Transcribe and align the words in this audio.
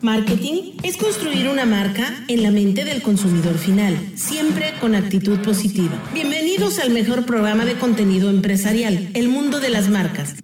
Marketing 0.00 0.76
es 0.84 0.96
construir 0.96 1.48
una 1.48 1.66
marca 1.66 2.04
en 2.28 2.44
la 2.44 2.52
mente 2.52 2.84
del 2.84 3.02
consumidor 3.02 3.58
final, 3.58 3.96
siempre 4.14 4.72
con 4.80 4.94
actitud 4.94 5.40
positiva. 5.40 6.00
Bienvenidos 6.14 6.78
al 6.78 6.90
mejor 6.90 7.26
programa 7.26 7.64
de 7.64 7.74
contenido 7.74 8.30
empresarial, 8.30 9.08
El 9.14 9.28
Mundo 9.28 9.58
de 9.58 9.70
las 9.70 9.88
Marcas. 9.88 10.36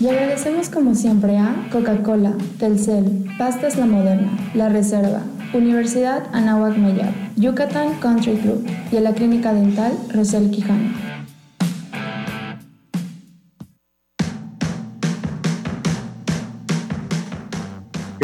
Y 0.00 0.08
agradecemos 0.08 0.70
como 0.70 0.96
siempre 0.96 1.36
a 1.36 1.68
Coca-Cola, 1.70 2.34
Telcel, 2.58 3.26
Pastas 3.38 3.76
La 3.76 3.86
Moderna, 3.86 4.50
La 4.54 4.68
Reserva, 4.68 5.22
Universidad 5.54 6.24
Anáhuac 6.32 6.76
Mayab, 6.76 7.12
Yucatán 7.36 8.00
Country 8.00 8.38
Club 8.38 8.66
y 8.90 8.96
a 8.96 9.00
la 9.00 9.14
Clínica 9.14 9.54
Dental 9.54 9.92
Rosel 10.12 10.50
Quijano. 10.50 11.07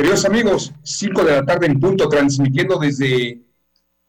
Queridos 0.05 0.27
amigos, 0.27 0.75
5 0.82 1.25
de 1.25 1.32
la 1.32 1.46
tarde 1.46 1.64
en 1.64 1.81
punto, 1.81 2.11
transmitiendo 2.11 2.79
desde 2.79 3.40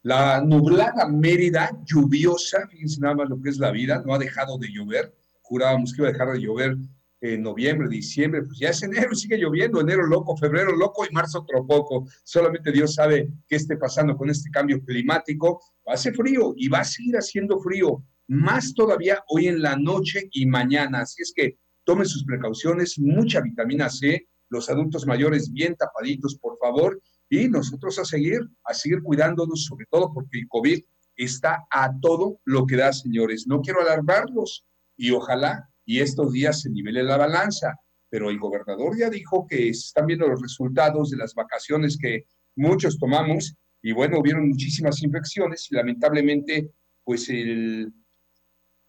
la 0.04 0.42
nublada 0.42 1.08
Mérida, 1.08 1.72
lluviosa, 1.86 2.68
fíjense 2.68 3.00
nada 3.00 3.16
más 3.16 3.30
lo 3.30 3.42
que 3.42 3.50
es 3.50 3.60
la 3.60 3.72
vida, 3.72 4.04
no 4.06 4.14
ha 4.14 4.20
dejado 4.20 4.58
de 4.58 4.68
llover, 4.74 5.16
jurábamos 5.42 5.94
que 5.94 6.02
iba 6.02 6.10
a 6.10 6.12
dejar 6.12 6.34
de 6.34 6.42
llover 6.42 6.76
en 7.22 7.42
noviembre, 7.42 7.88
diciembre, 7.88 8.44
pues 8.44 8.60
ya 8.60 8.72
es 8.72 8.84
enero, 8.84 9.16
sigue 9.16 9.38
lloviendo, 9.38 9.80
enero 9.80 10.06
loco, 10.06 10.36
febrero 10.36 10.76
loco 10.76 11.06
y 11.10 11.14
marzo 11.14 11.40
otro 11.40 11.66
poco. 11.66 12.06
Solamente 12.26 12.74
Dios 12.74 12.96
sabe 12.96 13.30
qué 13.48 13.56
esté 13.56 13.78
pasando 13.78 14.18
con 14.18 14.30
este 14.30 14.50
cambio 14.50 14.84
climático. 14.84 15.62
Hace 15.86 16.12
frío 16.12 16.54
y 16.58 16.68
va 16.68 16.80
a 16.80 16.84
seguir 16.84 17.16
haciendo 17.16 17.58
frío, 17.62 18.04
más 18.28 18.74
todavía 18.74 19.24
hoy 19.30 19.48
en 19.48 19.62
la 19.62 19.78
noche 19.78 20.28
y 20.34 20.46
mañana. 20.46 21.04
Así 21.04 21.22
es 21.22 21.32
que 21.34 21.58
tomen 21.86 22.06
sus 22.06 22.26
precauciones, 22.26 23.00
mucha 23.00 23.40
vitamina 23.40 23.90
C, 23.90 24.28
los 24.56 24.70
adultos 24.70 25.06
mayores 25.06 25.52
bien 25.52 25.76
tapaditos, 25.76 26.36
por 26.36 26.58
favor, 26.58 27.02
y 27.30 27.48
nosotros 27.48 28.00
a 28.00 28.06
seguir, 28.06 28.40
a 28.64 28.74
seguir 28.74 29.02
cuidándonos, 29.04 29.66
sobre 29.66 29.86
todo 29.90 30.12
porque 30.14 30.40
el 30.40 30.48
COVID 30.48 30.82
está 31.16 31.66
a 31.70 31.92
todo 32.02 32.40
lo 32.46 32.66
que 32.66 32.78
da, 32.78 32.92
señores. 32.94 33.46
No 33.48 33.62
quiero 33.62 33.82
alarmarlos 33.82 34.66
y 34.98 35.12
ojalá 35.12 35.70
y 35.86 36.00
estos 36.00 36.32
días 36.32 36.62
se 36.62 36.70
nivele 36.70 37.04
la 37.04 37.18
balanza, 37.18 37.76
pero 38.10 38.30
el 38.30 38.40
gobernador 38.40 38.98
ya 38.98 39.10
dijo 39.10 39.46
que 39.48 39.70
están 39.70 40.08
viendo 40.08 40.28
los 40.28 40.42
resultados 40.42 41.12
de 41.12 41.18
las 41.18 41.34
vacaciones 41.34 41.98
que 41.98 42.26
muchos 42.56 42.98
tomamos 42.98 43.56
y 43.82 43.92
bueno, 43.92 44.20
hubieron 44.20 44.50
muchísimas 44.50 45.02
infecciones 45.04 45.68
y 45.70 45.76
lamentablemente 45.76 46.72
pues 47.04 47.30
el 47.30 47.94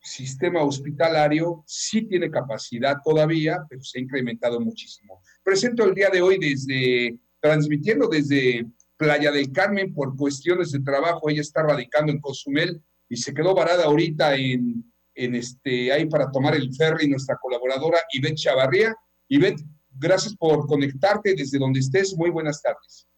sistema 0.06 0.62
hospitalario 0.62 1.64
sí 1.66 2.02
tiene 2.02 2.30
capacidad 2.30 2.96
todavía, 3.04 3.58
pero 3.68 3.82
se 3.82 3.98
ha 3.98 4.02
incrementado 4.02 4.60
muchísimo. 4.60 5.20
Presento 5.42 5.84
el 5.84 5.94
día 5.94 6.10
de 6.10 6.22
hoy 6.22 6.38
desde, 6.38 7.18
transmitiendo 7.40 8.08
desde 8.08 8.66
Playa 8.96 9.30
del 9.30 9.52
Carmen 9.52 9.92
por 9.92 10.16
cuestiones 10.16 10.72
de 10.72 10.80
trabajo. 10.80 11.28
Ella 11.28 11.40
está 11.40 11.62
radicando 11.62 12.12
en 12.12 12.20
Cozumel 12.20 12.80
y 13.08 13.16
se 13.16 13.34
quedó 13.34 13.54
varada 13.54 13.84
ahorita 13.84 14.36
en, 14.36 14.84
en 15.14 15.34
este, 15.34 15.92
ahí 15.92 16.06
para 16.06 16.30
tomar 16.30 16.54
el 16.54 16.74
ferry 16.74 17.08
nuestra 17.08 17.36
colaboradora 17.36 17.98
Ivette 18.12 18.36
Chavarría. 18.36 18.94
Ivette, 19.28 19.62
gracias 19.98 20.36
por 20.36 20.66
conectarte 20.66 21.34
desde 21.34 21.58
donde 21.58 21.80
estés. 21.80 22.16
Muy 22.16 22.30
buenas 22.30 22.62
tardes. 22.62 23.08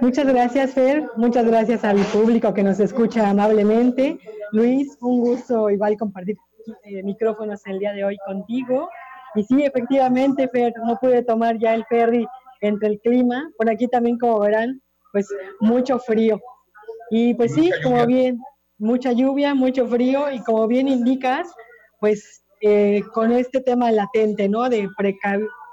Muchas 0.00 0.26
gracias, 0.26 0.74
Fer. 0.74 1.08
Muchas 1.16 1.44
gracias 1.44 1.82
al 1.82 1.98
público 2.06 2.54
que 2.54 2.62
nos 2.62 2.78
escucha 2.78 3.28
amablemente. 3.28 4.20
Luis, 4.52 4.96
un 5.00 5.20
gusto 5.20 5.70
igual 5.70 5.96
compartir 5.96 6.36
eh, 6.84 7.02
micrófonos 7.02 7.60
el 7.66 7.78
día 7.78 7.92
de 7.92 8.04
hoy 8.04 8.16
contigo. 8.26 8.88
Y 9.34 9.44
sí, 9.44 9.62
efectivamente, 9.64 10.48
Fer, 10.48 10.72
no 10.84 10.96
pude 10.96 11.22
tomar 11.22 11.58
ya 11.58 11.74
el 11.74 11.84
ferry 11.86 12.26
entre 12.60 12.88
el 12.88 13.00
clima. 13.00 13.50
Por 13.56 13.68
aquí 13.70 13.86
también, 13.88 14.18
como 14.18 14.40
verán, 14.40 14.80
pues 15.12 15.28
mucho 15.60 15.98
frío. 15.98 16.40
Y 17.10 17.34
pues 17.34 17.54
sí, 17.54 17.70
como 17.82 18.04
bien, 18.06 18.40
mucha 18.78 19.12
lluvia, 19.12 19.54
mucho 19.54 19.86
frío 19.86 20.30
y 20.30 20.40
como 20.40 20.66
bien 20.66 20.88
indicas, 20.88 21.52
pues 22.00 22.42
eh, 22.62 23.02
con 23.12 23.32
este 23.32 23.60
tema 23.60 23.90
latente, 23.90 24.48
¿no? 24.48 24.68
De 24.68 24.88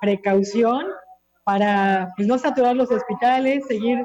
precaución 0.02 0.86
para 1.44 2.12
pues, 2.16 2.28
no 2.28 2.38
saturar 2.38 2.76
los 2.76 2.92
hospitales, 2.92 3.66
seguir 3.68 4.04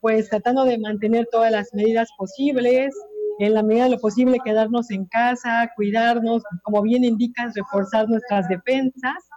pues 0.00 0.28
tratando 0.28 0.64
de 0.64 0.78
mantener 0.78 1.26
todas 1.30 1.50
las 1.50 1.72
medidas 1.72 2.08
posibles, 2.16 2.94
en 3.40 3.54
la 3.54 3.62
medida 3.62 3.84
de 3.84 3.90
lo 3.90 3.98
posible 3.98 4.38
quedarnos 4.44 4.90
en 4.90 5.06
casa, 5.06 5.70
cuidarnos, 5.74 6.42
como 6.62 6.82
bien 6.82 7.04
indicas, 7.04 7.54
reforzar 7.54 8.08
nuestras 8.08 8.48
defensas 8.48 9.28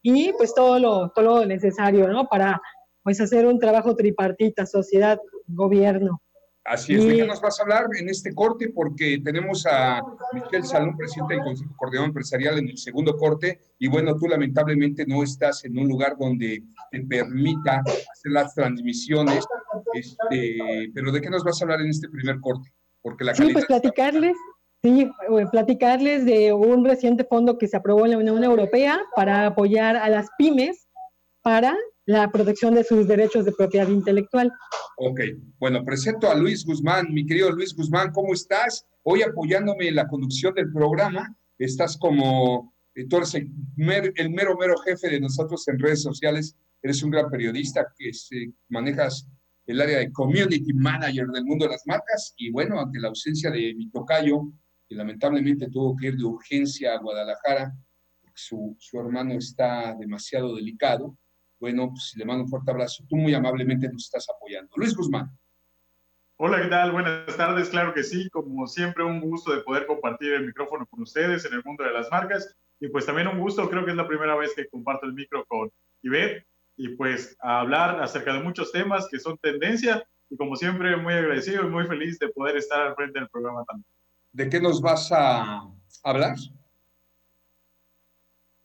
y 0.00 0.32
pues 0.34 0.54
todo 0.54 0.78
lo, 0.78 1.10
todo 1.10 1.40
lo 1.40 1.46
necesario, 1.46 2.08
¿no? 2.08 2.28
Para 2.28 2.60
pues 3.02 3.20
hacer 3.20 3.46
un 3.46 3.58
trabajo 3.58 3.96
tripartita, 3.96 4.64
sociedad, 4.64 5.18
gobierno. 5.48 6.22
Así 6.64 6.94
es, 6.94 7.04
¿de 7.04 7.16
qué 7.16 7.26
nos 7.26 7.40
vas 7.40 7.58
a 7.58 7.62
hablar 7.62 7.86
en 7.98 8.10
este 8.10 8.34
corte? 8.34 8.68
Porque 8.68 9.20
tenemos 9.24 9.66
a 9.66 10.02
Miquel 10.34 10.64
Salón, 10.64 10.96
presidente 10.96 11.34
del 11.34 11.42
Consejo 11.42 11.74
Coordinador 11.76 12.08
Empresarial, 12.08 12.58
en 12.58 12.68
el 12.68 12.78
segundo 12.78 13.16
corte, 13.16 13.58
y 13.78 13.88
bueno, 13.88 14.14
tú 14.16 14.28
lamentablemente 14.28 15.06
no 15.06 15.22
estás 15.22 15.64
en 15.64 15.78
un 15.78 15.88
lugar 15.88 16.16
donde 16.18 16.62
te 16.90 17.00
permita 17.00 17.80
hacer 17.80 18.32
las 18.32 18.54
transmisiones, 18.54 19.46
este, 19.94 20.90
pero 20.94 21.10
¿de 21.10 21.22
qué 21.22 21.30
nos 21.30 21.42
vas 21.42 21.60
a 21.60 21.64
hablar 21.64 21.80
en 21.80 21.88
este 21.88 22.08
primer 22.10 22.38
corte? 22.38 22.70
Porque 23.08 23.24
la 23.24 23.34
sí, 23.34 23.48
pues 23.52 23.64
platicarles, 23.64 24.36
sí, 24.82 25.02
eh, 25.02 25.46
platicarles 25.50 26.26
de 26.26 26.52
un 26.52 26.84
reciente 26.84 27.24
fondo 27.24 27.56
que 27.56 27.68
se 27.68 27.76
aprobó 27.78 28.04
en 28.04 28.10
la 28.12 28.18
Unión 28.18 28.44
Europea 28.44 29.00
para 29.16 29.46
apoyar 29.46 29.96
a 29.96 30.10
las 30.10 30.28
pymes 30.36 30.88
para 31.42 31.74
la 32.04 32.30
protección 32.30 32.74
de 32.74 32.84
sus 32.84 33.08
derechos 33.08 33.46
de 33.46 33.52
propiedad 33.52 33.88
intelectual. 33.88 34.52
Ok, 34.98 35.20
bueno, 35.58 35.84
presento 35.84 36.30
a 36.30 36.34
Luis 36.34 36.64
Guzmán. 36.66 37.06
Mi 37.12 37.24
querido 37.24 37.50
Luis 37.50 37.74
Guzmán, 37.74 38.12
¿cómo 38.12 38.34
estás? 38.34 38.86
Hoy 39.02 39.22
apoyándome 39.22 39.88
en 39.88 39.94
la 39.94 40.06
conducción 40.06 40.54
del 40.54 40.70
programa. 40.70 41.34
Estás 41.58 41.96
como, 41.96 42.74
eh, 42.94 43.06
tú 43.08 43.16
eres 43.16 43.34
el, 43.34 43.50
mero, 43.76 44.56
mero 44.58 44.76
jefe 44.84 45.08
de 45.08 45.20
nosotros 45.20 45.66
en 45.68 45.78
redes 45.78 46.02
sociales. 46.02 46.56
Eres 46.82 47.02
un 47.02 47.10
gran 47.10 47.30
periodista 47.30 47.86
que 47.96 48.10
manejas 48.68 49.26
el 49.68 49.80
área 49.80 49.98
de 49.98 50.12
community 50.12 50.72
manager 50.72 51.28
del 51.28 51.44
mundo 51.44 51.66
de 51.66 51.72
las 51.72 51.86
marcas. 51.86 52.34
Y 52.36 52.50
bueno, 52.50 52.80
ante 52.80 52.98
la 52.98 53.08
ausencia 53.08 53.50
de 53.50 53.74
mi 53.76 53.88
tocayo, 53.90 54.50
que 54.88 54.96
lamentablemente 54.96 55.70
tuvo 55.70 55.96
que 55.96 56.08
ir 56.08 56.16
de 56.16 56.24
urgencia 56.24 56.94
a 56.94 56.98
Guadalajara, 56.98 57.72
porque 58.20 58.36
su, 58.36 58.76
su 58.80 58.98
hermano 58.98 59.34
está 59.34 59.94
demasiado 59.94 60.56
delicado 60.56 61.16
bueno, 61.60 61.90
pues 61.90 62.14
le 62.16 62.24
mando 62.24 62.44
un 62.44 62.48
fuerte 62.48 62.70
abrazo. 62.70 63.04
Tú 63.08 63.16
muy 63.16 63.34
amablemente 63.34 63.88
nos 63.88 64.04
estás 64.04 64.26
apoyando. 64.34 64.70
Luis 64.76 64.94
Guzmán. 64.94 65.30
Hola, 66.36 66.62
¿qué 66.62 66.68
tal? 66.68 66.92
Buenas 66.92 67.36
tardes. 67.36 67.68
Claro 67.68 67.92
que 67.92 68.04
sí, 68.04 68.28
como 68.30 68.66
siempre, 68.68 69.02
un 69.02 69.20
gusto 69.20 69.52
de 69.52 69.62
poder 69.62 69.86
compartir 69.86 70.34
el 70.34 70.46
micrófono 70.46 70.86
con 70.86 71.02
ustedes 71.02 71.44
en 71.44 71.54
el 71.54 71.64
mundo 71.64 71.82
de 71.82 71.92
las 71.92 72.08
marcas. 72.10 72.56
Y 72.78 72.88
pues 72.88 73.06
también 73.06 73.26
un 73.26 73.40
gusto, 73.40 73.68
creo 73.68 73.84
que 73.84 73.90
es 73.90 73.96
la 73.96 74.06
primera 74.06 74.36
vez 74.36 74.52
que 74.54 74.68
comparto 74.68 75.06
el 75.06 75.14
micro 75.14 75.44
con 75.46 75.68
Ivette 76.02 76.46
y 76.78 76.90
pues 76.90 77.36
a 77.40 77.60
hablar 77.60 78.00
acerca 78.00 78.32
de 78.32 78.40
muchos 78.40 78.72
temas 78.72 79.08
que 79.10 79.18
son 79.18 79.36
tendencia 79.38 80.02
y 80.30 80.36
como 80.36 80.54
siempre 80.56 80.96
muy 80.96 81.12
agradecido 81.12 81.64
y 81.64 81.70
muy 81.70 81.84
feliz 81.86 82.18
de 82.20 82.28
poder 82.28 82.56
estar 82.56 82.80
al 82.80 82.94
frente 82.94 83.18
del 83.18 83.28
programa 83.28 83.64
también. 83.64 83.86
¿De 84.32 84.48
qué 84.48 84.60
nos 84.60 84.80
vas 84.80 85.10
a 85.10 85.68
hablar? 86.04 86.36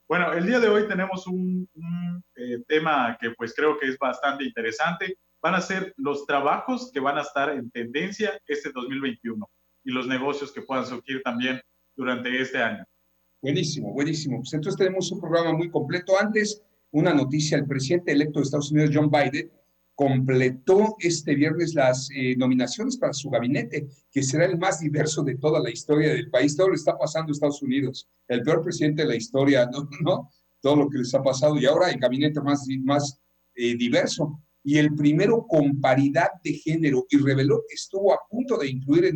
Bueno, 0.08 0.32
el 0.34 0.46
día 0.46 0.60
de 0.60 0.70
hoy 0.70 0.88
tenemos 0.88 1.26
un, 1.26 1.68
eh, 2.36 2.64
tema 2.68 3.18
que 3.20 3.32
pues 3.32 3.54
creo 3.56 3.80
que 3.80 3.88
es 3.88 3.98
bastante 3.98 4.44
interesante. 4.44 5.18
Van 5.42 5.56
a 5.56 5.62
ser 5.62 5.94
los 5.98 6.28
trabajos 6.28 6.92
que 6.94 7.00
van 7.00 7.18
a 7.18 7.22
estar 7.22 7.50
en 7.50 7.72
tendencia 7.72 8.40
este 8.46 8.72
2021 8.72 9.50
y 9.86 9.92
los 9.92 10.08
negocios 10.08 10.52
que 10.52 10.62
puedan 10.62 10.86
surgir 10.86 11.24
también 11.24 11.60
durante 11.96 12.40
este 12.40 12.62
año. 12.62 12.86
Buenísimo, 13.42 13.92
buenísimo. 13.92 14.38
Pues 14.38 14.54
entonces 14.54 14.78
tenemos 14.78 15.12
un 15.12 15.20
programa 15.20 15.54
muy 15.54 15.72
completo. 15.72 16.14
Antes, 16.20 16.62
una 16.94 17.14
noticia, 17.14 17.58
el 17.58 17.66
presidente 17.66 18.12
electo 18.12 18.40
de 18.40 18.44
Estados 18.44 18.72
Unidos, 18.72 18.92
John 18.94 19.10
Biden, 19.10 19.52
completó 19.96 20.96
este 21.00 21.36
viernes 21.36 21.74
las 21.76 22.10
eh, 22.16 22.36
nominaciones 22.36 22.98
para 22.98 23.14
su 23.14 23.30
gabinete, 23.30 23.88
que 24.12 24.24
será 24.24 24.46
el 24.46 24.58
más 24.58 24.80
diverso 24.80 25.24
de 25.24 25.36
toda 25.36 25.60
la 25.60 25.70
historia 25.70 26.14
del 26.14 26.30
país. 26.30 26.56
Todo 26.56 26.70
lo 26.70 26.76
está 26.76 26.98
pasando 26.98 27.30
en 27.30 27.34
Estados 27.34 27.62
Unidos, 27.62 28.10
el 28.28 28.42
peor 28.44 28.64
presidente 28.64 29.04
de 29.04 29.10
la 29.10 29.16
historia, 29.16 29.68
¿no? 29.72 29.90
¿no? 30.02 30.30
Todo 30.62 30.76
lo 30.76 30.90
que 30.90 31.00
les 31.00 31.14
ha 31.14 31.22
pasado 31.22 31.58
y 31.58 31.66
ahora 31.66 31.90
el 31.90 32.00
gabinete 32.00 32.42
más, 32.42 32.66
más 32.84 33.20
eh, 33.56 33.76
diverso. 33.76 34.40
Y 34.64 34.78
el 34.78 34.96
primero 34.96 35.46
con 35.48 35.82
paridad 35.82 36.30
de 36.44 36.54
género 36.54 37.06
y 37.10 37.18
reveló 37.18 37.64
que 37.68 37.76
estuvo 37.76 38.14
a 38.14 38.20
punto 38.30 38.58
de 38.58 38.70
incluir 38.70 39.14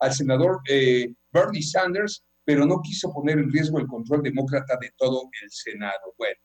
al 0.00 0.12
senador 0.12 0.60
eh, 0.68 1.14
Bernie 1.32 1.62
Sanders, 1.62 2.22
pero 2.44 2.66
no 2.66 2.82
quiso 2.82 3.12
poner 3.12 3.38
en 3.38 3.50
riesgo 3.50 3.78
el 3.78 3.86
control 3.86 4.22
demócrata 4.22 4.76
de 4.78 4.90
todo 4.98 5.22
el 5.42 5.50
Senado. 5.50 6.14
Bueno, 6.18 6.36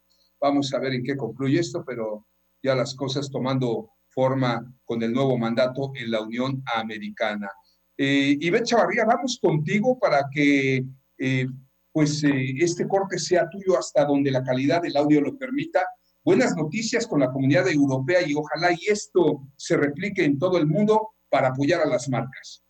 vamos 0.41 0.73
a 0.73 0.79
ver 0.79 0.93
en 0.93 1.03
qué 1.03 1.15
concluye 1.15 1.59
esto, 1.59 1.83
pero 1.85 2.25
ya 2.63 2.75
las 2.75 2.95
cosas 2.95 3.29
tomando 3.29 3.91
forma 4.09 4.65
con 4.83 5.01
el 5.03 5.13
nuevo 5.13 5.37
mandato 5.37 5.91
en 5.95 6.11
la 6.11 6.21
Unión 6.21 6.63
Americana. 6.75 7.49
Eh, 7.97 8.35
Ivette 8.39 8.65
Chavarría, 8.65 9.05
vamos 9.05 9.39
contigo 9.41 9.97
para 9.99 10.25
que 10.33 10.83
eh, 11.17 11.45
pues 11.91 12.23
eh, 12.23 12.55
este 12.57 12.87
corte 12.87 13.19
sea 13.19 13.47
tuyo 13.49 13.77
hasta 13.77 14.05
donde 14.05 14.31
la 14.31 14.43
calidad 14.43 14.81
del 14.81 14.97
audio 14.97 15.21
lo 15.21 15.37
permita. 15.37 15.85
buenas 16.23 16.55
noticias 16.55 17.07
con 17.07 17.19
la 17.19 17.31
comunidad 17.31 17.67
europea 17.67 18.19
y 18.25 18.35
ojalá 18.35 18.71
y 18.71 18.91
esto 18.91 19.41
se 19.55 19.77
replique 19.77 20.23
en 20.23 20.37
todo 20.37 20.57
el 20.57 20.67
mundo 20.67 21.09
para 21.29 21.49
apoyar 21.49 21.81
a 21.81 21.87
las 21.87 22.09
marcas. 22.09 22.63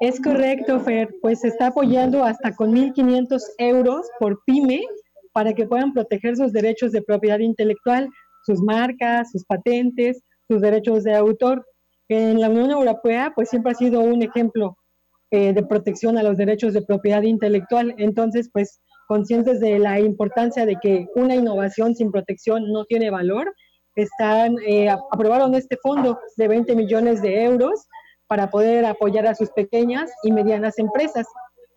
Es 0.00 0.20
correcto, 0.20 0.78
Fer, 0.80 1.08
pues 1.20 1.40
se 1.40 1.48
está 1.48 1.68
apoyando 1.68 2.22
hasta 2.24 2.54
con 2.54 2.72
1.500 2.72 3.40
euros 3.58 4.06
por 4.20 4.40
pyme 4.44 4.82
para 5.38 5.52
que 5.52 5.68
puedan 5.68 5.92
proteger 5.92 6.36
sus 6.36 6.52
derechos 6.52 6.90
de 6.90 7.00
propiedad 7.00 7.38
intelectual, 7.38 8.08
sus 8.44 8.60
marcas, 8.60 9.30
sus 9.30 9.44
patentes, 9.44 10.24
sus 10.48 10.60
derechos 10.60 11.04
de 11.04 11.14
autor. 11.14 11.64
En 12.08 12.40
la 12.40 12.50
Unión 12.50 12.72
Europea, 12.72 13.30
pues 13.36 13.48
siempre 13.48 13.70
ha 13.70 13.76
sido 13.76 14.00
un 14.00 14.20
ejemplo 14.20 14.76
eh, 15.30 15.52
de 15.52 15.62
protección 15.62 16.18
a 16.18 16.24
los 16.24 16.38
derechos 16.38 16.72
de 16.72 16.82
propiedad 16.82 17.22
intelectual. 17.22 17.94
Entonces, 17.98 18.50
pues 18.52 18.80
conscientes 19.06 19.60
de 19.60 19.78
la 19.78 20.00
importancia 20.00 20.66
de 20.66 20.74
que 20.82 21.06
una 21.14 21.36
innovación 21.36 21.94
sin 21.94 22.10
protección 22.10 22.72
no 22.72 22.84
tiene 22.86 23.08
valor, 23.08 23.54
están, 23.94 24.56
eh, 24.66 24.90
aprobaron 24.90 25.54
este 25.54 25.76
fondo 25.80 26.18
de 26.36 26.48
20 26.48 26.74
millones 26.74 27.22
de 27.22 27.44
euros 27.44 27.86
para 28.26 28.50
poder 28.50 28.84
apoyar 28.86 29.28
a 29.28 29.36
sus 29.36 29.50
pequeñas 29.50 30.10
y 30.24 30.32
medianas 30.32 30.80
empresas. 30.80 31.28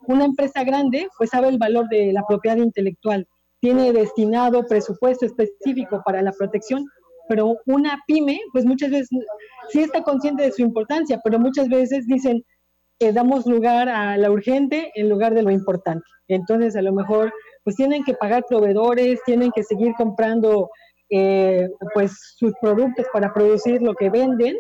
Una 0.08 0.26
empresa 0.26 0.64
grande 0.64 1.08
pues 1.16 1.30
sabe 1.30 1.50
el 1.50 1.60
valor 1.60 1.88
de 1.90 2.12
la 2.12 2.26
propiedad 2.28 2.58
intelectual, 2.58 3.28
tiene 3.62 3.94
destinado 3.94 4.66
presupuesto 4.66 5.26
específico 5.26 6.02
para 6.06 6.22
la 6.22 6.32
protección, 6.34 6.86
pero 7.30 7.56
una 7.66 7.98
pyme 8.08 8.40
pues 8.52 8.66
muchas 8.66 8.92
veces 8.92 9.10
sí 9.70 9.80
está 9.80 10.04
consciente 10.04 10.44
de 10.44 10.52
su 10.52 10.62
importancia, 10.62 11.22
pero 11.24 11.40
muchas 11.40 11.70
veces 11.70 12.06
dicen, 12.08 12.44
que 13.02 13.12
damos 13.12 13.48
lugar 13.48 13.90
a 13.90 14.16
la 14.16 14.30
urgente 14.30 14.92
en 14.94 15.10
lugar 15.10 15.34
de 15.34 15.42
lo 15.42 15.50
importante. 15.50 16.06
Entonces, 16.28 16.76
a 16.76 16.84
lo 16.84 16.94
mejor, 16.94 17.34
pues 17.64 17.76
tienen 17.76 18.04
que 18.04 18.14
pagar 18.14 18.44
proveedores, 18.48 19.20
tienen 19.26 19.50
que 19.56 19.64
seguir 19.64 19.92
comprando 19.98 20.70
eh, 21.10 21.68
pues 21.96 22.12
sus 22.38 22.54
productos 22.62 23.08
para 23.12 23.34
producir 23.34 23.82
lo 23.82 23.96
que 23.96 24.12
venden. 24.12 24.56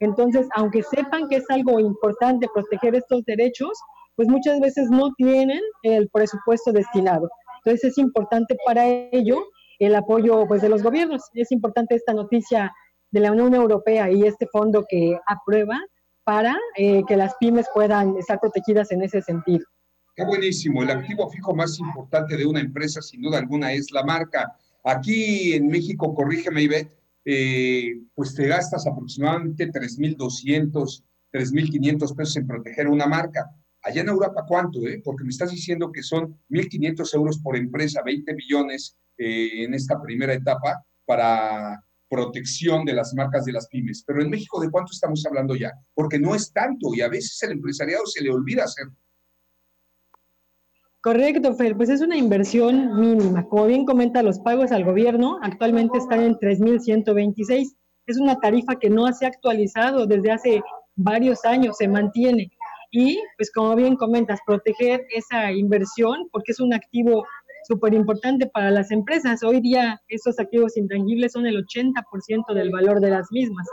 Entonces, 0.00 0.46
aunque 0.56 0.82
sepan 0.82 1.26
que 1.28 1.36
es 1.36 1.44
algo 1.48 1.80
importante 1.80 2.46
proteger 2.52 2.96
estos 2.96 3.24
derechos, 3.24 3.70
pues 4.14 4.28
muchas 4.28 4.60
veces 4.60 4.90
no 4.90 5.10
tienen 5.16 5.62
el 5.82 6.06
presupuesto 6.10 6.72
destinado. 6.72 7.26
Entonces, 7.66 7.90
es 7.90 7.98
importante 7.98 8.56
para 8.64 8.86
ello 8.86 9.44
el 9.80 9.96
apoyo 9.96 10.46
pues, 10.46 10.62
de 10.62 10.68
los 10.68 10.84
gobiernos. 10.84 11.22
Es 11.34 11.50
importante 11.50 11.96
esta 11.96 12.14
noticia 12.14 12.72
de 13.10 13.20
la 13.20 13.32
Unión 13.32 13.54
Europea 13.54 14.08
y 14.08 14.22
este 14.22 14.46
fondo 14.46 14.86
que 14.88 15.18
aprueba 15.26 15.80
para 16.22 16.56
eh, 16.76 17.02
que 17.08 17.16
las 17.16 17.34
pymes 17.40 17.66
puedan 17.74 18.16
estar 18.18 18.38
protegidas 18.38 18.92
en 18.92 19.02
ese 19.02 19.20
sentido. 19.20 19.64
Qué 20.14 20.24
buenísimo. 20.24 20.84
El 20.84 20.90
activo 20.90 21.28
fijo 21.28 21.56
más 21.56 21.76
importante 21.80 22.36
de 22.36 22.46
una 22.46 22.60
empresa, 22.60 23.02
sin 23.02 23.20
duda 23.20 23.38
alguna, 23.38 23.72
es 23.72 23.90
la 23.90 24.04
marca. 24.04 24.56
Aquí 24.84 25.54
en 25.54 25.66
México, 25.66 26.14
corrígeme, 26.14 26.62
Ivette, 26.62 26.96
eh, 27.24 27.94
pues 28.14 28.32
te 28.36 28.46
gastas 28.46 28.86
aproximadamente 28.86 29.68
3.200, 29.68 31.02
3.500 31.32 32.16
pesos 32.16 32.36
en 32.36 32.46
proteger 32.46 32.86
una 32.86 33.06
marca. 33.06 33.50
Allá 33.86 34.00
en 34.00 34.08
Europa, 34.08 34.44
¿cuánto? 34.48 34.80
Eh? 34.80 35.00
Porque 35.04 35.22
me 35.22 35.30
estás 35.30 35.52
diciendo 35.52 35.92
que 35.92 36.02
son 36.02 36.36
1.500 36.50 37.14
euros 37.14 37.38
por 37.38 37.56
empresa, 37.56 38.02
20 38.04 38.34
millones 38.34 38.96
eh, 39.16 39.62
en 39.62 39.74
esta 39.74 40.02
primera 40.02 40.34
etapa 40.34 40.84
para 41.04 41.80
protección 42.08 42.84
de 42.84 42.94
las 42.94 43.14
marcas 43.14 43.44
de 43.44 43.52
las 43.52 43.68
pymes. 43.68 44.02
Pero 44.04 44.22
en 44.22 44.30
México, 44.30 44.60
¿de 44.60 44.70
cuánto 44.70 44.90
estamos 44.90 45.24
hablando 45.24 45.54
ya? 45.54 45.70
Porque 45.94 46.18
no 46.18 46.34
es 46.34 46.52
tanto 46.52 46.94
y 46.94 47.00
a 47.00 47.08
veces 47.08 47.40
el 47.44 47.52
empresariado 47.52 48.04
se 48.06 48.24
le 48.24 48.30
olvida 48.30 48.64
hacerlo. 48.64 48.96
Correcto, 51.00 51.54
Fer, 51.54 51.76
pues 51.76 51.88
es 51.88 52.00
una 52.00 52.16
inversión 52.16 52.98
mínima. 52.98 53.46
Como 53.48 53.66
bien 53.66 53.84
comenta, 53.84 54.24
los 54.24 54.40
pagos 54.40 54.72
al 54.72 54.84
gobierno 54.84 55.38
actualmente 55.42 55.98
están 55.98 56.22
en 56.22 56.34
3.126. 56.34 57.76
Es 58.06 58.18
una 58.18 58.34
tarifa 58.40 58.80
que 58.80 58.90
no 58.90 59.06
se 59.12 59.26
ha 59.26 59.28
actualizado 59.28 60.08
desde 60.08 60.32
hace 60.32 60.62
varios 60.96 61.44
años, 61.44 61.76
se 61.76 61.86
mantiene. 61.86 62.50
Y, 62.98 63.22
pues 63.36 63.52
como 63.52 63.76
bien 63.76 63.94
comentas, 63.94 64.40
proteger 64.46 65.04
esa 65.14 65.52
inversión, 65.52 66.30
porque 66.32 66.52
es 66.52 66.60
un 66.60 66.72
activo 66.72 67.26
súper 67.68 67.92
importante 67.92 68.46
para 68.46 68.70
las 68.70 68.90
empresas. 68.90 69.42
Hoy 69.42 69.60
día 69.60 70.00
estos 70.08 70.40
activos 70.40 70.78
intangibles 70.78 71.32
son 71.32 71.46
el 71.46 71.62
80% 71.62 72.54
del 72.54 72.70
valor 72.70 73.00
de 73.00 73.10
las 73.10 73.30
mismas. 73.30 73.66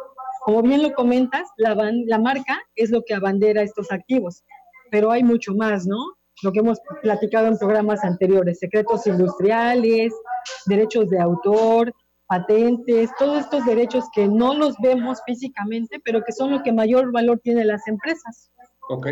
Como 0.43 0.61
bien 0.61 0.83
lo 0.83 0.93
comentas, 0.93 1.47
la, 1.55 1.73
la 2.05 2.19
marca 2.19 2.59
es 2.75 2.91
lo 2.91 3.01
que 3.07 3.13
abandera 3.13 3.61
estos 3.61 3.93
activos, 3.93 4.43
pero 4.91 5.09
hay 5.09 5.23
mucho 5.23 5.55
más, 5.55 5.87
¿no? 5.87 5.99
Lo 6.41 6.51
que 6.51 6.59
hemos 6.59 6.79
platicado 7.01 7.47
en 7.47 7.57
programas 7.57 8.03
anteriores, 8.03 8.59
secretos 8.59 9.07
industriales, 9.07 10.11
derechos 10.65 11.09
de 11.09 11.21
autor, 11.21 11.93
patentes, 12.27 13.09
todos 13.17 13.39
estos 13.39 13.65
derechos 13.65 14.03
que 14.13 14.27
no 14.27 14.53
los 14.53 14.75
vemos 14.83 15.19
físicamente, 15.25 16.01
pero 16.03 16.21
que 16.25 16.33
son 16.33 16.51
lo 16.51 16.61
que 16.61 16.73
mayor 16.73 17.13
valor 17.13 17.39
tienen 17.39 17.67
las 17.67 17.87
empresas. 17.87 18.51
Ok. 18.89 19.07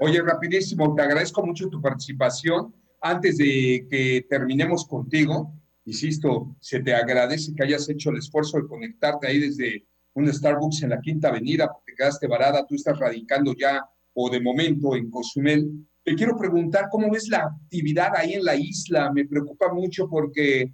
Oye, 0.00 0.20
rapidísimo, 0.22 0.94
te 0.94 1.02
agradezco 1.02 1.44
mucho 1.44 1.68
tu 1.68 1.80
participación 1.80 2.74
antes 3.00 3.36
de 3.36 3.86
que 3.90 4.26
terminemos 4.30 4.86
contigo, 4.86 5.52
insisto, 5.84 6.56
se 6.58 6.80
te 6.80 6.94
agradece 6.94 7.52
que 7.54 7.62
hayas 7.62 7.86
hecho 7.90 8.08
el 8.08 8.16
esfuerzo 8.16 8.56
de 8.56 8.66
conectarte 8.66 9.26
ahí 9.26 9.38
desde 9.38 9.86
un 10.14 10.32
Starbucks 10.32 10.84
en 10.84 10.90
la 10.90 11.00
Quinta 11.02 11.28
Avenida, 11.28 11.70
porque 11.70 11.94
quedaste 11.94 12.26
varada, 12.26 12.66
tú 12.66 12.74
estás 12.76 12.98
radicando 12.98 13.54
ya 13.54 13.84
o 14.14 14.30
de 14.30 14.40
momento 14.40 14.96
en 14.96 15.10
Cozumel. 15.10 15.86
Te 16.02 16.14
quiero 16.14 16.34
preguntar 16.36 16.88
cómo 16.90 17.10
ves 17.10 17.28
la 17.28 17.44
actividad 17.44 18.16
ahí 18.16 18.34
en 18.34 18.44
la 18.44 18.56
isla. 18.56 19.12
Me 19.12 19.26
preocupa 19.26 19.70
mucho 19.70 20.08
porque 20.08 20.72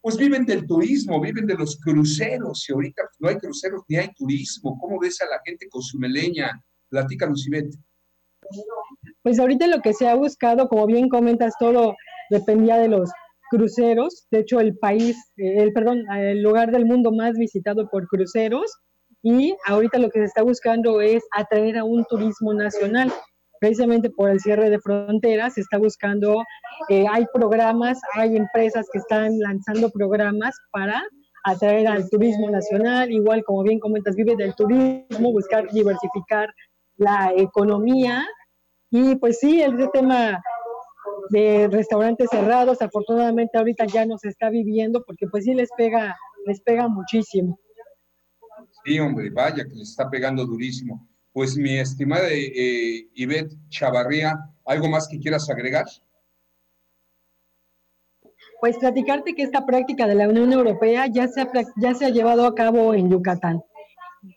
pues 0.00 0.16
viven 0.16 0.44
del 0.44 0.66
turismo, 0.66 1.20
viven 1.20 1.46
de 1.46 1.54
los 1.54 1.78
cruceros 1.78 2.68
y 2.68 2.72
ahorita 2.72 3.02
pues, 3.02 3.16
no 3.20 3.28
hay 3.28 3.36
cruceros 3.36 3.82
ni 3.88 3.96
hay 3.98 4.12
turismo. 4.14 4.76
¿Cómo 4.80 4.98
ves 4.98 5.20
a 5.20 5.26
la 5.26 5.40
gente 5.44 5.68
cozumeleña? 5.68 6.60
Platícanos, 6.90 7.46
Ivette. 7.46 7.76
Pues 9.22 9.38
ahorita 9.38 9.66
lo 9.66 9.80
que 9.80 9.92
se 9.92 10.08
ha 10.08 10.14
buscado, 10.14 10.68
como 10.68 10.86
bien 10.86 11.08
comentas, 11.08 11.54
todo 11.58 11.94
dependía 12.30 12.76
de 12.76 12.88
los 12.88 13.10
cruceros. 13.50 14.26
De 14.30 14.40
hecho, 14.40 14.60
el 14.60 14.76
país, 14.78 15.16
eh, 15.36 15.62
el 15.62 15.72
perdón, 15.72 16.02
el 16.12 16.42
lugar 16.42 16.70
del 16.70 16.86
mundo 16.86 17.12
más 17.12 17.32
visitado 17.34 17.88
por 17.88 18.06
cruceros. 18.06 18.70
Y 19.22 19.56
ahorita 19.66 19.98
lo 19.98 20.10
que 20.10 20.20
se 20.20 20.26
está 20.26 20.42
buscando 20.42 21.00
es 21.00 21.24
atraer 21.32 21.78
a 21.78 21.84
un 21.84 22.04
turismo 22.04 22.54
nacional. 22.54 23.12
Precisamente 23.58 24.10
por 24.10 24.30
el 24.30 24.38
cierre 24.38 24.70
de 24.70 24.78
fronteras, 24.78 25.54
se 25.54 25.62
está 25.62 25.78
buscando, 25.78 26.44
eh, 26.90 27.06
hay 27.10 27.24
programas, 27.32 27.98
hay 28.14 28.36
empresas 28.36 28.86
que 28.92 28.98
están 28.98 29.38
lanzando 29.38 29.90
programas 29.90 30.54
para 30.70 31.02
atraer 31.44 31.88
al 31.88 32.08
turismo 32.10 32.50
nacional, 32.50 33.10
igual 33.10 33.42
como 33.44 33.62
bien 33.62 33.80
comentas, 33.80 34.14
vive 34.14 34.36
del 34.36 34.54
turismo, 34.54 35.32
buscar 35.32 35.70
diversificar 35.72 36.52
la 36.96 37.32
economía 37.36 38.26
y 38.90 39.16
pues 39.16 39.40
sí, 39.40 39.60
el 39.62 39.90
tema 39.92 40.42
de 41.30 41.68
restaurantes 41.68 42.28
cerrados, 42.30 42.80
afortunadamente 42.80 43.58
ahorita 43.58 43.86
ya 43.86 44.06
no 44.06 44.16
se 44.18 44.28
está 44.28 44.48
viviendo 44.48 45.04
porque 45.04 45.26
pues 45.26 45.44
sí 45.44 45.54
les 45.54 45.68
pega, 45.76 46.16
les 46.46 46.60
pega 46.60 46.88
muchísimo. 46.88 47.58
Sí, 48.84 48.98
hombre, 49.00 49.30
vaya 49.30 49.64
que 49.64 49.74
les 49.74 49.90
está 49.90 50.08
pegando 50.08 50.46
durísimo. 50.46 51.08
Pues 51.32 51.56
mi 51.56 51.78
estimada 51.78 52.28
eh, 52.30 53.08
Ivette 53.14 53.54
Chavarría, 53.68 54.38
¿algo 54.64 54.88
más 54.88 55.08
que 55.08 55.18
quieras 55.18 55.50
agregar? 55.50 55.84
Pues 58.60 58.78
platicarte 58.78 59.34
que 59.34 59.42
esta 59.42 59.66
práctica 59.66 60.06
de 60.06 60.14
la 60.14 60.28
Unión 60.28 60.52
Europea 60.52 61.06
ya 61.08 61.28
se 61.28 61.46
ya 61.76 61.94
se 61.94 62.06
ha 62.06 62.10
llevado 62.10 62.46
a 62.46 62.54
cabo 62.54 62.94
en 62.94 63.10
Yucatán, 63.10 63.62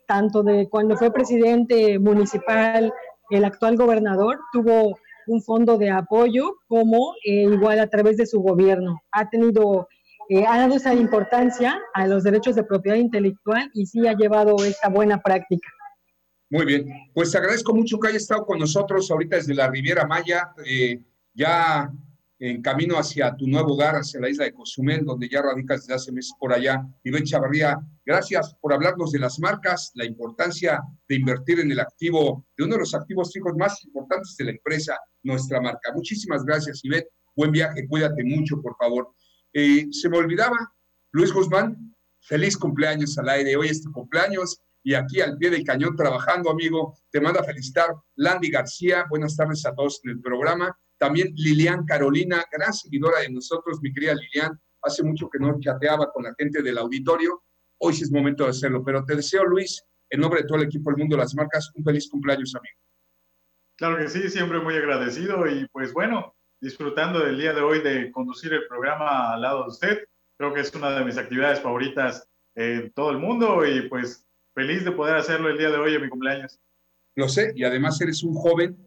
tanto 0.10 0.42
de 0.42 0.68
cuando 0.68 0.98
fue 0.98 1.14
presidente 1.14 2.00
municipal 2.00 2.92
el 3.30 3.46
actual 3.46 3.78
gobernador 3.78 4.40
tuvo 4.52 4.98
un 5.28 5.44
fondo 5.44 5.78
de 5.78 5.92
apoyo 5.92 6.56
como 6.68 7.14
eh, 7.24 7.44
igual 7.44 7.80
a 7.80 7.88
través 7.88 8.18
de 8.18 8.26
su 8.26 8.40
gobierno. 8.42 9.00
Ha 9.12 9.30
tenido, 9.30 9.88
eh, 10.30 10.48
ha 10.48 10.58
dado 10.58 10.76
esa 10.76 10.96
importancia 10.96 11.80
a 11.94 12.08
los 12.08 12.24
derechos 12.24 12.56
de 12.56 12.64
propiedad 12.64 12.98
intelectual 12.98 13.70
y 13.76 13.86
sí 13.86 14.08
ha 14.08 14.14
llevado 14.14 14.56
esta 14.66 14.90
buena 14.90 15.22
práctica. 15.22 15.70
Muy 16.50 16.66
bien, 16.66 16.90
pues 17.14 17.36
agradezco 17.36 17.76
mucho 17.76 18.00
que 18.00 18.08
haya 18.08 18.18
estado 18.18 18.48
con 18.48 18.58
nosotros 18.58 19.12
ahorita 19.12 19.36
desde 19.36 19.54
la 19.54 19.70
Riviera 19.70 20.08
Maya. 20.08 20.52
Eh, 20.66 21.00
ya 21.36 21.92
en 22.40 22.62
camino 22.62 22.98
hacia 22.98 23.36
tu 23.36 23.48
nuevo 23.48 23.74
hogar, 23.74 23.96
hacia 23.96 24.22
la 24.22 24.30
isla 24.30 24.46
de 24.46 24.54
Cozumel, 24.54 25.04
donde 25.04 25.28
ya 25.28 25.42
radicas 25.42 25.82
desde 25.82 25.94
hace 25.94 26.12
meses 26.14 26.34
por 26.40 26.54
allá. 26.54 26.82
Iván 27.04 27.24
Chavarría, 27.24 27.78
gracias 28.06 28.56
por 28.62 28.74
hablarnos 28.74 29.12
de 29.12 29.20
las 29.20 29.40
marcas, 29.40 29.92
la 29.96 30.06
importancia 30.06 30.82
de 31.08 31.16
invertir 31.16 31.60
en 31.60 31.72
el 31.72 31.80
activo, 31.82 32.46
de 32.58 32.64
uno 32.64 32.76
de 32.76 32.80
los 32.80 32.96
activos 32.96 33.34
fijos 33.34 33.54
más 33.58 33.84
importantes 33.84 34.36
de 34.38 34.46
la 34.46 34.52
empresa, 34.52 34.98
nuestra 35.24 35.60
marca. 35.60 35.92
Muchísimas 35.94 36.46
gracias, 36.46 36.84
Ivette. 36.84 37.10
Buen 37.36 37.52
viaje, 37.52 37.86
cuídate 37.88 38.24
mucho, 38.24 38.62
por 38.62 38.76
favor. 38.78 39.10
Eh, 39.54 39.88
se 39.92 40.10
me 40.10 40.18
olvidaba, 40.18 40.58
Luis 41.12 41.34
Guzmán, 41.34 41.94
feliz 42.22 42.58
cumpleaños 42.58 43.18
al 43.18 43.30
aire. 43.30 43.58
Hoy 43.58 43.68
es 43.68 43.84
tu 43.84 43.92
cumpleaños 43.92 44.62
y 44.82 44.94
aquí 44.94 45.20
al 45.20 45.38
pie 45.38 45.50
del 45.50 45.66
cañón 45.66 45.96
trabajando, 45.96 46.50
amigo. 46.50 46.98
Te 47.12 47.20
manda 47.20 47.42
a 47.42 47.44
felicitar 47.44 47.90
Landy 48.16 48.50
García. 48.50 49.06
Buenas 49.10 49.36
tardes 49.36 49.66
a 49.66 49.74
todos 49.74 50.00
en 50.06 50.12
el 50.12 50.22
programa. 50.22 50.78
También 51.00 51.34
Lilian 51.36 51.86
Carolina, 51.86 52.44
gran 52.52 52.74
seguidora 52.74 53.22
de 53.22 53.30
nosotros, 53.30 53.80
mi 53.82 53.92
querida 53.94 54.14
Lilian. 54.14 54.60
Hace 54.82 55.02
mucho 55.04 55.30
que 55.30 55.40
no 55.40 55.58
chateaba 55.60 56.12
con 56.12 56.24
la 56.24 56.36
gente 56.38 56.62
del 56.62 56.78
auditorio. 56.78 57.42
Hoy 57.80 57.94
sí 57.94 58.04
es 58.04 58.12
momento 58.12 58.44
de 58.44 58.50
hacerlo. 58.50 58.84
Pero 58.84 59.06
te 59.06 59.16
deseo, 59.16 59.46
Luis, 59.46 59.82
en 60.10 60.20
nombre 60.20 60.42
de 60.42 60.48
todo 60.48 60.58
el 60.58 60.66
equipo 60.66 60.92
del 60.92 61.00
mundo 61.00 61.16
de 61.16 61.22
las 61.22 61.34
marcas, 61.36 61.72
un 61.74 61.84
feliz 61.84 62.10
cumpleaños, 62.10 62.54
amigo. 62.54 62.78
Claro 63.78 63.98
que 63.98 64.10
sí, 64.10 64.30
siempre 64.30 64.60
muy 64.60 64.76
agradecido 64.76 65.48
y 65.48 65.66
pues 65.70 65.94
bueno, 65.94 66.36
disfrutando 66.60 67.20
del 67.20 67.40
día 67.40 67.54
de 67.54 67.62
hoy 67.62 67.82
de 67.82 68.12
conducir 68.12 68.52
el 68.52 68.68
programa 68.68 69.34
al 69.34 69.42
lado 69.42 69.64
de 69.64 69.70
usted. 69.70 70.00
Creo 70.38 70.54
que 70.54 70.60
es 70.60 70.74
una 70.76 70.92
de 70.92 71.06
mis 71.06 71.18
actividades 71.18 71.62
favoritas 71.62 72.28
en 72.56 72.92
todo 72.92 73.12
el 73.12 73.20
mundo 73.20 73.66
y 73.66 73.88
pues 73.88 74.26
feliz 74.54 74.84
de 74.84 74.92
poder 74.92 75.16
hacerlo 75.16 75.50
el 75.50 75.58
día 75.58 75.70
de 75.70 75.78
hoy 75.78 75.96
en 75.96 76.02
mi 76.02 76.10
cumpleaños. 76.10 76.60
Lo 77.16 77.30
sé, 77.30 77.54
y 77.56 77.64
además 77.64 78.02
eres 78.02 78.22
un 78.24 78.34
joven 78.34 78.78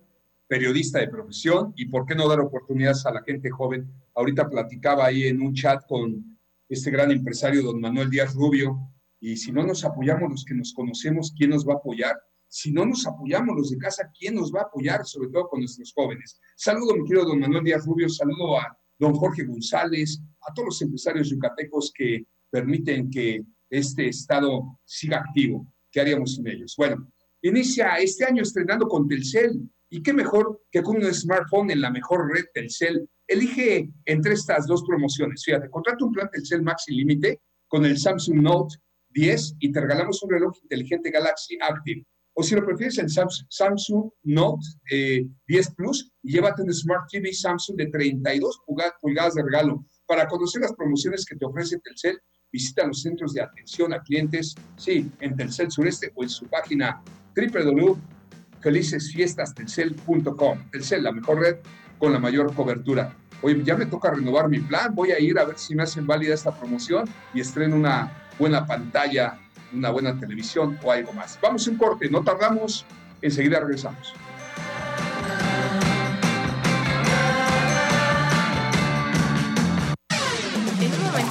periodista 0.52 0.98
de 0.98 1.08
profesión 1.08 1.72
y 1.76 1.86
por 1.86 2.04
qué 2.04 2.14
no 2.14 2.28
dar 2.28 2.40
oportunidades 2.40 3.06
a 3.06 3.10
la 3.10 3.22
gente 3.22 3.48
joven. 3.48 3.90
Ahorita 4.14 4.50
platicaba 4.50 5.06
ahí 5.06 5.22
en 5.22 5.40
un 5.40 5.54
chat 5.54 5.82
con 5.88 6.38
este 6.68 6.90
gran 6.90 7.10
empresario, 7.10 7.62
don 7.62 7.80
Manuel 7.80 8.10
Díaz 8.10 8.34
Rubio, 8.34 8.76
y 9.18 9.34
si 9.38 9.50
no 9.50 9.64
nos 9.64 9.82
apoyamos 9.82 10.30
los 10.30 10.44
que 10.44 10.52
nos 10.52 10.74
conocemos, 10.74 11.32
¿quién 11.34 11.48
nos 11.48 11.66
va 11.66 11.72
a 11.72 11.76
apoyar? 11.76 12.14
Si 12.48 12.70
no 12.70 12.84
nos 12.84 13.06
apoyamos 13.06 13.56
los 13.56 13.70
de 13.70 13.78
casa, 13.78 14.10
¿quién 14.12 14.34
nos 14.34 14.52
va 14.52 14.60
a 14.60 14.64
apoyar? 14.64 15.06
Sobre 15.06 15.30
todo 15.30 15.48
con 15.48 15.60
nuestros 15.60 15.90
jóvenes. 15.94 16.38
Saludo, 16.54 16.96
mi 16.96 17.04
querido 17.08 17.24
don 17.24 17.40
Manuel 17.40 17.64
Díaz 17.64 17.86
Rubio, 17.86 18.10
saludo 18.10 18.58
a 18.60 18.76
don 18.98 19.14
Jorge 19.14 19.44
González, 19.44 20.20
a 20.46 20.52
todos 20.52 20.66
los 20.66 20.82
empresarios 20.82 21.30
yucatecos 21.30 21.90
que 21.96 22.26
permiten 22.50 23.08
que 23.08 23.42
este 23.70 24.08
estado 24.08 24.78
siga 24.84 25.16
activo. 25.16 25.66
¿Qué 25.90 26.02
haríamos 26.02 26.34
sin 26.34 26.46
ellos? 26.46 26.74
Bueno, 26.76 27.10
inicia 27.40 27.96
este 27.96 28.26
año 28.26 28.42
estrenando 28.42 28.86
con 28.86 29.08
Telcel. 29.08 29.66
¿Y 29.94 30.02
qué 30.02 30.14
mejor 30.14 30.62
que 30.70 30.82
con 30.82 30.96
un 30.96 31.12
smartphone 31.12 31.70
en 31.70 31.82
la 31.82 31.90
mejor 31.90 32.32
red 32.32 32.46
Telcel? 32.54 33.06
Elige 33.26 33.90
entre 34.06 34.32
estas 34.32 34.66
dos 34.66 34.82
promociones. 34.88 35.44
Fíjate, 35.44 35.68
contrata 35.68 36.02
un 36.02 36.12
plan 36.12 36.30
Telcel 36.32 36.62
Maxi 36.62 36.94
Límite 36.94 37.42
con 37.68 37.84
el 37.84 37.98
Samsung 37.98 38.40
Note 38.40 38.76
10 39.10 39.56
y 39.58 39.70
te 39.70 39.80
regalamos 39.82 40.22
un 40.22 40.30
reloj 40.30 40.56
inteligente 40.62 41.10
Galaxy 41.10 41.58
Active 41.60 42.06
o 42.32 42.42
si 42.42 42.54
lo 42.54 42.64
prefieres, 42.64 42.96
el 42.96 43.10
Samsung 43.10 44.10
Note 44.22 44.66
10 44.88 45.28
eh, 45.66 45.70
Plus 45.76 46.10
y 46.22 46.32
llévate 46.32 46.62
un 46.62 46.72
Smart 46.72 47.06
TV 47.10 47.30
Samsung 47.30 47.76
de 47.76 47.88
32 47.88 48.60
pulgadas 48.98 49.34
de 49.34 49.42
regalo. 49.42 49.84
Para 50.06 50.26
conocer 50.26 50.62
las 50.62 50.72
promociones 50.72 51.26
que 51.26 51.36
te 51.36 51.44
ofrece 51.44 51.78
Telcel, 51.80 52.18
visita 52.50 52.86
los 52.86 53.02
centros 53.02 53.34
de 53.34 53.42
atención 53.42 53.92
a 53.92 54.02
clientes, 54.02 54.54
sí, 54.76 55.10
en 55.20 55.36
Telcel 55.36 55.70
Sureste 55.70 56.12
o 56.14 56.22
en 56.22 56.30
su 56.30 56.46
página 56.46 57.02
www.felicesfiestastelcel.com. 58.62 60.58
Telcel, 60.70 61.02
la 61.02 61.12
mejor 61.12 61.40
red 61.40 61.56
con 61.98 62.12
la 62.12 62.18
mayor 62.18 62.54
cobertura. 62.54 63.16
Oye, 63.42 63.62
ya 63.64 63.76
me 63.76 63.86
toca 63.86 64.10
renovar 64.10 64.48
mi 64.48 64.60
plan, 64.60 64.94
voy 64.94 65.10
a 65.10 65.18
ir 65.18 65.38
a 65.38 65.44
ver 65.44 65.58
si 65.58 65.74
me 65.74 65.82
hacen 65.82 66.06
válida 66.06 66.34
esta 66.34 66.52
promoción 66.52 67.08
y 67.34 67.40
estreno 67.40 67.74
una 67.76 68.12
buena 68.38 68.66
pantalla 68.66 69.38
una 69.72 69.90
buena 69.90 70.18
televisión 70.18 70.78
o 70.82 70.92
algo 70.92 71.12
más. 71.12 71.38
Vamos 71.42 71.66
un 71.66 71.76
corte, 71.76 72.08
no 72.10 72.22
tardamos, 72.22 72.84
enseguida 73.20 73.60
regresamos. 73.60 74.14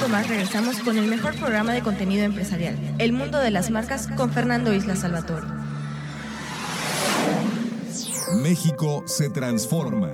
En 0.03 0.11
más 0.11 0.27
regresamos 0.27 0.79
con 0.79 0.97
el 0.97 1.07
mejor 1.07 1.35
programa 1.35 1.73
de 1.73 1.81
contenido 1.81 2.23
empresarial, 2.23 2.77
El 2.97 3.13
Mundo 3.13 3.39
de 3.39 3.51
las 3.51 3.69
Marcas, 3.69 4.07
con 4.17 4.31
Fernando 4.31 4.73
Isla 4.73 4.95
Salvatore. 4.95 5.45
México 8.35 9.03
se 9.05 9.29
transforma. 9.29 10.09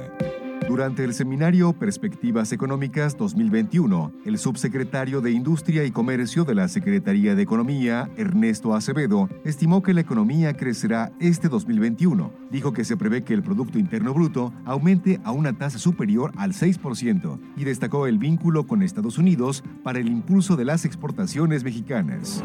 Durante 0.67 1.03
el 1.03 1.13
seminario 1.13 1.71
Perspectivas 1.71 2.51
Económicas 2.51 3.15
2021, 3.15 4.12
el 4.25 4.38
subsecretario 4.38 5.21
de 5.21 5.31
Industria 5.31 5.86
y 5.86 5.91
Comercio 5.91 6.43
de 6.43 6.55
la 6.55 6.67
Secretaría 6.67 7.36
de 7.36 7.43
Economía, 7.43 8.09
Ernesto 8.17 8.74
Acevedo, 8.74 9.29
estimó 9.45 9.81
que 9.81 9.93
la 9.93 10.01
economía 10.01 10.53
crecerá 10.57 11.13
este 11.19 11.47
2021. 11.47 12.33
Dijo 12.51 12.74
que 12.74 12.83
se 12.83 12.97
prevé 12.97 13.24
que 13.24 13.33
el 13.33 13.43
Producto 13.43 13.79
Interno 13.79 14.13
Bruto 14.13 14.51
aumente 14.65 15.21
a 15.24 15.31
una 15.31 15.57
tasa 15.57 15.77
superior 15.77 16.33
al 16.38 16.53
6% 16.53 17.39
y 17.55 17.63
destacó 17.63 18.07
el 18.07 18.17
vínculo 18.17 18.67
con 18.67 18.81
Estados 18.81 19.17
Unidos 19.17 19.63
para 19.83 20.00
el 20.00 20.07
impulso 20.07 20.55
de 20.55 20.65
las 20.65 20.86
exportaciones 20.86 21.63
mexicanas. 21.63 22.43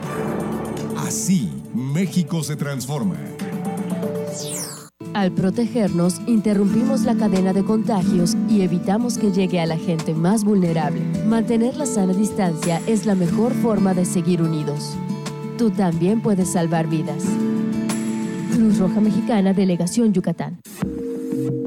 Así, 0.99 1.51
México 1.75 2.43
se 2.45 2.57
transforma. 2.57 3.17
Al 5.15 5.31
protegernos, 5.33 6.21
interrumpimos 6.27 7.03
la 7.03 7.15
cadena 7.15 7.53
de 7.53 7.63
contagios 7.63 8.35
y 8.49 8.63
evitamos 8.63 9.19
que 9.19 9.31
llegue 9.31 9.61
a 9.61 9.67
la 9.67 9.77
gente 9.77 10.15
más 10.15 10.43
vulnerable. 10.43 11.01
Mantener 11.27 11.77
la 11.77 11.85
sana 11.85 12.15
distancia 12.15 12.81
es 12.87 13.05
la 13.05 13.15
mejor 13.15 13.53
forma 13.53 13.93
de 13.93 14.07
seguir 14.07 14.41
unidos. 14.41 14.97
Tú 15.59 15.71
también 15.71 16.23
puedes 16.23 16.53
salvar 16.53 16.89
vidas. 16.89 17.25
Cruz 18.55 18.79
Roja 18.79 19.01
Mexicana, 19.01 19.53
Delegación 19.53 20.15
Yucatán. 20.15 20.61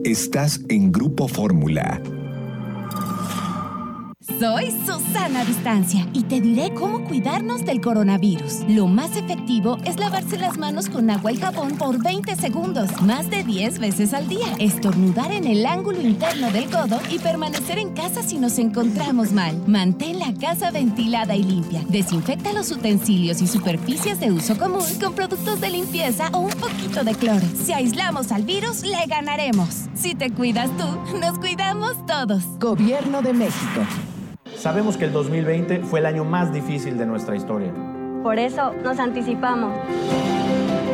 Estás 0.03 0.61
en 0.67 0.91
Grupo 0.91 1.27
Fórmula 1.27 2.01
soy 4.39 4.71
Susana 4.85 5.45
Distancia 5.45 6.07
y 6.13 6.23
te 6.23 6.41
diré 6.41 6.73
cómo 6.73 7.03
cuidarnos 7.05 7.65
del 7.65 7.79
coronavirus. 7.79 8.61
Lo 8.67 8.87
más 8.87 9.15
efectivo 9.15 9.77
es 9.85 9.97
lavarse 9.97 10.37
las 10.37 10.57
manos 10.57 10.89
con 10.89 11.09
agua 11.09 11.31
y 11.31 11.37
jabón 11.37 11.77
por 11.77 12.03
20 12.03 12.35
segundos, 12.35 12.89
más 13.01 13.29
de 13.29 13.43
10 13.43 13.79
veces 13.79 14.13
al 14.13 14.27
día. 14.27 14.47
Estornudar 14.59 15.31
en 15.31 15.45
el 15.45 15.65
ángulo 15.65 16.01
interno 16.01 16.51
del 16.51 16.69
codo 16.69 16.99
y 17.09 17.19
permanecer 17.19 17.77
en 17.77 17.93
casa 17.93 18.23
si 18.23 18.37
nos 18.37 18.57
encontramos 18.59 19.31
mal. 19.31 19.55
Mantén 19.67 20.19
la 20.19 20.33
casa 20.33 20.71
ventilada 20.71 21.35
y 21.35 21.43
limpia. 21.43 21.83
Desinfecta 21.87 22.51
los 22.51 22.71
utensilios 22.71 23.41
y 23.41 23.47
superficies 23.47 24.19
de 24.19 24.31
uso 24.31 24.57
común 24.57 24.85
con 24.99 25.13
productos 25.13 25.61
de 25.61 25.69
limpieza 25.69 26.29
o 26.33 26.39
un 26.39 26.53
poquito 26.53 27.03
de 27.03 27.15
cloro. 27.15 27.45
Si 27.63 27.71
aislamos 27.71 28.31
al 28.31 28.43
virus, 28.43 28.83
le 28.83 29.05
ganaremos. 29.07 29.85
Si 29.93 30.13
te 30.15 30.31
cuidas 30.31 30.69
tú, 30.77 31.17
nos 31.19 31.39
cuidamos 31.39 31.93
todos. 32.05 32.43
Gobierno 32.59 33.21
de 33.21 33.33
México. 33.33 33.81
Sabemos 34.65 34.97
que 34.97 35.05
el 35.05 35.13
2020 35.13 35.81
fue 35.81 35.99
el 35.99 36.07
año 36.07 36.25
más 36.25 36.51
difícil 36.51 36.97
de 36.97 37.05
nuestra 37.05 37.35
historia. 37.35 37.71
Por 38.23 38.39
eso 38.39 38.73
nos 38.83 38.97
anticipamos. 38.97 39.77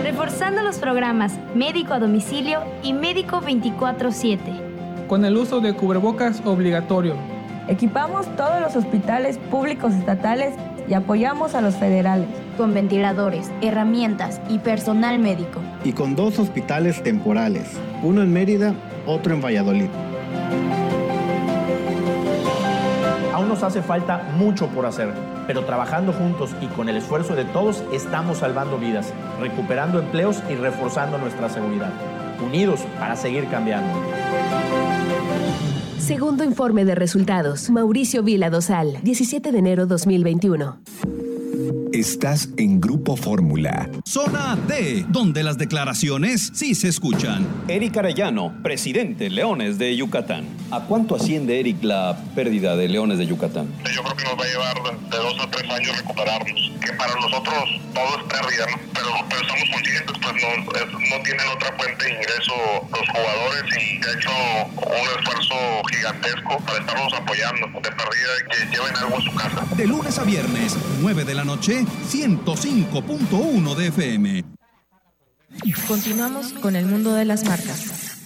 Reforzando 0.04 0.62
los 0.62 0.78
programas 0.78 1.40
Médico 1.56 1.94
a 1.94 2.00
Domicilio 2.00 2.60
y 2.84 2.92
Médico 2.92 3.40
24-7. 3.40 5.08
Con 5.08 5.24
el 5.24 5.38
uso 5.38 5.62
de 5.62 5.74
cubrebocas 5.74 6.42
obligatorio. 6.44 7.16
Equipamos 7.70 8.28
todos 8.36 8.60
los 8.60 8.76
hospitales 8.76 9.38
públicos 9.38 9.94
estatales 9.94 10.54
y 10.90 10.94
apoyamos 10.94 11.56
a 11.56 11.62
los 11.62 11.76
federales. 11.76 12.28
Con 12.58 12.74
ventiladores, 12.74 13.50
herramientas 13.62 14.42
y 14.50 14.60
personal 14.60 15.18
médico. 15.18 15.62
Y 15.86 15.94
con 15.94 16.18
dos 16.18 16.40
hospitales 16.40 17.02
temporales, 17.04 17.80
uno 18.04 18.22
en 18.22 18.34
Mérida, 18.34 18.76
otro 19.06 19.34
en 19.34 19.42
Valladolid. 19.42 19.88
Nos 23.52 23.64
hace 23.64 23.82
falta 23.82 24.32
mucho 24.38 24.68
por 24.70 24.86
hacer, 24.86 25.14
pero 25.46 25.66
trabajando 25.66 26.14
juntos 26.14 26.52
y 26.62 26.68
con 26.68 26.88
el 26.88 26.96
esfuerzo 26.96 27.36
de 27.36 27.44
todos 27.44 27.84
estamos 27.92 28.38
salvando 28.38 28.78
vidas, 28.78 29.12
recuperando 29.42 30.00
empleos 30.00 30.42
y 30.50 30.56
reforzando 30.56 31.18
nuestra 31.18 31.50
seguridad. 31.50 31.92
Unidos 32.42 32.80
para 32.98 33.18
seguir 33.18 33.48
cambiando. 33.50 33.92
Segundo 36.00 36.46
informe 36.46 36.86
de 36.86 36.96
resultados. 36.96 37.70
Mauricio 37.70 38.24
Vila 38.24 38.50
Dosal, 38.50 39.00
17 39.04 39.52
de 39.52 39.60
enero 39.60 39.86
2021. 39.86 40.80
Estás 41.92 42.50
en 42.56 42.80
Grupo 42.80 43.18
Fórmula. 43.18 43.90
Zona 44.08 44.58
D, 44.66 45.06
donde 45.10 45.44
las 45.44 45.58
declaraciones 45.58 46.52
sí 46.54 46.74
se 46.74 46.88
escuchan. 46.88 47.46
Eric 47.68 47.98
Arellano, 47.98 48.54
presidente 48.64 49.30
Leones 49.30 49.78
de 49.78 49.94
Yucatán. 49.98 50.61
¿A 50.72 50.80
cuánto 50.80 51.16
asciende, 51.16 51.60
Eric, 51.60 51.84
la 51.84 52.18
pérdida 52.34 52.78
de 52.78 52.88
Leones 52.88 53.18
de 53.18 53.28
Yucatán? 53.28 53.68
Yo 53.94 54.02
creo 54.04 54.16
que 54.16 54.24
nos 54.24 54.40
va 54.40 54.46
a 54.46 54.48
llevar 54.48 55.00
de 55.10 55.18
dos 55.18 55.36
a 55.42 55.52
tres 55.52 55.70
años 55.70 55.98
recuperarnos. 55.98 56.72
Que 56.80 56.94
para 56.94 57.14
nosotros 57.16 57.64
todo 57.94 58.18
es 58.18 58.24
pérdida, 58.24 58.66
¿no? 58.72 58.78
Pero, 58.94 59.10
pero 59.28 59.42
estamos 59.42 59.70
conscientes, 59.70 60.16
pues 60.22 60.34
no, 60.42 61.18
no 61.18 61.24
tienen 61.24 61.48
otra 61.54 61.74
fuente 61.78 62.06
de 62.06 62.12
ingreso 62.12 62.54
los 62.90 63.10
jugadores 63.10 63.64
y 63.78 63.98
ha 63.98 64.12
hecho 64.16 64.32
un 64.88 65.20
esfuerzo 65.20 65.56
gigantesco 65.92 66.58
para 66.66 66.80
estarnos 66.80 67.14
apoyando. 67.14 67.68
De 67.68 67.92
pérdida 67.92 68.32
que 68.50 68.66
lleven 68.72 68.96
algo 68.96 69.18
a 69.18 69.22
su 69.22 69.36
casa. 69.36 69.76
De 69.76 69.88
lunes 69.88 70.18
a 70.20 70.24
viernes, 70.24 70.78
9 71.02 71.26
de 71.26 71.36
la 71.36 71.44
noche 71.44 71.86
105.1 72.10 73.76
de 73.76 73.88
FM. 73.88 74.44
Continuamos 75.86 76.54
con 76.54 76.78
el 76.78 76.86
mundo 76.86 77.14
de 77.14 77.26
las 77.26 77.44
marcas. 77.44 78.21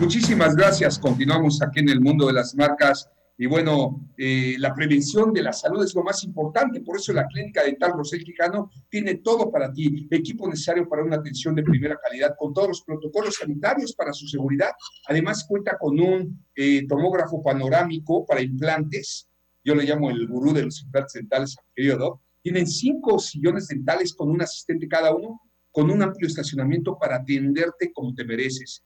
Muchísimas 0.00 0.54
gracias. 0.54 0.96
Continuamos 0.96 1.60
aquí 1.60 1.80
en 1.80 1.88
el 1.88 2.00
mundo 2.00 2.28
de 2.28 2.32
las 2.32 2.54
marcas 2.54 3.10
Y 3.36 3.46
bueno, 3.46 4.08
eh, 4.16 4.54
la 4.58 4.72
prevención 4.72 5.32
de 5.32 5.42
la 5.42 5.52
salud 5.52 5.84
es 5.84 5.94
lo 5.94 6.02
más 6.02 6.24
importante, 6.24 6.80
por 6.80 6.96
eso 6.96 7.12
la 7.12 7.26
Clínica 7.26 7.62
Dental 7.62 7.92
Rosel 7.96 8.24
Quijano 8.24 8.68
tiene 8.88 9.16
todo 9.16 9.50
para 9.50 9.72
ti, 9.72 10.08
equipo 10.10 10.48
necesario 10.48 10.88
para 10.88 11.04
una 11.04 11.16
atención 11.16 11.54
de 11.54 11.62
primera 11.62 11.96
calidad, 12.04 12.34
con 12.36 12.52
todos 12.52 12.68
los 12.68 12.82
protocolos 12.82 13.36
sanitarios 13.36 13.92
para 13.92 14.12
su 14.12 14.26
seguridad. 14.26 14.70
Además 15.08 15.44
cuenta 15.48 15.78
con 15.78 16.00
un 16.00 16.44
eh, 16.56 16.84
tomógrafo 16.88 17.40
panorámico 17.40 18.26
para 18.26 18.42
implantes, 18.42 19.28
yo 19.64 19.76
le 19.76 19.84
llamo 19.84 20.10
el 20.10 20.26
gurú 20.26 20.52
de 20.52 20.64
los 20.64 20.82
implantes 20.82 21.12
dentales, 21.12 21.56
querido 21.76 22.20
Tienen 22.42 22.66
cinco 22.66 23.20
sillones 23.20 23.68
dentales 23.68 24.14
con 24.14 24.30
un 24.30 24.42
asistente 24.42 24.88
cada 24.88 25.14
uno, 25.14 25.40
con 25.70 25.90
un 25.90 26.02
amplio 26.02 26.26
estacionamiento 26.26 26.98
para 26.98 27.16
atenderte 27.16 27.92
como 27.92 28.12
te 28.14 28.24
mereces. 28.24 28.82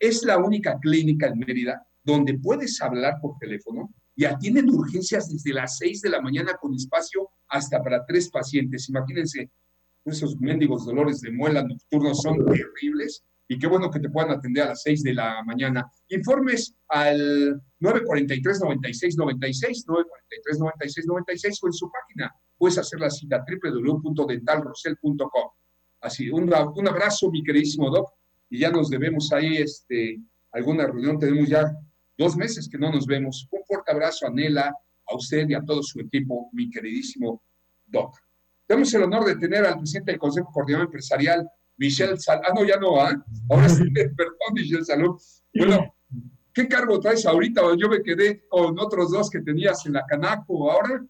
Es 0.00 0.24
la 0.24 0.38
única 0.38 0.80
clínica 0.80 1.26
en 1.26 1.38
Mérida 1.38 1.86
donde 2.02 2.38
puedes 2.38 2.80
hablar 2.80 3.18
por 3.20 3.36
teléfono 3.38 3.92
y 4.16 4.24
atienden 4.24 4.70
urgencias 4.70 5.30
desde 5.30 5.52
las 5.52 5.76
6 5.76 6.00
de 6.00 6.08
la 6.08 6.22
mañana 6.22 6.56
con 6.60 6.74
espacio 6.74 7.28
hasta 7.48 7.82
para 7.82 8.06
tres 8.06 8.30
pacientes. 8.30 8.88
Imagínense, 8.88 9.50
esos 10.04 10.40
mendigos 10.40 10.86
dolores 10.86 11.20
de 11.20 11.30
muela 11.30 11.62
nocturnos 11.62 12.22
son 12.22 12.44
terribles 12.46 13.22
y 13.46 13.58
qué 13.58 13.66
bueno 13.66 13.90
que 13.90 14.00
te 14.00 14.08
puedan 14.08 14.30
atender 14.30 14.64
a 14.64 14.68
las 14.68 14.80
6 14.82 15.02
de 15.02 15.12
la 15.12 15.44
mañana. 15.44 15.86
Informes 16.08 16.74
al 16.88 17.60
943-9696, 17.80 19.84
943-9696 19.86 21.58
o 21.62 21.66
en 21.66 21.72
su 21.72 21.90
página. 21.90 22.34
Puedes 22.56 22.78
hacer 22.78 23.00
la 23.00 23.10
cita 23.10 23.44
www.dentalrosel.com. 23.46 25.50
Así, 26.00 26.30
un, 26.30 26.44
un 26.44 26.88
abrazo, 26.88 27.30
mi 27.30 27.42
queridísimo 27.42 27.90
Doc, 27.90 28.08
y 28.50 28.58
ya 28.58 28.70
nos 28.70 28.90
debemos 28.90 29.32
ahí 29.32 29.56
este, 29.56 30.20
alguna 30.52 30.86
reunión. 30.86 31.18
Tenemos 31.18 31.48
ya 31.48 31.72
dos 32.18 32.36
meses 32.36 32.68
que 32.68 32.76
no 32.76 32.92
nos 32.92 33.06
vemos. 33.06 33.48
Un 33.50 33.64
fuerte 33.64 33.92
abrazo 33.92 34.26
a 34.26 34.30
Nela, 34.30 34.74
a 35.06 35.16
usted 35.16 35.48
y 35.48 35.54
a 35.54 35.62
todo 35.62 35.82
su 35.82 36.00
equipo, 36.00 36.50
mi 36.52 36.68
queridísimo 36.68 37.42
Doc. 37.86 38.16
Tenemos 38.66 38.92
el 38.94 39.04
honor 39.04 39.24
de 39.24 39.36
tener 39.36 39.64
al 39.64 39.78
presidente 39.78 40.12
del 40.12 40.20
Consejo 40.20 40.50
Coordinador 40.52 40.86
Empresarial, 40.86 41.48
Michelle 41.76 42.16
Salud. 42.18 42.42
Ah, 42.46 42.52
no, 42.54 42.64
ya 42.64 42.76
no, 42.76 43.00
¿ah? 43.00 43.12
Ahora 43.48 43.68
sí, 43.68 43.84
perdón, 43.94 44.36
Michelle 44.52 44.84
Salud. 44.84 45.20
Bueno, 45.54 45.94
¿qué 46.52 46.68
cargo 46.68 47.00
traes 47.00 47.26
ahorita? 47.26 47.62
Yo 47.76 47.88
me 47.88 48.02
quedé 48.02 48.46
con 48.48 48.78
otros 48.78 49.10
dos 49.10 49.30
que 49.30 49.40
tenías 49.40 49.84
en 49.86 49.94
la 49.94 50.04
Canaco 50.06 50.70
ahora. 50.70 51.04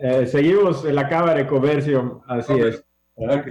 Eh, 0.00 0.26
seguimos 0.26 0.84
en 0.84 0.94
la 0.94 1.08
Cámara 1.08 1.34
de 1.34 1.46
Comercio, 1.46 2.22
así 2.26 2.54
es. 2.54 2.84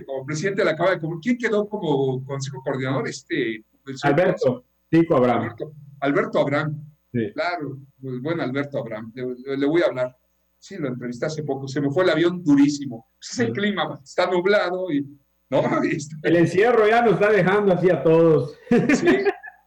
Como 0.06 0.26
presidente 0.26 0.62
de 0.62 0.66
la 0.66 0.76
Cámara 0.76 0.96
de 0.96 1.02
Comercio, 1.02 1.22
¿quién 1.22 1.38
quedó 1.38 1.68
como 1.68 2.24
Consejo 2.26 2.62
Coordinador? 2.64 3.08
Este, 3.08 3.64
Alberto, 4.04 4.66
Tico 4.90 5.16
Abraham. 5.16 5.42
Alberto, 5.42 5.74
Alberto 6.00 6.40
Abraham. 6.40 6.86
Claro, 7.34 7.80
pues, 8.02 8.22
bueno, 8.22 8.44
Alberto 8.44 8.78
Abraham, 8.80 9.12
le, 9.14 9.66
voy 9.66 9.82
a 9.82 9.88
hablar. 9.88 10.18
Sí, 10.58 10.78
lo 10.78 10.88
entrevisté 10.88 11.26
hace 11.26 11.44
poco, 11.44 11.68
se 11.68 11.82
me 11.82 11.90
fue 11.90 12.04
el 12.04 12.12
avión 12.12 12.44
durísimo. 12.44 13.10
Pues 13.18 13.32
es 13.32 13.40
el 13.40 13.52
clima, 13.52 14.00
está 14.04 14.30
nublado 14.30 14.92
y... 14.92 15.06
¿no? 15.50 15.62
El 16.24 16.36
encierro 16.38 16.88
ya 16.88 17.02
nos 17.02 17.16
está 17.16 17.30
dejando 17.30 17.74
así 17.74 17.90
a 17.90 18.02
todos. 18.02 18.58
Sí. 18.70 19.08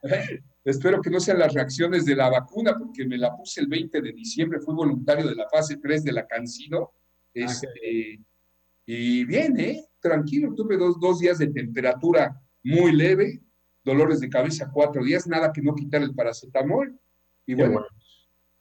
Espero 0.64 1.02
que 1.02 1.11
no 1.11 1.20
sean 1.20 1.38
las 1.38 1.52
reacciones 1.52 2.06
de 2.06 2.16
la 2.16 2.30
vacuna, 2.30 2.75
porque 2.78 3.06
me 3.06 3.18
la 3.18 3.37
puse 3.37 3.61
el 3.61 3.66
20 3.66 4.00
de 4.00 4.12
diciembre, 4.12 4.61
fui 4.61 4.75
voluntario 4.75 5.26
de 5.26 5.34
la 5.34 5.46
fase 5.46 5.76
3 5.76 6.04
de 6.04 6.12
la 6.12 6.26
Cancino. 6.26 6.92
Ah, 6.94 7.30
este, 7.34 8.18
y 8.87 9.25
bien, 9.26 9.61
¿eh? 9.61 9.84
Tranquilo, 10.04 10.52
tuve 10.54 10.76
dos, 10.76 11.00
dos 11.00 11.18
días 11.18 11.38
de 11.38 11.46
temperatura 11.46 12.38
muy 12.62 12.92
leve, 12.92 13.40
dolores 13.82 14.20
de 14.20 14.28
cabeza 14.28 14.70
cuatro 14.70 15.02
días, 15.02 15.26
nada 15.26 15.50
que 15.50 15.62
no 15.62 15.75
quitar 15.75 16.02
el 16.02 16.14
paracetamol. 16.14 16.94
Y 17.46 17.54
bueno, 17.54 17.87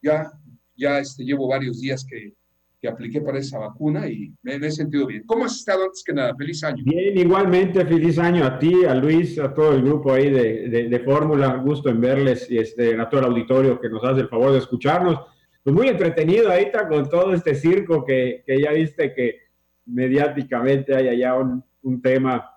ya, 0.02 0.32
ya 0.74 1.00
este, 1.00 1.26
llevo 1.26 1.50
varios 1.50 1.82
días 1.82 2.06
que, 2.06 2.34
que 2.80 2.88
apliqué 2.88 3.20
para 3.20 3.40
esa 3.40 3.60
vacuna 3.60 4.08
y 4.08 4.34
me, 4.42 4.56
he 4.56 4.72
sentido 4.72 5.06
bien. 5.06 5.24
¿Cómo 5.26 5.44
has 5.44 5.58
estado 5.58 5.84
antes 5.84 6.02
que 6.06 6.14
nada? 6.14 6.34
Feliz 6.34 6.64
año. 6.64 6.82
Bien, 6.86 7.18
igualmente, 7.18 7.86
feliz 7.86 8.18
año 8.20 8.46
a 8.46 8.58
ti, 8.58 8.86
a 8.86 8.96
Luis, 8.96 9.38
a 9.38 9.54
todo 9.54 9.74
el 9.74 9.82
grupo 9.82 10.14
ahí 10.14 10.30
de, 10.30 10.88
de, 10.88 11.00
Fórmula. 11.02 11.58
Gusto 11.58 11.90
en 11.90 12.00
verles 12.00 12.50
y 12.50 12.58
este, 12.58 12.98
a 12.98 13.10
todo 13.10 13.20
el 13.20 13.28
auditorio 13.28 13.82
que 13.82 13.90
nos 13.90 14.02
hace 14.06 14.22
el 14.22 14.30
favor 14.30 14.54
de 14.54 14.60
escucharnos. 14.60 15.20
Pues 15.62 15.76
muy 15.76 15.90
entretenido 15.90 16.50
ahí 16.50 16.64
está 16.64 16.88
con 16.88 17.10
todo 17.10 17.34
este 17.34 17.54
circo 17.54 18.06
que, 18.06 18.46
que 18.48 18.62
ya 18.62 18.72
viste 18.72 19.14
que 19.14 19.43
mediáticamente 19.86 20.96
hay 20.96 21.08
allá 21.10 21.36
un, 21.36 22.02
tema, 22.02 22.50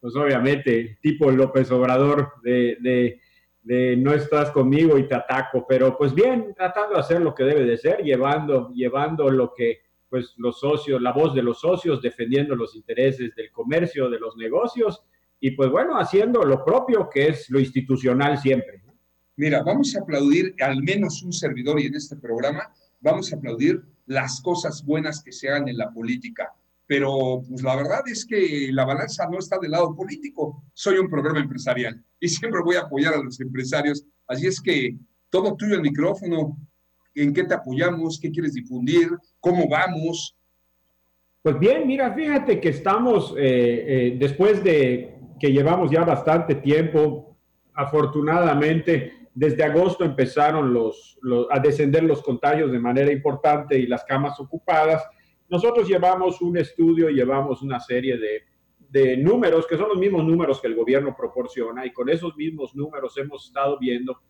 pues 0.00 0.14
obviamente, 0.16 0.98
tipo 1.02 1.30
López 1.30 1.70
Obrador 1.70 2.34
de, 2.42 2.76
de 2.80 3.20
de 3.62 3.96
no 3.96 4.12
estás 4.14 4.50
conmigo 4.50 4.98
y 4.98 5.06
te 5.06 5.14
ataco, 5.14 5.66
pero 5.68 5.96
pues 5.96 6.14
bien, 6.14 6.54
tratando 6.56 6.94
de 6.94 7.00
hacer 7.00 7.20
lo 7.20 7.34
que 7.34 7.44
debe 7.44 7.64
de 7.64 7.76
ser, 7.76 8.02
llevando, 8.02 8.70
llevando 8.72 9.30
lo 9.30 9.52
que 9.54 9.80
pues 10.08 10.34
los 10.38 10.58
socios, 10.58 11.00
la 11.00 11.12
voz 11.12 11.34
de 11.34 11.42
los 11.42 11.60
socios, 11.60 12.02
defendiendo 12.02 12.56
los 12.56 12.74
intereses 12.74 13.32
del 13.36 13.52
comercio, 13.52 14.10
de 14.10 14.18
los 14.18 14.36
negocios, 14.36 15.04
y 15.38 15.52
pues 15.52 15.70
bueno, 15.70 15.98
haciendo 15.98 16.42
lo 16.42 16.64
propio 16.64 17.08
que 17.08 17.28
es 17.28 17.48
lo 17.48 17.60
institucional 17.60 18.36
siempre. 18.38 18.82
Mira, 19.36 19.62
vamos 19.62 19.94
a 19.94 20.00
aplaudir, 20.00 20.54
al 20.60 20.82
menos 20.82 21.22
un 21.22 21.32
servidor 21.32 21.78
y 21.80 21.86
en 21.86 21.94
este 21.94 22.16
programa, 22.16 22.72
vamos 23.00 23.32
a 23.32 23.36
aplaudir 23.36 23.80
las 24.06 24.40
cosas 24.40 24.84
buenas 24.84 25.22
que 25.22 25.30
se 25.30 25.48
hagan 25.48 25.68
en 25.68 25.78
la 25.78 25.92
política 25.92 26.52
pero 26.90 27.44
pues 27.48 27.62
la 27.62 27.76
verdad 27.76 28.00
es 28.06 28.26
que 28.26 28.68
la 28.72 28.84
balanza 28.84 29.28
no 29.30 29.38
está 29.38 29.60
del 29.60 29.70
lado 29.70 29.94
político. 29.94 30.64
Soy 30.74 30.98
un 30.98 31.08
programa 31.08 31.38
empresarial 31.38 32.04
y 32.18 32.28
siempre 32.28 32.62
voy 32.64 32.74
a 32.74 32.80
apoyar 32.80 33.14
a 33.14 33.22
los 33.22 33.40
empresarios. 33.40 34.04
Así 34.26 34.48
es 34.48 34.60
que 34.60 34.96
todo 35.30 35.54
tuyo 35.54 35.76
el 35.76 35.82
micrófono. 35.82 36.58
¿En 37.14 37.32
qué 37.32 37.44
te 37.44 37.54
apoyamos? 37.54 38.18
¿Qué 38.20 38.32
quieres 38.32 38.54
difundir? 38.54 39.08
¿Cómo 39.38 39.68
vamos? 39.68 40.36
Pues 41.42 41.60
bien, 41.60 41.86
mira, 41.86 42.12
fíjate 42.12 42.60
que 42.60 42.70
estamos, 42.70 43.36
eh, 43.38 43.84
eh, 43.86 44.16
después 44.18 44.64
de 44.64 45.16
que 45.38 45.52
llevamos 45.52 45.92
ya 45.92 46.02
bastante 46.02 46.56
tiempo, 46.56 47.36
afortunadamente, 47.72 49.28
desde 49.32 49.62
agosto 49.62 50.04
empezaron 50.04 50.74
los, 50.74 51.20
a 51.52 51.60
descender 51.60 52.02
los 52.02 52.20
contagios 52.20 52.72
de 52.72 52.80
manera 52.80 53.12
importante 53.12 53.78
y 53.78 53.86
las 53.86 54.02
camas 54.02 54.40
ocupadas 54.40 55.04
nosotros 55.50 55.88
llevamos 55.88 56.40
un 56.40 56.56
estudio, 56.56 57.08
llevamos 57.08 57.62
una 57.62 57.80
serie 57.80 58.16
de, 58.18 58.42
de 58.90 59.16
números 59.16 59.66
que 59.66 59.76
son 59.76 59.88
los 59.88 59.98
mismos 59.98 60.24
números 60.24 60.60
que 60.60 60.68
el 60.68 60.74
gobierno 60.74 61.14
proporciona 61.16 61.86
y 61.86 61.92
con 61.92 62.08
esos 62.08 62.36
mismos 62.36 62.74
números 62.74 63.16
hemos 63.18 63.46
estado 63.46 63.78
viendo 63.78 64.20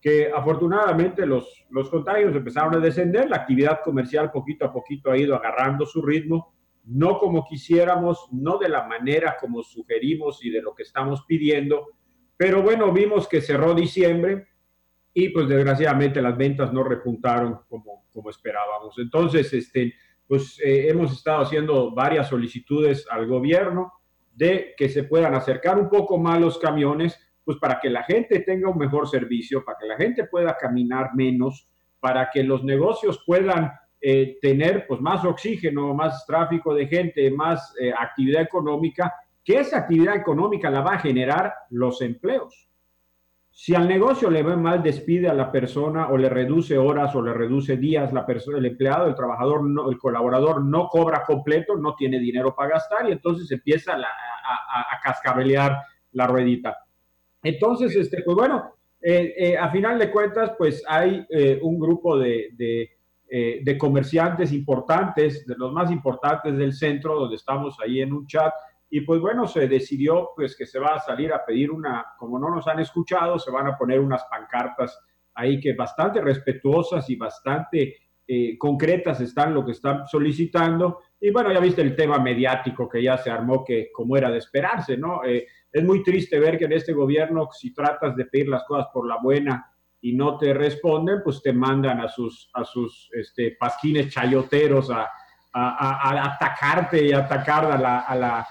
que 0.00 0.30
afortunadamente 0.32 1.26
los, 1.26 1.66
los 1.70 1.90
contagios 1.90 2.34
empezaron 2.34 2.74
a 2.74 2.78
descender, 2.78 3.28
la 3.28 3.36
actividad 3.36 3.80
comercial 3.82 4.30
poquito 4.30 4.64
a 4.64 4.72
poquito 4.72 5.10
ha 5.10 5.18
ido 5.18 5.34
agarrando 5.34 5.86
su 5.86 6.02
ritmo, 6.02 6.54
no 6.84 7.18
como 7.18 7.44
quisiéramos, 7.44 8.28
no 8.32 8.58
de 8.58 8.68
la 8.68 8.86
manera 8.86 9.36
como 9.40 9.62
sugerimos 9.62 10.44
y 10.44 10.50
de 10.50 10.62
lo 10.62 10.74
que 10.74 10.84
estamos 10.84 11.24
pidiendo, 11.26 11.86
pero 12.36 12.62
bueno, 12.62 12.92
vimos 12.92 13.28
que 13.28 13.40
cerró 13.40 13.74
diciembre 13.74 14.46
y 15.12 15.30
pues 15.30 15.48
desgraciadamente 15.48 16.22
las 16.22 16.36
ventas 16.36 16.72
no 16.72 16.84
repuntaron 16.84 17.60
como, 17.68 18.06
como 18.12 18.30
esperábamos. 18.30 18.96
Entonces, 18.98 19.52
este, 19.52 19.94
pues 20.28 20.60
eh, 20.62 20.88
hemos 20.88 21.10
estado 21.10 21.42
haciendo 21.42 21.90
varias 21.92 22.28
solicitudes 22.28 23.06
al 23.10 23.26
gobierno 23.26 23.94
de 24.34 24.74
que 24.76 24.88
se 24.88 25.04
puedan 25.04 25.34
acercar 25.34 25.78
un 25.78 25.88
poco 25.88 26.18
más 26.18 26.38
los 26.38 26.58
camiones, 26.58 27.18
pues 27.44 27.58
para 27.58 27.80
que 27.80 27.88
la 27.88 28.04
gente 28.04 28.40
tenga 28.40 28.68
un 28.68 28.78
mejor 28.78 29.08
servicio, 29.08 29.64
para 29.64 29.78
que 29.78 29.86
la 29.86 29.96
gente 29.96 30.24
pueda 30.24 30.56
caminar 30.56 31.14
menos, 31.14 31.66
para 31.98 32.30
que 32.30 32.44
los 32.44 32.62
negocios 32.62 33.22
puedan 33.26 33.72
eh, 34.00 34.36
tener 34.40 34.86
pues 34.86 35.00
más 35.00 35.24
oxígeno, 35.24 35.94
más 35.94 36.24
tráfico 36.26 36.72
de 36.74 36.86
gente, 36.86 37.30
más 37.30 37.74
eh, 37.80 37.90
actividad 37.98 38.42
económica, 38.42 39.12
que 39.42 39.58
esa 39.58 39.78
actividad 39.78 40.14
económica 40.14 40.70
la 40.70 40.82
va 40.82 40.92
a 40.92 41.00
generar 41.00 41.54
los 41.70 42.02
empleos. 42.02 42.67
Si 43.60 43.74
al 43.74 43.88
negocio 43.88 44.30
le 44.30 44.44
va 44.44 44.54
mal, 44.54 44.84
despide 44.84 45.28
a 45.28 45.34
la 45.34 45.50
persona 45.50 46.10
o 46.10 46.16
le 46.16 46.28
reduce 46.28 46.78
horas 46.78 47.12
o 47.16 47.20
le 47.20 47.32
reduce 47.34 47.76
días, 47.76 48.12
la 48.12 48.24
persona, 48.24 48.58
el 48.58 48.66
empleado, 48.66 49.08
el 49.08 49.16
trabajador, 49.16 49.62
el 49.90 49.98
colaborador 49.98 50.64
no 50.64 50.86
cobra 50.86 51.24
completo, 51.24 51.74
no 51.76 51.96
tiene 51.96 52.20
dinero 52.20 52.54
para 52.54 52.74
gastar 52.74 53.08
y 53.08 53.12
entonces 53.12 53.50
empieza 53.50 53.94
a, 53.94 55.00
cascabelear 55.02 55.76
la 56.12 56.28
ruedita. 56.28 56.78
Entonces, 57.42 57.96
este, 57.96 58.22
pues 58.22 58.36
bueno, 58.36 58.74
eh, 59.02 59.34
eh, 59.36 59.58
a 59.58 59.68
final 59.70 59.98
de 59.98 60.12
cuentas, 60.12 60.52
pues 60.56 60.84
hay 60.86 61.26
eh, 61.28 61.58
un 61.60 61.80
grupo 61.80 62.16
de, 62.16 62.50
de 62.56 63.76
comerciantes 63.76 64.52
importantes, 64.52 65.44
de 65.44 65.56
los 65.56 65.72
más 65.72 65.90
importantes 65.90 66.56
del 66.56 66.72
centro, 66.74 67.18
donde 67.18 67.34
estamos 67.34 67.76
ahí 67.80 68.02
en 68.02 68.12
un 68.12 68.24
chat, 68.24 68.52
y 68.90 69.02
pues 69.02 69.20
bueno, 69.20 69.46
se 69.46 69.68
decidió 69.68 70.30
pues 70.34 70.56
que 70.56 70.66
se 70.66 70.78
va 70.78 70.94
a 70.94 71.00
salir 71.00 71.32
a 71.32 71.44
pedir 71.44 71.70
una, 71.70 72.06
como 72.18 72.38
no 72.38 72.50
nos 72.50 72.66
han 72.68 72.80
escuchado, 72.80 73.38
se 73.38 73.50
van 73.50 73.66
a 73.66 73.76
poner 73.76 74.00
unas 74.00 74.24
pancartas 74.24 74.98
ahí 75.34 75.60
que 75.60 75.74
bastante 75.74 76.20
respetuosas 76.20 77.08
y 77.10 77.16
bastante 77.16 77.96
eh, 78.26 78.58
concretas 78.58 79.20
están 79.20 79.54
lo 79.54 79.64
que 79.64 79.72
están 79.72 80.06
solicitando. 80.06 81.00
Y 81.20 81.30
bueno, 81.30 81.52
ya 81.52 81.60
viste 81.60 81.82
el 81.82 81.94
tema 81.94 82.18
mediático 82.18 82.88
que 82.88 83.02
ya 83.02 83.18
se 83.18 83.30
armó, 83.30 83.64
que 83.64 83.90
como 83.92 84.16
era 84.16 84.30
de 84.30 84.38
esperarse, 84.38 84.96
¿no? 84.96 85.24
Eh, 85.24 85.46
es 85.70 85.84
muy 85.84 86.02
triste 86.02 86.38
ver 86.38 86.58
que 86.58 86.64
en 86.64 86.72
este 86.72 86.92
gobierno, 86.92 87.48
si 87.52 87.74
tratas 87.74 88.16
de 88.16 88.24
pedir 88.24 88.48
las 88.48 88.64
cosas 88.64 88.88
por 88.92 89.06
la 89.06 89.18
buena 89.22 89.70
y 90.00 90.14
no 90.14 90.38
te 90.38 90.54
responden, 90.54 91.20
pues 91.22 91.42
te 91.42 91.52
mandan 91.52 92.00
a 92.00 92.08
sus, 92.08 92.50
a 92.54 92.64
sus 92.64 93.10
este, 93.12 93.56
pasquines 93.58 94.12
chayoteros 94.12 94.90
a, 94.90 95.08
a, 95.52 96.34
atacarte 96.34 97.04
y 97.04 97.12
atacar 97.12 97.66
a 97.66 97.78
la, 97.78 98.00
a 98.00 98.14
la 98.14 98.48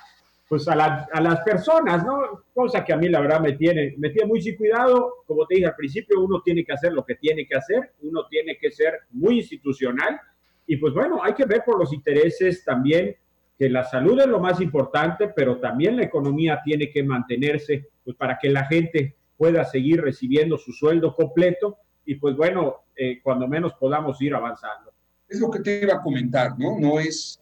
pues 0.47 0.67
a, 0.67 0.73
a, 0.73 1.21
las 1.21 1.41
personas, 1.41 2.05
¿no? 2.05 2.43
Cosa 2.53 2.83
que 2.83 2.93
a 2.93 2.97
mí 2.97 3.09
la 3.09 3.19
verdad 3.19 3.41
me 3.41 3.53
tiene, 3.53 3.95
me 3.97 4.09
tiene 4.09 4.27
muy 4.27 4.41
sin 4.41 4.55
cuidado. 4.55 5.15
Como 5.25 5.45
te 5.45 5.55
dije 5.55 5.67
al 5.67 5.75
principio, 5.75 6.21
uno 6.21 6.41
tiene 6.41 6.63
que 6.63 6.73
hacer 6.73 6.93
lo 6.93 7.05
que 7.05 7.15
tiene 7.15 7.45
que 7.45 7.55
hacer, 7.55 7.91
uno 8.01 8.25
tiene 8.29 8.57
que 8.57 8.71
ser 8.71 8.93
muy 9.11 9.37
institucional 9.37 10.19
y 10.67 10.75
pues 10.75 10.93
bueno, 10.93 11.23
hay 11.23 11.33
que 11.33 11.45
ver 11.45 11.63
por 11.65 11.79
los 11.79 11.93
intereses 11.93 12.63
también 12.63 13.15
que 13.57 13.69
la 13.69 13.83
salud 13.85 14.19
es 14.19 14.27
lo 14.27 14.39
más 14.39 14.61
importante, 14.61 15.29
pero 15.29 15.57
también 15.57 15.95
la 15.95 16.03
economía 16.03 16.61
tiene 16.63 16.91
que 16.91 17.01
mantenerse 17.01 17.87
pues 18.03 18.15
para 18.15 18.37
que 18.37 18.49
la 18.49 18.65
gente 18.65 19.15
pueda 19.37 19.63
seguir 19.63 20.01
recibiendo 20.01 20.57
su 20.57 20.73
sueldo 20.73 21.15
completo 21.15 21.77
y 22.05 22.15
pues 22.15 22.35
bueno, 22.35 22.83
eh, 22.95 23.19
cuando 23.23 23.47
menos 23.47 23.73
podamos 23.73 24.21
ir 24.21 24.35
avanzando. 24.35 24.91
Es 25.27 25.39
lo 25.39 25.49
que 25.49 25.59
te 25.59 25.81
iba 25.81 25.95
a 25.95 26.01
comentar, 26.01 26.57
¿no? 26.57 26.77
No 26.79 26.99
es 26.99 27.41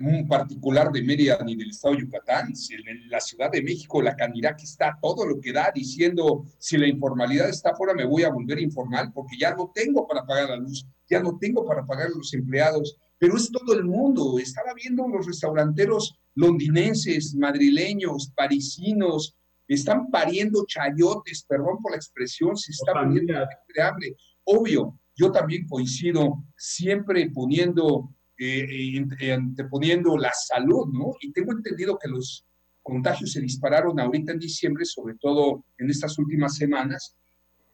un 0.00 0.26
particular 0.26 0.90
de 0.90 1.02
Mérida 1.02 1.38
ni 1.44 1.54
del 1.54 1.70
estado 1.70 1.94
de 1.94 2.02
Yucatán. 2.02 2.52
En 2.70 3.08
la 3.08 3.20
Ciudad 3.20 3.50
de 3.50 3.62
México 3.62 4.02
la 4.02 4.16
candidata 4.16 4.56
que 4.56 4.64
está 4.64 4.98
todo 5.00 5.26
lo 5.26 5.40
que 5.40 5.52
da 5.52 5.70
diciendo 5.74 6.44
si 6.58 6.76
la 6.76 6.88
informalidad 6.88 7.48
está 7.48 7.74
fuera 7.74 7.94
me 7.94 8.04
voy 8.04 8.24
a 8.24 8.30
volver 8.30 8.58
informal 8.60 9.12
porque 9.12 9.36
ya 9.38 9.54
no 9.54 9.70
tengo 9.74 10.06
para 10.06 10.26
pagar 10.26 10.50
la 10.50 10.56
luz, 10.56 10.86
ya 11.08 11.20
no 11.20 11.38
tengo 11.38 11.64
para 11.64 11.86
pagar 11.86 12.10
los 12.10 12.34
empleados, 12.34 12.96
pero 13.18 13.36
es 13.36 13.50
todo 13.50 13.74
el 13.74 13.84
mundo. 13.84 14.38
Estaba 14.38 14.74
viendo 14.74 15.06
los 15.06 15.26
restauranteros 15.26 16.18
londinenses, 16.34 17.34
madrileños, 17.34 18.32
parisinos, 18.34 19.36
están 19.68 20.10
pariendo 20.10 20.64
chayotes, 20.66 21.44
perdón 21.48 21.80
por 21.80 21.92
la 21.92 21.96
expresión, 21.96 22.56
se 22.56 22.72
está 22.72 22.92
poniendo 22.92 23.32
de 23.32 23.82
hambre. 23.82 24.16
Obvio, 24.44 24.98
yo 25.16 25.30
también 25.32 25.66
coincido 25.66 26.44
siempre 26.56 27.30
poniendo 27.30 28.10
eh, 28.38 29.06
eh, 29.20 29.32
anteponiendo 29.32 30.16
la 30.16 30.32
salud, 30.32 30.86
¿no? 30.92 31.14
Y 31.20 31.32
tengo 31.32 31.52
entendido 31.52 31.98
que 31.98 32.08
los 32.08 32.44
contagios 32.82 33.32
se 33.32 33.40
dispararon 33.40 33.98
ahorita 33.98 34.32
en 34.32 34.38
diciembre, 34.38 34.84
sobre 34.84 35.14
todo 35.14 35.64
en 35.78 35.90
estas 35.90 36.18
últimas 36.18 36.56
semanas. 36.56 37.16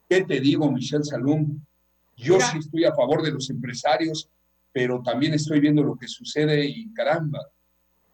¿Qué 0.08 0.22
te 0.22 0.40
digo, 0.40 0.70
Michelle 0.70 1.04
Salum? 1.04 1.60
Yo 2.16 2.38
sí 2.40 2.58
estoy 2.58 2.84
a 2.84 2.94
favor 2.94 3.22
de 3.22 3.32
los 3.32 3.48
empresarios, 3.50 4.28
pero 4.72 5.02
también 5.02 5.34
estoy 5.34 5.60
viendo 5.60 5.82
lo 5.82 5.96
que 5.96 6.06
sucede 6.06 6.64
y 6.64 6.92
caramba. 6.92 7.40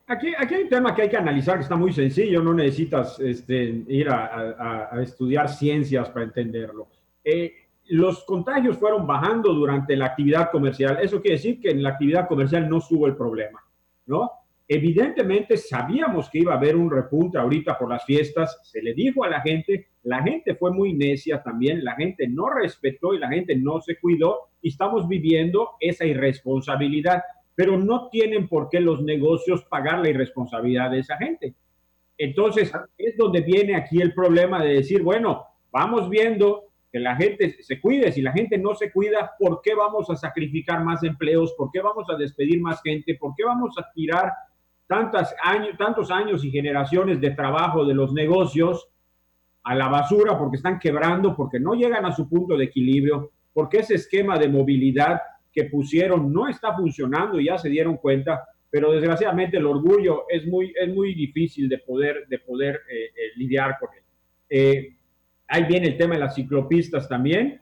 Aquí, 0.07 0.33
aquí 0.39 0.55
hay 0.55 0.63
un 0.63 0.69
tema 0.69 0.95
que 0.95 1.03
hay 1.03 1.09
que 1.09 1.17
analizar 1.17 1.57
que 1.57 1.65
está 1.65 1.75
muy 1.75 1.93
sencillo, 1.93 2.41
no 2.41 2.55
necesitas 2.55 3.19
este, 3.19 3.83
ir 3.89 4.09
a, 4.09 4.93
a, 4.93 5.03
estudiar 5.03 5.49
ciencias 5.49 6.09
para 6.11 6.27
entenderlo. 6.27 6.89
Eh, 7.25 7.66
los 7.89 8.25
contagios 8.25 8.79
fueron 8.79 9.07
bajando 9.07 9.53
durante 9.53 9.97
la 9.97 10.07
actividad 10.07 10.51
comercial. 10.51 10.99
Eso 11.01 11.21
quiere 11.21 11.37
decir 11.37 11.61
que 11.61 11.71
en 11.71 11.83
la 11.83 11.91
actividad 11.91 12.29
comercial 12.29 12.69
no 12.69 12.81
subo 12.81 13.07
el 13.07 13.17
problema, 13.17 13.63
¿no? 14.07 14.31
Evidentemente 14.69 15.57
sabíamos 15.57 16.29
que 16.29 16.41
iba 16.41 16.53
a 16.53 16.57
haber 16.57 16.75
un 16.75 16.91
repunte 16.91 17.39
ahorita 17.39 17.79
por 17.79 17.89
las 17.89 18.05
fiestas, 18.05 18.59
se 18.65 18.83
le 18.83 18.95
dijo 18.95 19.23
a 19.23 19.29
la 19.29 19.41
gente, 19.41 19.87
la 20.03 20.21
gente 20.23 20.57
fue 20.57 20.73
muy 20.73 20.93
necia 20.93 21.41
también, 21.41 21.85
la 21.85 21.95
gente 21.95 22.27
no 22.27 22.51
respetó 22.51 23.15
y 23.15 23.21
la 23.21 23.29
gente 23.29 23.55
no 23.55 23.81
se 23.81 23.97
cuidó 23.97 24.49
y 24.61 24.71
estamos 24.71 25.07
viviendo 25.07 25.71
esa 25.79 26.05
irresponsabilidad, 26.05 27.23
pero 27.55 27.79
no 27.79 28.09
tienen 28.09 28.49
por 28.49 28.69
qué 28.69 28.81
los 28.81 29.01
negocios 29.03 29.65
pagar 29.67 30.01
la 30.01 30.11
irresponsabilidad 30.11 30.91
de 30.91 30.99
esa 30.99 31.17
gente. 31.17 31.55
Entonces 32.19 32.73
es 32.99 33.17
donde 33.17 33.43
viene 33.43 33.77
aquí 33.77 34.01
el 34.01 34.15
problema 34.15 34.65
de 34.65 34.75
decir, 34.75 35.01
bueno, 35.03 35.45
vamos 35.71 36.11
viendo 36.11 36.66
que 36.97 37.01
la 37.01 37.15
gente 37.15 37.63
se 37.63 37.79
cuide. 37.79 38.11
Si 38.11 38.23
la 38.23 38.33
gente 38.33 38.57
no 38.57 38.75
se 38.75 38.91
cuida, 38.91 39.33
¿por 39.39 39.61
qué 39.63 39.75
vamos 39.75 40.09
a 40.09 40.17
sacrificar 40.17 40.83
más 40.83 41.03
empleos? 41.03 41.53
¿Por 41.53 41.71
qué 41.71 41.83
vamos 41.83 42.09
a 42.09 42.17
despedir 42.17 42.59
más 42.59 42.81
gente? 42.81 43.17
¿Por 43.17 43.35
qué 43.37 43.45
vamos 43.45 43.77
a 43.77 43.87
tirar 43.93 44.33
tantos 44.87 45.29
años, 45.43 45.77
tantos 45.77 46.11
años 46.11 46.43
y 46.43 46.51
generaciones 46.51 47.21
de 47.21 47.33
trabajo 47.33 47.85
de 47.85 47.93
los 47.93 48.15
negocios 48.15 48.89
a 49.65 49.75
la 49.75 49.89
basura 49.89 50.39
porque 50.39 50.57
están 50.57 50.79
quebrando, 50.79 51.37
porque 51.37 51.61
no 51.61 51.75
llegan 51.75 52.07
a 52.07 52.13
su 52.13 52.31
punto 52.31 52.57
de 52.57 52.65
equilibrio, 52.65 53.31
porque 53.53 53.81
ese 53.81 53.97
esquema 53.97 54.39
de 54.39 54.49
movilidad 54.49 55.21
que 55.53 55.65
pusieron 55.65 56.33
no 56.33 56.49
está 56.49 56.75
funcionando 56.75 57.39
y 57.39 57.45
ya 57.45 57.59
se 57.59 57.69
dieron 57.69 57.99
cuenta, 57.99 58.43
pero 58.71 58.91
desgraciadamente 58.91 59.59
el 59.59 59.67
orgullo 59.67 60.25
es 60.31 60.47
muy, 60.47 60.73
es 60.75 60.95
muy 60.95 61.13
difícil 61.13 61.69
de 61.69 61.77
poder, 61.77 62.27
de 62.27 62.39
poder 62.39 62.81
eh, 62.89 63.05
eh, 63.05 63.33
lidiar 63.37 63.77
con 63.79 63.91
él. 63.95 64.03
Eh, 64.49 64.97
Ahí 65.49 65.65
viene 65.65 65.89
el 65.89 65.99
tema 65.99 66.15
de 66.15 66.21
las 66.21 66.35
ciclopistas 66.35 67.09
también, 67.09 67.61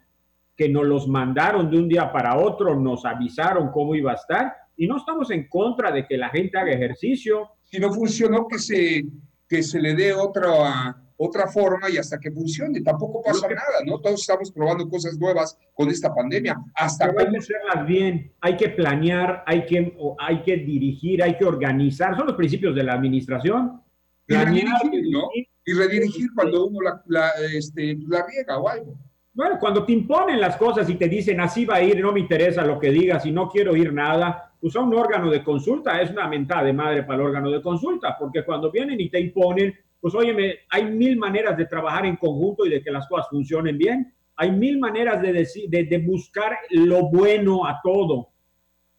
que 0.57 0.69
nos 0.69 0.85
los 0.85 1.09
mandaron 1.09 1.71
de 1.71 1.79
un 1.79 1.89
día 1.89 2.13
para 2.13 2.39
otro, 2.39 2.79
nos 2.79 3.05
avisaron 3.05 3.71
cómo 3.71 3.95
iba 3.95 4.13
a 4.13 4.15
estar 4.15 4.55
y 4.77 4.87
no 4.87 4.97
estamos 4.97 5.31
en 5.31 5.49
contra 5.49 5.91
de 5.91 6.07
que 6.07 6.17
la 6.17 6.29
gente 6.31 6.59
haga 6.59 6.73
ejercicio. 6.73 7.51
Si 7.65 7.79
no 7.79 7.93
funcionó, 7.93 8.47
que 8.49 8.59
se, 8.59 9.05
que 9.49 9.63
se 9.63 9.81
le 9.81 9.95
dé 9.95 10.13
otra, 10.13 10.97
otra 11.17 11.47
forma 11.49 11.89
y 11.91 11.97
hasta 11.97 12.19
que 12.19 12.31
funcione. 12.31 12.81
Tampoco 12.81 13.23
pasa 13.23 13.49
nada, 13.49 13.85
¿no? 13.87 14.01
Todos 14.01 14.21
estamos 14.21 14.51
probando 14.51 14.89
cosas 14.89 15.19
nuevas 15.19 15.59
con 15.75 15.89
esta 15.89 16.13
pandemia. 16.15 16.57
Hasta 16.75 17.07
hay 17.07 17.31
que 17.31 17.39
hacerlas 17.39 17.87
bien, 17.87 18.33
hay 18.41 18.57
que 18.57 18.69
planear, 18.71 19.45
hay 19.47 19.65
que, 19.67 19.97
hay 20.19 20.43
que 20.43 20.57
dirigir, 20.57 21.23
hay 21.23 21.37
que 21.37 21.45
organizar. 21.45 22.17
Son 22.17 22.27
los 22.27 22.37
principios 22.37 22.75
de 22.75 22.83
la 22.83 22.95
administración. 22.95 23.81
Planear, 24.27 24.81
¿no? 25.11 25.29
Y 25.65 25.73
redirigir 25.73 26.29
cuando 26.35 26.67
uno 26.67 26.79
la, 27.07 27.31
este, 27.53 27.97
la 28.09 28.27
riega 28.27 28.59
o 28.59 28.69
algo. 28.69 28.99
Bueno, 29.33 29.59
cuando 29.59 29.85
te 29.85 29.93
imponen 29.93 30.41
las 30.41 30.57
cosas 30.57 30.89
y 30.89 30.95
te 30.95 31.09
dicen 31.09 31.41
así 31.41 31.65
va 31.65 31.77
a 31.77 31.83
ir, 31.83 32.01
no 32.01 32.13
me 32.13 32.21
interesa 32.21 32.65
lo 32.65 32.79
que 32.79 32.91
digas 32.91 33.27
y 33.27 33.33
no 33.33 33.49
quiero 33.49 33.73
oír 33.73 33.93
nada, 33.93 34.53
pues 34.61 34.77
a 34.77 34.81
un 34.81 34.95
órgano 34.95 35.31
de 35.31 35.43
consulta 35.43 36.01
es 36.01 36.11
una 36.11 36.29
mentada 36.29 36.63
de 36.63 36.73
madre 36.73 37.03
para 37.03 37.17
el 37.17 37.27
órgano 37.27 37.51
de 37.51 37.61
consulta, 37.61 38.17
porque 38.19 38.45
cuando 38.45 38.71
vienen 38.71 39.01
y 39.01 39.11
te 39.11 39.19
imponen, 39.19 39.75
pues 40.01 40.15
óyeme, 40.15 40.59
hay 40.71 40.85
mil 40.85 41.17
maneras 41.17 41.57
de 41.57 41.67
trabajar 41.67 42.07
en 42.07 42.17
conjunto 42.17 42.65
y 42.65 42.71
de 42.71 42.83
que 42.83 42.93
las 42.93 43.09
cosas 43.09 43.27
funcionen 43.29 43.77
bien. 43.77 44.15
Hay 44.37 44.53
mil 44.53 44.79
maneras 44.79 45.21
de, 45.23 45.33
de, 45.33 45.85
de 45.85 45.99
buscar 45.99 46.57
lo 46.71 47.09
bueno 47.09 47.67
a 47.67 47.81
todo 47.83 48.34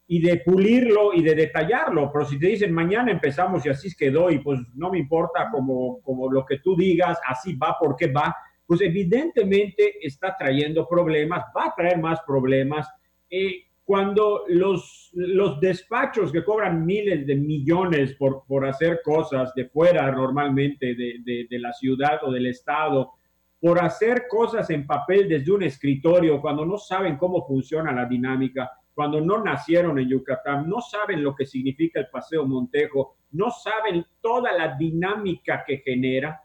y 0.08 0.22
de 0.22 0.38
pulirlo 0.38 1.13
y 1.13 1.24
de 1.24 1.36
detallarlo. 1.36 2.12
Pero 2.12 2.26
si 2.26 2.39
te 2.39 2.48
dicen 2.48 2.74
mañana 2.74 3.12
empezamos 3.12 3.65
y 3.65 3.70
así 3.70 3.96
quedó 3.96 4.30
y 4.30 4.39
pues 4.39 4.60
no 4.76 4.91
me 4.91 5.00
importa 5.00 5.50
como, 5.52 6.02
como 6.02 6.32
lo 6.32 6.46
que 6.46 6.60
tú 6.60 6.76
digas, 6.76 7.20
así 7.28 7.56
va 7.56 7.76
porque 7.80 8.08
va, 8.08 8.36
pues 8.65 8.82
evidentemente 8.82 10.06
está 10.06 10.36
trayendo 10.38 10.88
problemas, 10.88 11.44
va 11.56 11.65
a 11.65 11.76
traer 11.76 12.00
más 12.00 12.20
problemas. 12.26 12.88
Eh, 13.30 13.63
cuando 13.84 14.46
los, 14.48 15.12
los 15.13 15.60
despachos 15.60 16.32
que 16.32 16.44
cobran 16.44 16.86
miles 16.86 17.28
de 17.28 17.36
millones 17.36 18.15
por, 18.15 18.44
por 18.48 18.65
hacer 18.65 19.02
cosas 19.04 19.54
de 19.54 19.70
fuera 19.70 20.12
normalmente 20.12 20.96
de, 20.96 21.15
de, 21.24 21.48
de 21.48 21.60
la 21.60 21.72
ciudad 21.72 22.24
o 22.24 22.32
del 22.32 22.48
estado, 22.48 23.12
por 23.60 23.84
hacer 23.84 24.24
cosas 24.28 24.70
en 24.72 24.86
papel 24.86 25.30
desde 25.30 25.52
un 25.52 25.63
escritorio, 25.63 26.41
cuando 26.41 26.65
no 26.65 26.78
saben 26.78 27.18
cómo 27.18 27.46
funciona 27.46 27.91
la 27.91 28.06
dinámica, 28.06 28.72
cuando 28.96 29.20
no 29.20 29.44
nacieron 29.44 30.00
en 30.00 30.08
Yucatán, 30.08 30.70
no 30.70 30.80
saben 30.80 31.22
lo 31.22 31.36
que 31.36 31.46
significa 31.46 32.00
el 32.00 32.08
Paseo 32.08 32.46
Montejo, 32.48 33.18
no 33.32 33.52
saben 33.52 34.06
toda 34.22 34.54
la 34.54 34.78
dinámica 34.78 35.66
que 35.68 35.80
genera, 35.80 36.42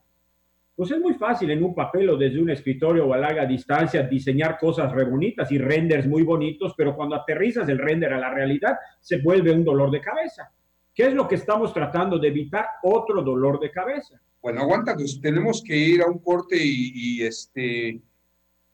pues 0.75 0.91
es 0.91 0.99
muy 0.99 1.15
fácil 1.15 1.51
en 1.53 1.63
un 1.63 1.75
papel 1.75 2.11
o 2.11 2.17
desde 2.17 2.43
un 2.43 2.51
escritorio 2.51 3.07
o 3.07 3.15
a 3.15 3.19
larga 3.19 3.47
distancia 3.47 4.03
diseñar 4.03 4.59
cosas 4.59 4.91
re 4.91 5.05
bonitas 5.05 5.53
y 5.53 5.59
renders 5.59 6.09
muy 6.09 6.25
bonitos, 6.25 6.75
pero 6.77 6.97
cuando 6.97 7.15
aterrizas 7.15 7.69
el 7.69 7.79
render 7.79 8.13
a 8.15 8.19
la 8.19 8.31
realidad 8.35 8.77
se 8.99 9.19
vuelve 9.19 9.53
un 9.53 9.63
dolor 9.63 9.93
de 9.93 10.01
cabeza. 10.01 10.51
¿Qué 10.93 11.07
es 11.07 11.15
lo 11.15 11.29
que 11.29 11.37
estamos 11.37 11.73
tratando 11.73 12.19
de 12.19 12.29
evitar? 12.29 12.67
Otro 12.83 13.23
dolor 13.23 13.61
de 13.61 13.71
cabeza. 13.71 14.21
Bueno, 14.43 14.63
aguanta, 14.63 14.95
pues 14.95 15.21
tenemos 15.21 15.63
que 15.63 15.77
ir 15.77 16.03
a 16.03 16.07
un 16.07 16.19
corte 16.19 16.57
y, 16.57 16.93
y 16.95 17.23
este, 17.23 18.01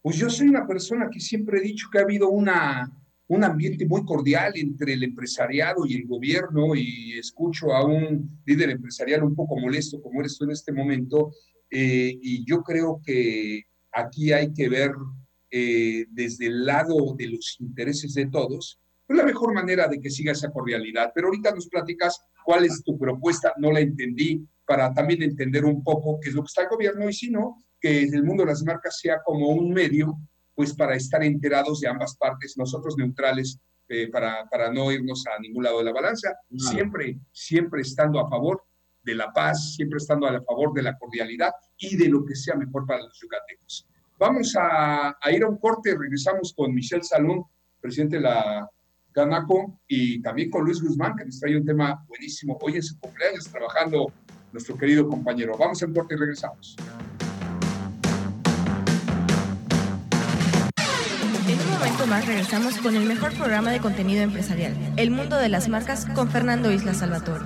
pues 0.01 0.17
yo 0.17 0.31
soy 0.31 0.49
una 0.49 0.67
persona 0.67 1.11
que 1.11 1.21
siempre 1.21 1.59
he 1.59 1.63
dicho 1.63 1.89
que 1.93 1.99
ha 1.99 2.03
habido 2.03 2.29
una, 2.29 2.91
un 3.29 3.45
ambiente 3.45 3.87
muy 3.87 4.05
cordial 4.05 4.53
entre 4.57 4.93
el 4.93 5.03
empresariado 5.03 5.85
y 5.87 5.95
el 5.97 6.07
gobierno 6.07 6.75
y 6.75 7.19
escucho 7.19 7.73
a 7.75 7.85
un 7.85 8.41
líder 8.45 8.71
empresarial 8.71 9.25
un 9.25 9.35
poco 9.35 9.59
molesto 9.59 10.01
como 10.01 10.21
eres 10.21 10.39
tú 10.39 10.45
en 10.45 10.53
este 10.53 10.73
momento 10.73 11.33
eh, 11.71 12.17
y 12.23 12.45
yo 12.45 12.63
creo 12.63 13.01
que 13.05 13.65
aquí 13.93 14.33
hay 14.33 14.53
que 14.53 14.69
ver 14.69 14.93
eh, 15.51 16.07
desde 16.11 16.47
el 16.47 16.65
lado 16.65 17.15
de 17.17 17.27
los 17.27 17.57
intereses 17.61 18.15
de 18.15 18.27
todos 18.27 18.79
la 19.15 19.25
mejor 19.25 19.55
manera 19.55 19.87
de 19.87 20.01
que 20.01 20.11
siga 20.11 20.33
esa 20.33 20.51
cordialidad. 20.51 21.13
Pero 21.15 21.29
ahorita 21.29 21.55
nos 21.55 21.69
platicas 21.69 22.21
cuál 22.45 22.65
es 22.65 22.83
tu 22.83 22.99
propuesta, 22.99 23.53
no 23.59 23.73
la 23.73 23.81
entendí, 23.81 24.47
para 24.67 24.93
también 24.93 25.23
entender 25.23 25.65
un 25.65 25.85
poco 25.85 26.19
qué 26.21 26.31
es 26.31 26.35
lo 26.35 26.43
que 26.43 26.47
está 26.47 26.63
el 26.63 26.69
gobierno 26.69 27.09
y 27.09 27.13
si 27.13 27.31
no, 27.31 27.57
que 27.81 28.03
el 28.03 28.25
mundo 28.25 28.43
de 28.43 28.51
las 28.51 28.65
marcas 28.65 28.99
sea 28.99 29.23
como 29.25 29.51
un 29.51 29.73
medio 29.73 30.19
pues 30.57 30.75
para 30.75 30.97
estar 30.97 31.23
enterados 31.23 31.81
de 31.81 31.89
ambas 31.89 32.17
partes, 32.17 32.57
nosotros 32.57 32.97
neutrales, 32.97 33.61
eh, 33.89 34.09
para, 34.09 34.49
para, 34.51 34.73
no 34.73 34.91
irnos 34.91 35.25
a 35.27 35.39
ningún 35.39 35.63
lado 35.63 35.79
de 35.79 35.85
la 35.85 35.93
balanza, 35.93 36.35
siempre, 36.57 37.21
siempre 37.31 37.83
estando 37.83 38.19
a 38.19 38.29
favor 38.29 38.65
de 39.05 39.15
la 39.15 39.33
paz, 39.33 39.75
siempre 39.77 39.99
estando 39.99 40.27
a 40.27 40.43
favor 40.43 40.73
de 40.73 40.83
la 40.83 40.99
cordialidad 40.99 41.53
y 41.79 41.97
de 41.97 42.09
lo 42.09 42.25
que 42.25 42.35
sea 42.35 42.57
mejor 42.57 42.85
para 42.85 43.05
los 43.05 43.17
yucatecos. 43.21 43.87
Vamos 44.19 44.57
a, 44.59 45.17
ir 45.31 45.45
a 45.45 45.49
un 45.49 45.59
corte, 45.59 45.95
regresamos 45.97 46.53
con 46.53 46.75
Michelle 46.75 47.05
Salón, 47.05 47.45
presidente 47.81 48.17
de 48.17 48.23
la 48.23 48.69
Canaco, 49.13 49.79
y 49.87 50.21
también 50.23 50.51
con 50.51 50.65
Luis 50.65 50.83
Guzmán, 50.83 51.15
que 51.15 51.25
nos 51.25 51.39
trae 51.39 51.57
un 51.57 51.65
tema 51.65 52.03
buenísimo. 52.09 52.59
Hoy 52.61 52.79
es 52.79 52.89
su 52.89 52.99
cumpleaños 52.99 53.47
trabajando 53.47 54.11
nuestro 54.53 54.77
querido 54.77 55.07
compañero. 55.07 55.57
Vamos 55.57 55.83
a 55.83 55.87
un 55.87 55.95
corte 55.95 56.15
y 56.15 56.19
regresamos. 56.19 56.77
Momento 62.07 62.09
más 62.09 62.27
regresamos 62.27 62.77
con 62.79 62.97
el 62.97 63.05
mejor 63.05 63.33
programa 63.35 63.71
de 63.71 63.81
contenido 63.81 64.23
empresarial, 64.23 64.75
El 64.97 65.11
Mundo 65.11 65.37
de 65.37 65.49
las 65.49 65.69
Marcas, 65.69 66.07
con 66.15 66.31
Fernando 66.31 66.73
Isla 66.73 66.95
Salvatore. 66.95 67.45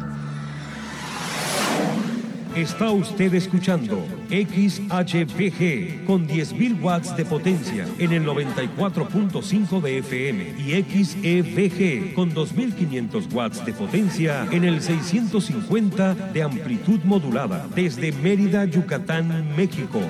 Está 2.56 2.90
usted 2.90 3.32
escuchando 3.34 4.04
XHPG 4.28 6.04
con 6.04 6.26
10.000 6.26 6.82
watts 6.82 7.16
de 7.16 7.24
potencia 7.24 7.86
en 7.98 8.12
el 8.12 8.26
94.5 8.26 9.80
de 9.80 9.98
FM 9.98 10.54
y 10.58 10.82
XEVG 10.82 12.14
con 12.14 12.34
2.500 12.34 13.32
watts 13.32 13.64
de 13.64 13.72
potencia 13.72 14.46
en 14.50 14.64
el 14.64 14.82
650 14.82 16.14
de 16.14 16.42
amplitud 16.42 16.98
modulada 17.04 17.68
desde 17.74 18.10
Mérida, 18.12 18.64
Yucatán, 18.64 19.54
México. 19.56 20.00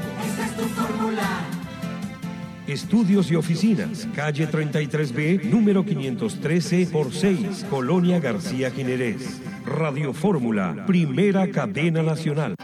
Estudios 2.71 3.29
y 3.33 3.35
oficinas, 3.35 4.07
calle 4.15 4.49
33B, 4.49 5.43
número 5.43 5.85
513 5.85 6.87
por 6.87 7.13
6, 7.13 7.67
Colonia 7.69 8.21
García 8.21 8.71
Jiménez. 8.71 9.41
Radio 9.67 10.13
Fórmula, 10.13 10.85
primera 10.87 11.51
cadena 11.51 12.05
nacional. 12.05 12.55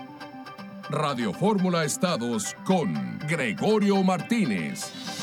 Radio 0.88 1.32
Fórmula 1.32 1.84
Estados 1.84 2.54
con 2.64 3.18
Gregorio 3.28 4.00
Martínez. 4.04 5.15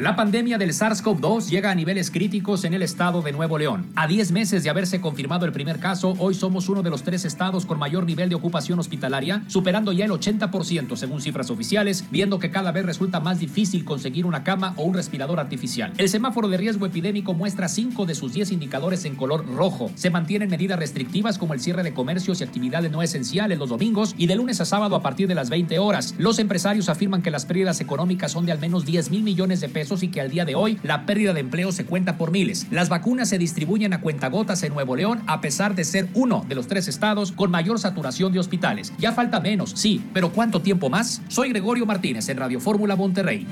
La 0.00 0.16
pandemia 0.16 0.56
del 0.56 0.70
SARS-CoV-2 0.70 1.50
llega 1.50 1.70
a 1.70 1.74
niveles 1.74 2.10
críticos 2.10 2.64
en 2.64 2.72
el 2.72 2.80
estado 2.80 3.20
de 3.20 3.32
Nuevo 3.32 3.58
León. 3.58 3.84
A 3.96 4.06
10 4.06 4.32
meses 4.32 4.64
de 4.64 4.70
haberse 4.70 4.98
confirmado 5.02 5.44
el 5.44 5.52
primer 5.52 5.78
caso, 5.78 6.14
hoy 6.18 6.32
somos 6.32 6.70
uno 6.70 6.82
de 6.82 6.88
los 6.88 7.02
tres 7.02 7.26
estados 7.26 7.66
con 7.66 7.78
mayor 7.78 8.06
nivel 8.06 8.30
de 8.30 8.34
ocupación 8.34 8.78
hospitalaria, 8.78 9.42
superando 9.46 9.92
ya 9.92 10.06
el 10.06 10.10
80% 10.10 10.96
según 10.96 11.20
cifras 11.20 11.50
oficiales, 11.50 12.06
viendo 12.10 12.38
que 12.38 12.50
cada 12.50 12.72
vez 12.72 12.86
resulta 12.86 13.20
más 13.20 13.40
difícil 13.40 13.84
conseguir 13.84 14.24
una 14.24 14.42
cama 14.42 14.72
o 14.76 14.84
un 14.84 14.94
respirador 14.94 15.38
artificial. 15.38 15.92
El 15.98 16.08
semáforo 16.08 16.48
de 16.48 16.56
riesgo 16.56 16.86
epidémico 16.86 17.34
muestra 17.34 17.68
5 17.68 18.06
de 18.06 18.14
sus 18.14 18.32
10 18.32 18.52
indicadores 18.52 19.04
en 19.04 19.16
color 19.16 19.44
rojo. 19.54 19.90
Se 19.96 20.08
mantienen 20.08 20.48
medidas 20.48 20.78
restrictivas 20.78 21.36
como 21.36 21.52
el 21.52 21.60
cierre 21.60 21.82
de 21.82 21.92
comercios 21.92 22.40
y 22.40 22.44
actividades 22.44 22.90
no 22.90 23.02
esenciales 23.02 23.58
los 23.58 23.68
domingos 23.68 24.14
y 24.16 24.28
de 24.28 24.36
lunes 24.36 24.62
a 24.62 24.64
sábado 24.64 24.96
a 24.96 25.02
partir 25.02 25.28
de 25.28 25.34
las 25.34 25.50
20 25.50 25.78
horas. 25.78 26.14
Los 26.16 26.38
empresarios 26.38 26.88
afirman 26.88 27.20
que 27.20 27.30
las 27.30 27.44
pérdidas 27.44 27.82
económicas 27.82 28.32
son 28.32 28.46
de 28.46 28.52
al 28.52 28.60
menos 28.60 28.86
10 28.86 29.10
mil 29.10 29.22
millones 29.22 29.60
de 29.60 29.68
pesos 29.68 29.89
y 30.02 30.08
que 30.08 30.20
al 30.20 30.30
día 30.30 30.44
de 30.44 30.54
hoy 30.54 30.78
la 30.82 31.04
pérdida 31.04 31.32
de 31.32 31.40
empleo 31.40 31.72
se 31.72 31.84
cuenta 31.84 32.16
por 32.16 32.30
miles. 32.30 32.66
Las 32.70 32.88
vacunas 32.88 33.28
se 33.28 33.38
distribuyen 33.38 33.92
a 33.92 34.00
cuentagotas 34.00 34.62
en 34.62 34.72
Nuevo 34.72 34.94
León 34.94 35.22
a 35.26 35.40
pesar 35.40 35.74
de 35.74 35.84
ser 35.84 36.08
uno 36.14 36.44
de 36.48 36.54
los 36.54 36.68
tres 36.68 36.86
estados 36.86 37.32
con 37.32 37.50
mayor 37.50 37.78
saturación 37.78 38.32
de 38.32 38.38
hospitales. 38.38 38.92
Ya 38.98 39.12
falta 39.12 39.40
menos, 39.40 39.72
sí, 39.74 40.02
pero 40.14 40.30
¿cuánto 40.30 40.62
tiempo 40.62 40.88
más? 40.88 41.22
Soy 41.28 41.48
Gregorio 41.48 41.86
Martínez 41.86 42.28
en 42.28 42.36
Radio 42.36 42.60
Fórmula 42.60 42.94
Monterrey. 42.94 43.46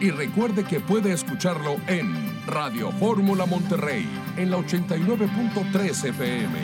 Y 0.00 0.10
recuerde 0.10 0.64
que 0.64 0.80
puede 0.80 1.12
escucharlo 1.12 1.76
en 1.86 2.14
Radio 2.46 2.90
Fórmula 2.92 3.44
Monterrey 3.44 4.06
en 4.38 4.50
la 4.50 4.56
89.3 4.56 6.08
FM. 6.08 6.58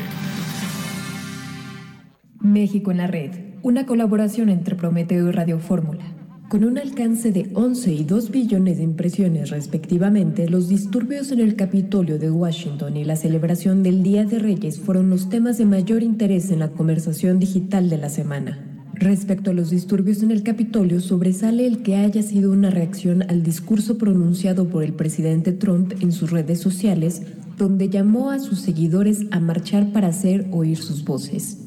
México 2.41 2.91
en 2.91 2.97
la 2.97 3.07
red, 3.07 3.33
una 3.63 3.85
colaboración 3.85 4.49
entre 4.49 4.75
Prometeo 4.75 5.29
y 5.29 5.33
Radio 5.33 5.59
Fórmula. 5.59 6.16
Con 6.49 6.63
un 6.63 6.79
alcance 6.79 7.33
de 7.33 7.51
11 7.55 7.93
y 7.93 8.05
2 8.05 8.31
billones 8.31 8.77
de 8.77 8.85
impresiones 8.85 9.51
respectivamente, 9.51 10.49
los 10.49 10.69
disturbios 10.69 11.33
en 11.33 11.41
el 11.41 11.57
Capitolio 11.57 12.21
de 12.21 12.31
Washington 12.31 12.97
y 12.97 13.03
la 13.03 13.17
celebración 13.17 13.83
del 13.83 14.05
Día 14.05 14.25
de 14.25 14.39
Reyes 14.39 14.79
fueron 14.79 15.11
los 15.11 15.29
temas 15.29 15.59
de 15.59 15.65
mayor 15.65 16.05
interés 16.05 16.53
en 16.53 16.61
la 16.61 16.69
conversación 16.69 17.41
digital 17.41 17.91
de 17.91 17.99
la 17.99 18.11
semana. 18.11 18.61
Respecto 18.95 19.51
a 19.51 19.55
los 19.55 19.71
disturbios 19.71 20.23
en 20.23 20.31
el 20.31 20.45
Capitolio, 20.45 21.01
sobresale 21.01 21.67
el 21.67 21.83
que 21.83 21.97
haya 21.97 22.23
sido 22.23 22.53
una 22.53 22.71
reacción 22.71 23.23
al 23.29 23.43
discurso 23.43 23.99
pronunciado 23.99 24.69
por 24.69 24.85
el 24.85 24.93
presidente 24.93 25.51
Trump 25.51 25.95
en 26.01 26.13
sus 26.13 26.31
redes 26.31 26.61
sociales, 26.61 27.23
donde 27.59 27.89
llamó 27.89 28.31
a 28.31 28.39
sus 28.39 28.61
seguidores 28.61 29.27
a 29.33 29.41
marchar 29.41 29.91
para 29.91 30.09
hacer 30.09 30.47
oír 30.53 30.79
sus 30.79 31.05
voces. 31.05 31.66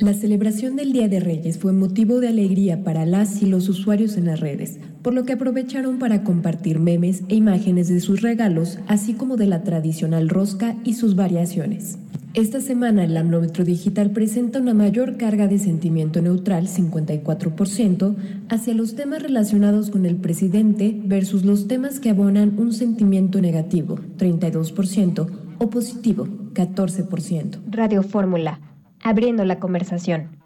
La 0.00 0.14
celebración 0.14 0.76
del 0.76 0.94
Día 0.94 1.08
de 1.08 1.20
Reyes 1.20 1.58
fue 1.58 1.74
motivo 1.74 2.20
de 2.20 2.28
alegría 2.28 2.82
para 2.84 3.04
las 3.04 3.42
y 3.42 3.46
los 3.46 3.68
usuarios 3.68 4.16
en 4.16 4.24
las 4.24 4.40
redes, 4.40 4.78
por 5.02 5.12
lo 5.12 5.24
que 5.24 5.34
aprovecharon 5.34 5.98
para 5.98 6.24
compartir 6.24 6.78
memes 6.78 7.22
e 7.28 7.34
imágenes 7.34 7.88
de 7.88 8.00
sus 8.00 8.22
regalos, 8.22 8.78
así 8.86 9.12
como 9.12 9.36
de 9.36 9.46
la 9.46 9.62
tradicional 9.62 10.30
rosca 10.30 10.74
y 10.84 10.94
sus 10.94 11.16
variaciones. 11.16 11.98
Esta 12.32 12.62
semana 12.62 13.04
el 13.04 13.14
amnómetro 13.14 13.62
digital 13.62 14.10
presenta 14.10 14.58
una 14.58 14.72
mayor 14.72 15.18
carga 15.18 15.48
de 15.48 15.58
sentimiento 15.58 16.22
neutral, 16.22 16.66
54%, 16.66 18.16
hacia 18.48 18.72
los 18.72 18.94
temas 18.94 19.22
relacionados 19.22 19.90
con 19.90 20.06
el 20.06 20.16
presidente 20.16 20.98
versus 21.04 21.44
los 21.44 21.68
temas 21.68 22.00
que 22.00 22.08
abonan 22.08 22.58
un 22.58 22.72
sentimiento 22.72 23.42
negativo, 23.42 23.98
32%, 24.16 25.26
o 25.58 25.68
positivo, 25.68 26.26
14%. 26.54 27.58
Radio 27.70 28.02
Fórmula 28.02 28.60
abriendo 29.02 29.44
la 29.44 29.58
conversación. 29.58 30.40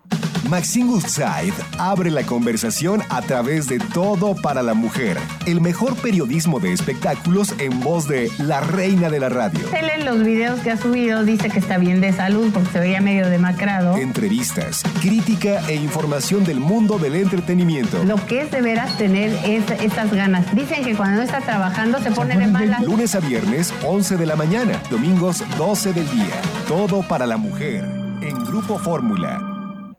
Maxine 0.49 0.90
Goodside 0.90 1.55
abre 1.79 2.11
la 2.11 2.23
conversación 2.25 3.03
a 3.09 3.23
través 3.23 3.67
de 3.67 3.79
Todo 3.79 4.37
para 4.37 4.62
la 4.62 4.75
Mujer, 4.75 5.17
el 5.47 5.61
mejor 5.61 5.97
periodismo 5.97 6.61
de 6.61 6.73
espectáculos 6.73 7.55
en 7.59 7.81
voz 7.81 8.07
de 8.09 8.31
la 8.38 8.61
reina 8.61 9.09
de 9.09 9.21
la 9.21 9.31
radio. 9.31 9.61
Él 9.75 9.88
en 9.97 10.05
los 10.05 10.23
videos 10.23 10.61
que 10.61 10.71
ha 10.71 10.77
subido 10.77 11.25
dice 11.25 11.49
que 11.49 11.59
está 11.59 11.79
bien 11.79 12.01
de 12.01 12.12
salud 12.12 12.51
porque 12.53 12.71
se 12.71 12.79
veía 12.79 13.01
medio 13.01 13.29
demacrado. 13.31 13.97
Entrevistas, 13.97 14.83
crítica 15.01 15.67
e 15.69 15.77
información 15.77 16.45
del 16.45 16.61
mundo 16.61 16.99
del 16.99 17.17
entretenimiento. 17.17 18.05
Lo 18.05 18.17
que 18.27 18.43
es 18.43 18.51
de 18.51 18.61
veras 18.61 18.99
tener 18.99 19.33
es, 19.45 19.64
estas 19.81 20.12
ganas. 20.12 20.55
Dicen 20.55 20.85
que 20.85 20.95
cuando 20.95 21.17
no 21.17 21.23
está 21.23 21.40
trabajando 21.40 22.01
se 22.01 22.11
pone 22.11 22.37
de 22.37 22.47
mala. 22.47 22.81
Lunes 22.81 23.14
a 23.14 23.21
viernes, 23.21 23.73
11 23.83 24.19
de 24.19 24.27
la 24.27 24.37
mañana. 24.37 24.81
Domingos, 24.90 25.43
12 25.57 25.95
del 25.95 26.11
día. 26.11 26.35
Todo 26.69 27.03
para 27.03 27.27
la 27.27 27.38
mujer 27.38 28.04
en 28.22 28.44
Grupo 28.44 28.79
Fórmula. 28.79 29.96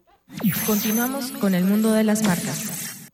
Continuamos 0.66 1.32
con 1.32 1.56
el 1.56 1.66
mundo 1.66 1.92
de 1.92 2.04
las 2.04 2.24
marcas. 2.24 3.10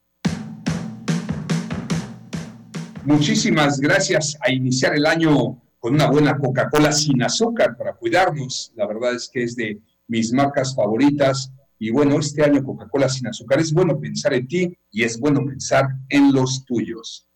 Muchísimas 3.04 3.80
gracias 3.80 4.38
a 4.42 4.52
iniciar 4.52 4.96
el 4.96 5.06
año 5.06 5.62
con 5.80 5.96
una 5.96 6.10
buena 6.10 6.38
Coca-Cola 6.38 6.92
sin 6.92 7.24
azúcar 7.24 7.76
para 7.78 7.94
cuidarnos. 7.94 8.72
La 8.76 8.86
verdad 8.86 9.16
es 9.16 9.30
que 9.32 9.44
es 9.44 9.56
de 9.56 9.82
mis 10.08 10.32
marcas 10.32 10.76
favoritas. 10.76 11.52
Y 11.80 11.90
bueno, 11.90 12.20
este 12.20 12.44
año 12.44 12.64
Coca-Cola 12.64 13.10
sin 13.10 13.28
azúcar 13.28 13.60
es 13.60 13.74
bueno 13.74 14.00
pensar 14.00 14.34
en 14.34 14.48
ti 14.48 14.78
y 14.92 15.04
es 15.04 15.20
bueno 15.20 15.44
pensar 15.46 15.88
en 16.10 16.32
los 16.32 16.64
tuyos. 16.66 17.28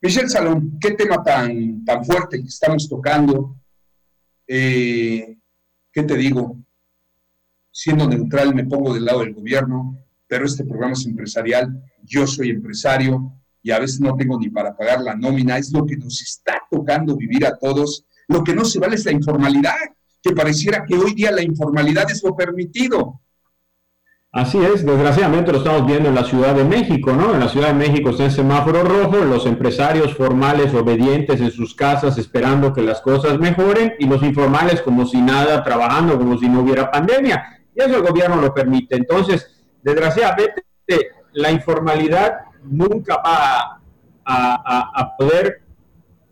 Michelle 0.00 0.28
Salón, 0.28 0.78
qué 0.80 0.92
tema 0.92 1.22
tan, 1.22 1.84
tan 1.84 2.04
fuerte 2.04 2.40
que 2.40 2.48
estamos 2.48 2.88
tocando. 2.88 3.56
Eh, 4.46 5.36
¿Qué 5.92 6.02
te 6.02 6.16
digo? 6.16 6.61
Siendo 7.72 8.06
neutral 8.06 8.54
me 8.54 8.64
pongo 8.64 8.92
del 8.92 9.06
lado 9.06 9.20
del 9.20 9.34
gobierno, 9.34 9.98
pero 10.28 10.44
este 10.44 10.64
programa 10.64 10.92
es 10.92 11.06
empresarial, 11.06 11.82
yo 12.02 12.26
soy 12.26 12.50
empresario 12.50 13.32
y 13.62 13.70
a 13.70 13.78
veces 13.78 14.00
no 14.00 14.14
tengo 14.14 14.38
ni 14.38 14.50
para 14.50 14.76
pagar 14.76 15.00
la 15.00 15.16
nómina, 15.16 15.56
es 15.56 15.72
lo 15.72 15.84
que 15.86 15.96
nos 15.96 16.20
está 16.20 16.60
tocando 16.70 17.16
vivir 17.16 17.46
a 17.46 17.56
todos. 17.56 18.04
Lo 18.28 18.42
que 18.44 18.54
no 18.54 18.64
se 18.64 18.78
vale 18.78 18.96
es 18.96 19.04
la 19.04 19.12
informalidad, 19.12 19.76
que 20.22 20.32
pareciera 20.32 20.84
que 20.84 20.96
hoy 20.96 21.14
día 21.14 21.30
la 21.30 21.42
informalidad 21.42 22.10
es 22.10 22.22
lo 22.22 22.34
permitido. 22.36 23.20
Así 24.32 24.58
es, 24.58 24.84
desgraciadamente 24.84 25.52
lo 25.52 25.58
estamos 25.58 25.86
viendo 25.86 26.08
en 26.08 26.14
la 26.14 26.24
Ciudad 26.24 26.54
de 26.54 26.64
México, 26.64 27.12
¿no? 27.12 27.34
En 27.34 27.40
la 27.40 27.48
Ciudad 27.48 27.68
de 27.68 27.74
México 27.74 28.10
está 28.10 28.24
en 28.24 28.30
semáforo 28.30 28.82
rojo, 28.82 29.18
los 29.18 29.44
empresarios 29.44 30.14
formales 30.14 30.72
obedientes 30.72 31.40
en 31.40 31.50
sus 31.50 31.74
casas 31.74 32.16
esperando 32.16 32.72
que 32.72 32.80
las 32.80 33.02
cosas 33.02 33.38
mejoren 33.38 33.92
y 33.98 34.06
los 34.06 34.22
informales 34.22 34.80
como 34.80 35.04
si 35.04 35.20
nada, 35.20 35.62
trabajando 35.62 36.18
como 36.18 36.38
si 36.38 36.48
no 36.48 36.62
hubiera 36.62 36.90
pandemia 36.90 37.61
y 37.74 37.82
eso 37.82 37.96
el 37.96 38.02
gobierno 38.02 38.40
lo 38.40 38.52
permite. 38.52 38.96
Entonces, 38.96 39.62
desgraciadamente, 39.82 40.64
la 41.32 41.50
informalidad 41.50 42.40
nunca 42.64 43.16
va 43.16 43.80
a, 44.24 45.16
poder 45.18 45.62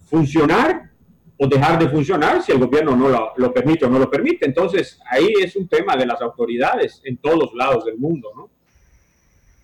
funcionar 0.07 0.90
o 1.38 1.46
dejar 1.46 1.79
de 1.79 1.88
funcionar 1.88 2.42
si 2.42 2.53
el 2.53 2.59
gobierno 2.59 2.94
no 2.94 3.33
lo, 3.37 3.53
permite 3.53 3.87
o 3.87 3.90
no 3.90 3.98
lo 3.98 4.11
permite. 4.11 4.46
Entonces, 4.46 4.98
ahí 5.11 5.33
es 5.40 5.57
un 5.57 5.68
tema 5.68 5.96
de 5.96 6.07
las 6.07 6.20
autoridades 6.20 7.00
en 7.05 7.16
todos 7.16 7.53
lados 7.55 7.85
del 7.85 7.98
mundo, 7.98 8.31
¿no? 8.37 8.50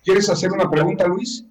¿Quieres 0.03 0.29
hacer 0.29 0.51
una 0.51 0.69
pregunta, 0.69 1.05
Luis? 1.05 1.45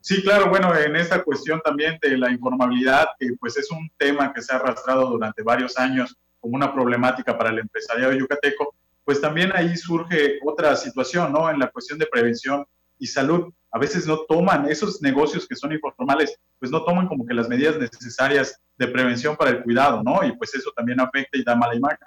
Sí, 0.00 0.22
claro, 0.22 0.50
bueno, 0.50 0.76
en 0.76 0.96
esta 0.96 1.22
cuestión 1.22 1.60
también 1.64 1.98
de 2.02 2.18
la 2.18 2.30
informalidad, 2.30 3.06
que 3.18 3.28
pues 3.38 3.56
es 3.56 3.70
un 3.70 3.90
tema 3.96 4.32
que 4.32 4.42
se 4.42 4.52
ha 4.52 4.56
arrastrado 4.56 5.08
durante 5.08 5.42
varios 5.42 5.78
años 5.78 6.16
como 6.40 6.56
una 6.56 6.72
problemática 6.72 7.38
para 7.38 7.50
el 7.50 7.60
empresariado 7.60 8.12
yucateco, 8.12 8.74
pues 9.04 9.20
también 9.20 9.50
ahí 9.54 9.76
surge 9.76 10.38
otra 10.44 10.76
situación, 10.76 11.32
¿no? 11.32 11.50
En 11.50 11.58
la 11.58 11.70
cuestión 11.70 11.98
de 11.98 12.06
prevención 12.06 12.64
y 12.98 13.06
salud 13.06 13.52
a 13.72 13.78
veces 13.78 14.06
no 14.06 14.18
toman 14.28 14.70
esos 14.70 15.00
negocios 15.00 15.48
que 15.48 15.56
son 15.56 15.72
informales, 15.72 16.38
pues 16.58 16.70
no 16.70 16.84
toman 16.84 17.08
como 17.08 17.24
que 17.24 17.32
las 17.32 17.48
medidas 17.48 17.78
necesarias 17.78 18.60
de 18.76 18.86
prevención 18.86 19.34
para 19.34 19.50
el 19.50 19.62
cuidado, 19.62 20.02
¿no? 20.02 20.22
Y 20.24 20.36
pues 20.36 20.54
eso 20.54 20.70
también 20.76 21.00
afecta 21.00 21.38
y 21.38 21.42
da 21.42 21.56
mala 21.56 21.74
imagen. 21.74 21.98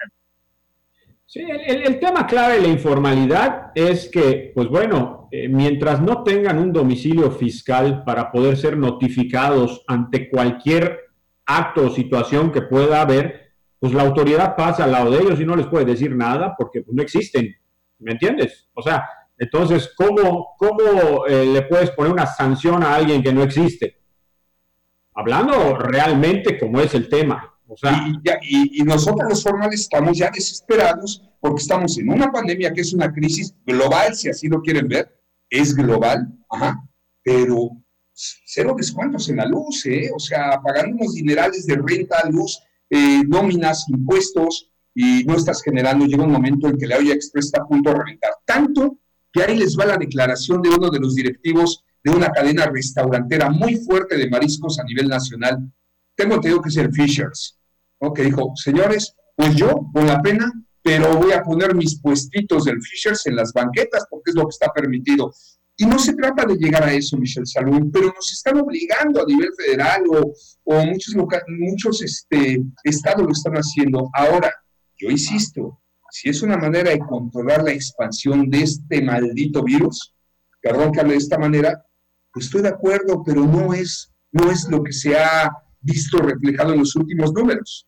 Sí, 1.28 1.40
el, 1.40 1.98
tema 1.98 2.24
clave 2.24 2.54
de 2.54 2.62
la 2.62 2.68
informalidad 2.68 3.72
es 3.74 4.08
que, 4.08 4.52
pues 4.54 4.68
bueno, 4.68 5.28
eh, 5.32 5.48
mientras 5.48 6.00
no 6.00 6.22
tengan 6.22 6.56
un 6.56 6.72
domicilio 6.72 7.32
fiscal 7.32 8.04
para 8.04 8.30
poder 8.30 8.56
ser 8.56 8.76
notificados 8.76 9.82
ante 9.88 10.30
cualquier 10.30 11.00
acto 11.44 11.86
o 11.86 11.90
situación 11.90 12.52
que 12.52 12.62
pueda 12.62 13.00
haber, 13.00 13.45
pues 13.78 13.92
la 13.92 14.02
autoridad 14.02 14.56
pasa 14.56 14.84
al 14.84 14.92
lado 14.92 15.10
de 15.10 15.18
ellos 15.18 15.40
y 15.40 15.44
no 15.44 15.56
les 15.56 15.66
puede 15.66 15.84
decir 15.84 16.14
nada 16.14 16.54
porque 16.56 16.82
pues, 16.82 16.94
no 16.94 17.02
existen, 17.02 17.54
¿me 17.98 18.12
entiendes? 18.12 18.68
O 18.74 18.82
sea, 18.82 19.04
entonces, 19.38 19.92
¿cómo, 19.96 20.54
cómo 20.58 21.26
eh, 21.26 21.44
le 21.46 21.62
puedes 21.62 21.90
poner 21.90 22.12
una 22.12 22.26
sanción 22.26 22.82
a 22.82 22.94
alguien 22.94 23.22
que 23.22 23.32
no 23.32 23.42
existe? 23.42 24.00
Hablando 25.14 25.76
realmente 25.76 26.58
como 26.58 26.80
es 26.80 26.94
el 26.94 27.08
tema. 27.08 27.52
O 27.68 27.76
sea, 27.76 28.06
y, 28.42 28.82
nosotros 28.84 29.28
los 29.28 29.42
formales 29.42 29.80
estamos 29.80 30.16
ya 30.16 30.30
desesperados 30.30 31.22
porque 31.40 31.62
estamos 31.62 31.98
en 31.98 32.08
una 32.08 32.30
pandemia 32.30 32.72
que 32.72 32.80
es 32.80 32.92
una 32.92 33.12
crisis 33.12 33.54
global, 33.66 34.14
si 34.14 34.28
así 34.28 34.48
lo 34.48 34.62
quieren 34.62 34.86
ver, 34.86 35.20
es 35.50 35.74
global, 35.74 36.28
ajá, 36.48 36.80
pero 37.22 37.70
cero 38.12 38.74
descuentos 38.76 39.28
en 39.28 39.36
la 39.36 39.46
luz, 39.46 39.84
¿eh? 39.86 40.10
o 40.14 40.18
sea, 40.18 40.60
pagando 40.62 40.96
unos 40.96 41.14
dinerales 41.14 41.66
de 41.66 41.76
renta, 41.76 42.28
luz, 42.30 42.62
eh, 42.90 43.22
nóminas, 43.26 43.86
impuestos, 43.88 44.70
y 44.94 45.24
no 45.24 45.34
estás 45.34 45.62
generando, 45.62 46.06
llega 46.06 46.24
un 46.24 46.32
momento 46.32 46.68
en 46.68 46.78
que 46.78 46.86
la 46.86 46.96
olla 46.96 47.12
express 47.12 47.46
está 47.46 47.62
a 47.62 47.66
punto 47.66 47.90
de 47.90 47.98
reventar. 47.98 48.30
Tanto 48.46 48.98
que 49.30 49.42
ahí 49.42 49.58
les 49.58 49.76
va 49.78 49.84
la 49.84 49.98
declaración 49.98 50.62
de 50.62 50.70
uno 50.70 50.88
de 50.88 51.00
los 51.00 51.14
directivos 51.14 51.84
de 52.02 52.12
una 52.12 52.30
cadena 52.30 52.66
restaurantera 52.66 53.50
muy 53.50 53.76
fuerte 53.76 54.16
de 54.16 54.30
mariscos 54.30 54.78
a 54.78 54.84
nivel 54.84 55.08
nacional. 55.08 55.70
Tengo 56.14 56.36
entendido 56.36 56.62
que 56.62 56.70
es 56.70 56.76
el 56.78 56.92
Fishers, 56.92 57.58
que 58.14 58.22
dijo, 58.22 58.52
señores, 58.54 59.14
pues 59.34 59.54
yo, 59.56 59.90
con 59.92 60.06
la 60.06 60.22
pena, 60.22 60.50
pero 60.82 61.16
voy 61.16 61.32
a 61.32 61.42
poner 61.42 61.74
mis 61.74 62.00
puestitos 62.00 62.64
del 62.64 62.80
Fishers 62.80 63.26
en 63.26 63.36
las 63.36 63.52
banquetas 63.52 64.06
porque 64.08 64.30
es 64.30 64.36
lo 64.36 64.44
que 64.44 64.50
está 64.50 64.72
permitido. 64.72 65.32
Y 65.78 65.84
no 65.84 65.98
se 65.98 66.14
trata 66.14 66.46
de 66.46 66.56
llegar 66.56 66.84
a 66.84 66.92
eso, 66.92 67.18
Michelle 67.18 67.46
Salud, 67.46 67.90
pero 67.92 68.06
nos 68.06 68.32
están 68.32 68.58
obligando 68.58 69.22
a 69.22 69.26
nivel 69.26 69.50
federal 69.54 70.02
o, 70.08 70.32
o 70.64 70.84
muchos, 70.86 71.14
muchos 71.14 72.02
este, 72.02 72.64
estados 72.84 73.26
lo 73.26 73.32
están 73.32 73.54
haciendo. 73.54 74.08
Ahora, 74.14 74.50
yo 74.98 75.10
insisto, 75.10 75.78
si 76.10 76.30
es 76.30 76.42
una 76.42 76.56
manera 76.56 76.90
de 76.90 76.98
controlar 76.98 77.62
la 77.62 77.72
expansión 77.72 78.48
de 78.48 78.62
este 78.62 79.02
maldito 79.02 79.62
virus, 79.62 80.14
perdón 80.62 80.92
que 80.92 81.00
hable 81.00 81.12
de 81.12 81.18
esta 81.18 81.38
manera, 81.38 81.84
pues 82.32 82.46
estoy 82.46 82.62
de 82.62 82.68
acuerdo, 82.68 83.22
pero 83.24 83.44
no 83.44 83.74
es, 83.74 84.10
no 84.32 84.50
es 84.50 84.66
lo 84.70 84.82
que 84.82 84.92
se 84.92 85.18
ha 85.18 85.50
visto 85.80 86.18
reflejado 86.18 86.72
en 86.72 86.80
los 86.80 86.96
últimos 86.96 87.32
números. 87.34 87.86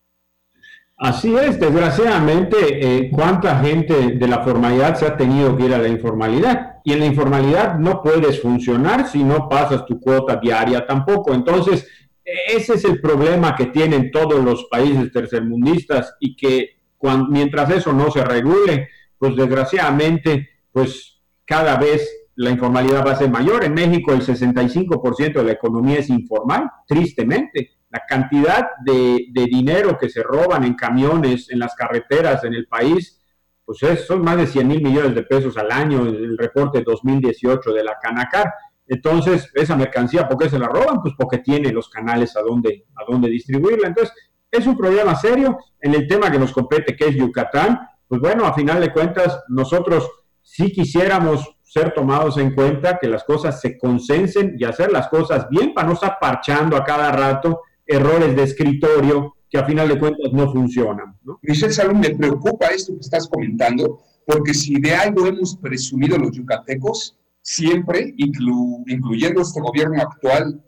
Así 1.00 1.32
es, 1.36 1.60
desgraciadamente, 1.60 2.56
eh, 2.60 3.10
cuánta 3.12 3.60
gente 3.60 4.16
de 4.16 4.28
la 4.28 4.42
formalidad 4.42 4.96
se 4.96 5.06
ha 5.06 5.16
tenido 5.16 5.56
que 5.56 5.66
ir 5.66 5.74
a 5.74 5.78
la 5.78 5.86
informalidad. 5.86 6.80
Y 6.82 6.92
en 6.92 6.98
la 6.98 7.06
informalidad 7.06 7.78
no 7.78 8.02
puedes 8.02 8.42
funcionar 8.42 9.06
si 9.08 9.22
no 9.22 9.48
pasas 9.48 9.86
tu 9.86 10.00
cuota 10.00 10.36
diaria 10.36 10.84
tampoco. 10.84 11.34
Entonces, 11.34 11.86
ese 12.24 12.74
es 12.74 12.84
el 12.84 13.00
problema 13.00 13.54
que 13.54 13.66
tienen 13.66 14.10
todos 14.10 14.42
los 14.42 14.64
países 14.64 15.12
tercermundistas 15.12 16.14
y 16.18 16.34
que 16.34 16.80
mientras 17.28 17.70
eso 17.70 17.92
no 17.92 18.10
se 18.10 18.24
regule, 18.24 18.88
pues 19.18 19.36
desgraciadamente, 19.36 20.48
pues 20.72 21.20
cada 21.44 21.76
vez 21.76 22.10
la 22.34 22.50
informalidad 22.50 23.06
va 23.06 23.12
a 23.12 23.16
ser 23.16 23.30
mayor. 23.30 23.64
En 23.64 23.74
México 23.74 24.12
el 24.12 24.22
65% 24.22 25.32
de 25.32 25.44
la 25.44 25.52
economía 25.52 25.98
es 25.98 26.10
informal, 26.10 26.68
tristemente. 26.88 27.77
La 27.90 28.02
cantidad 28.06 28.70
de, 28.84 29.26
dinero 29.32 29.96
que 29.98 30.08
se 30.08 30.22
roban 30.22 30.64
en 30.64 30.74
camiones, 30.74 31.50
en 31.50 31.58
las 31.58 31.74
carreteras 31.74 32.44
en 32.44 32.54
el 32.54 32.66
país, 32.66 33.22
pues 33.64 33.78
son 34.06 34.22
más 34.22 34.36
de 34.36 34.46
100 34.46 34.68
mil 34.68 34.82
millones 34.82 35.14
de 35.14 35.22
pesos 35.22 35.56
al 35.56 35.70
año, 35.70 36.06
el 36.06 36.36
reporte 36.36 36.82
2018 36.82 37.72
de 37.72 37.84
la 37.84 37.98
Canacar. 38.00 38.52
Entonces, 38.86 39.50
esa 39.54 39.76
mercancía, 39.76 40.26
¿por 40.26 40.38
qué 40.38 40.48
se 40.48 40.58
la 40.58 40.68
roban? 40.68 41.02
Pues 41.02 41.14
porque 41.16 41.38
tiene 41.38 41.70
los 41.72 41.88
canales 41.90 42.36
a 42.36 42.40
donde, 42.40 42.86
a 42.96 43.04
dónde 43.10 43.28
distribuirla. 43.28 43.88
Entonces, 43.88 44.14
es 44.50 44.66
un 44.66 44.76
problema 44.76 45.14
serio 45.14 45.58
en 45.80 45.94
el 45.94 46.06
tema 46.06 46.30
que 46.30 46.38
nos 46.38 46.52
compete, 46.52 46.96
que 46.96 47.08
es 47.08 47.16
Yucatán. 47.16 47.80
Pues 48.06 48.20
bueno, 48.20 48.46
a 48.46 48.54
final 48.54 48.80
de 48.80 48.92
cuentas, 48.92 49.38
nosotros 49.48 50.10
sí 50.42 50.72
quisiéramos 50.72 51.58
ser 51.62 51.92
tomados 51.92 52.38
en 52.38 52.54
cuenta, 52.54 52.98
que 52.98 53.08
las 53.08 53.24
cosas 53.24 53.60
se 53.60 53.76
consensen 53.76 54.56
y 54.58 54.64
hacer 54.64 54.90
las 54.90 55.08
cosas 55.08 55.46
bien 55.50 55.74
para 55.74 55.86
no 55.86 55.92
estar 55.92 56.16
parchando 56.18 56.76
a 56.76 56.84
cada 56.84 57.12
rato 57.12 57.60
errores 57.88 58.36
de 58.36 58.42
escritorio 58.44 59.34
que 59.50 59.58
a 59.58 59.64
final 59.64 59.88
de 59.88 59.98
cuentas 59.98 60.32
no 60.32 60.52
funcionan. 60.52 61.18
¿no? 61.22 61.38
Michelle 61.42 61.72
Salón, 61.72 61.98
me 62.00 62.14
preocupa 62.14 62.66
esto 62.66 62.92
que 62.92 63.00
estás 63.00 63.26
comentando, 63.28 64.02
porque 64.26 64.52
si 64.54 64.78
de 64.78 64.94
algo 64.94 65.26
hemos 65.26 65.56
presumido 65.56 66.18
los 66.18 66.32
yucatecos, 66.32 67.18
siempre, 67.40 68.14
incluyendo 68.16 69.40
este 69.40 69.60
gobierno 69.60 70.02
actual 70.02 70.62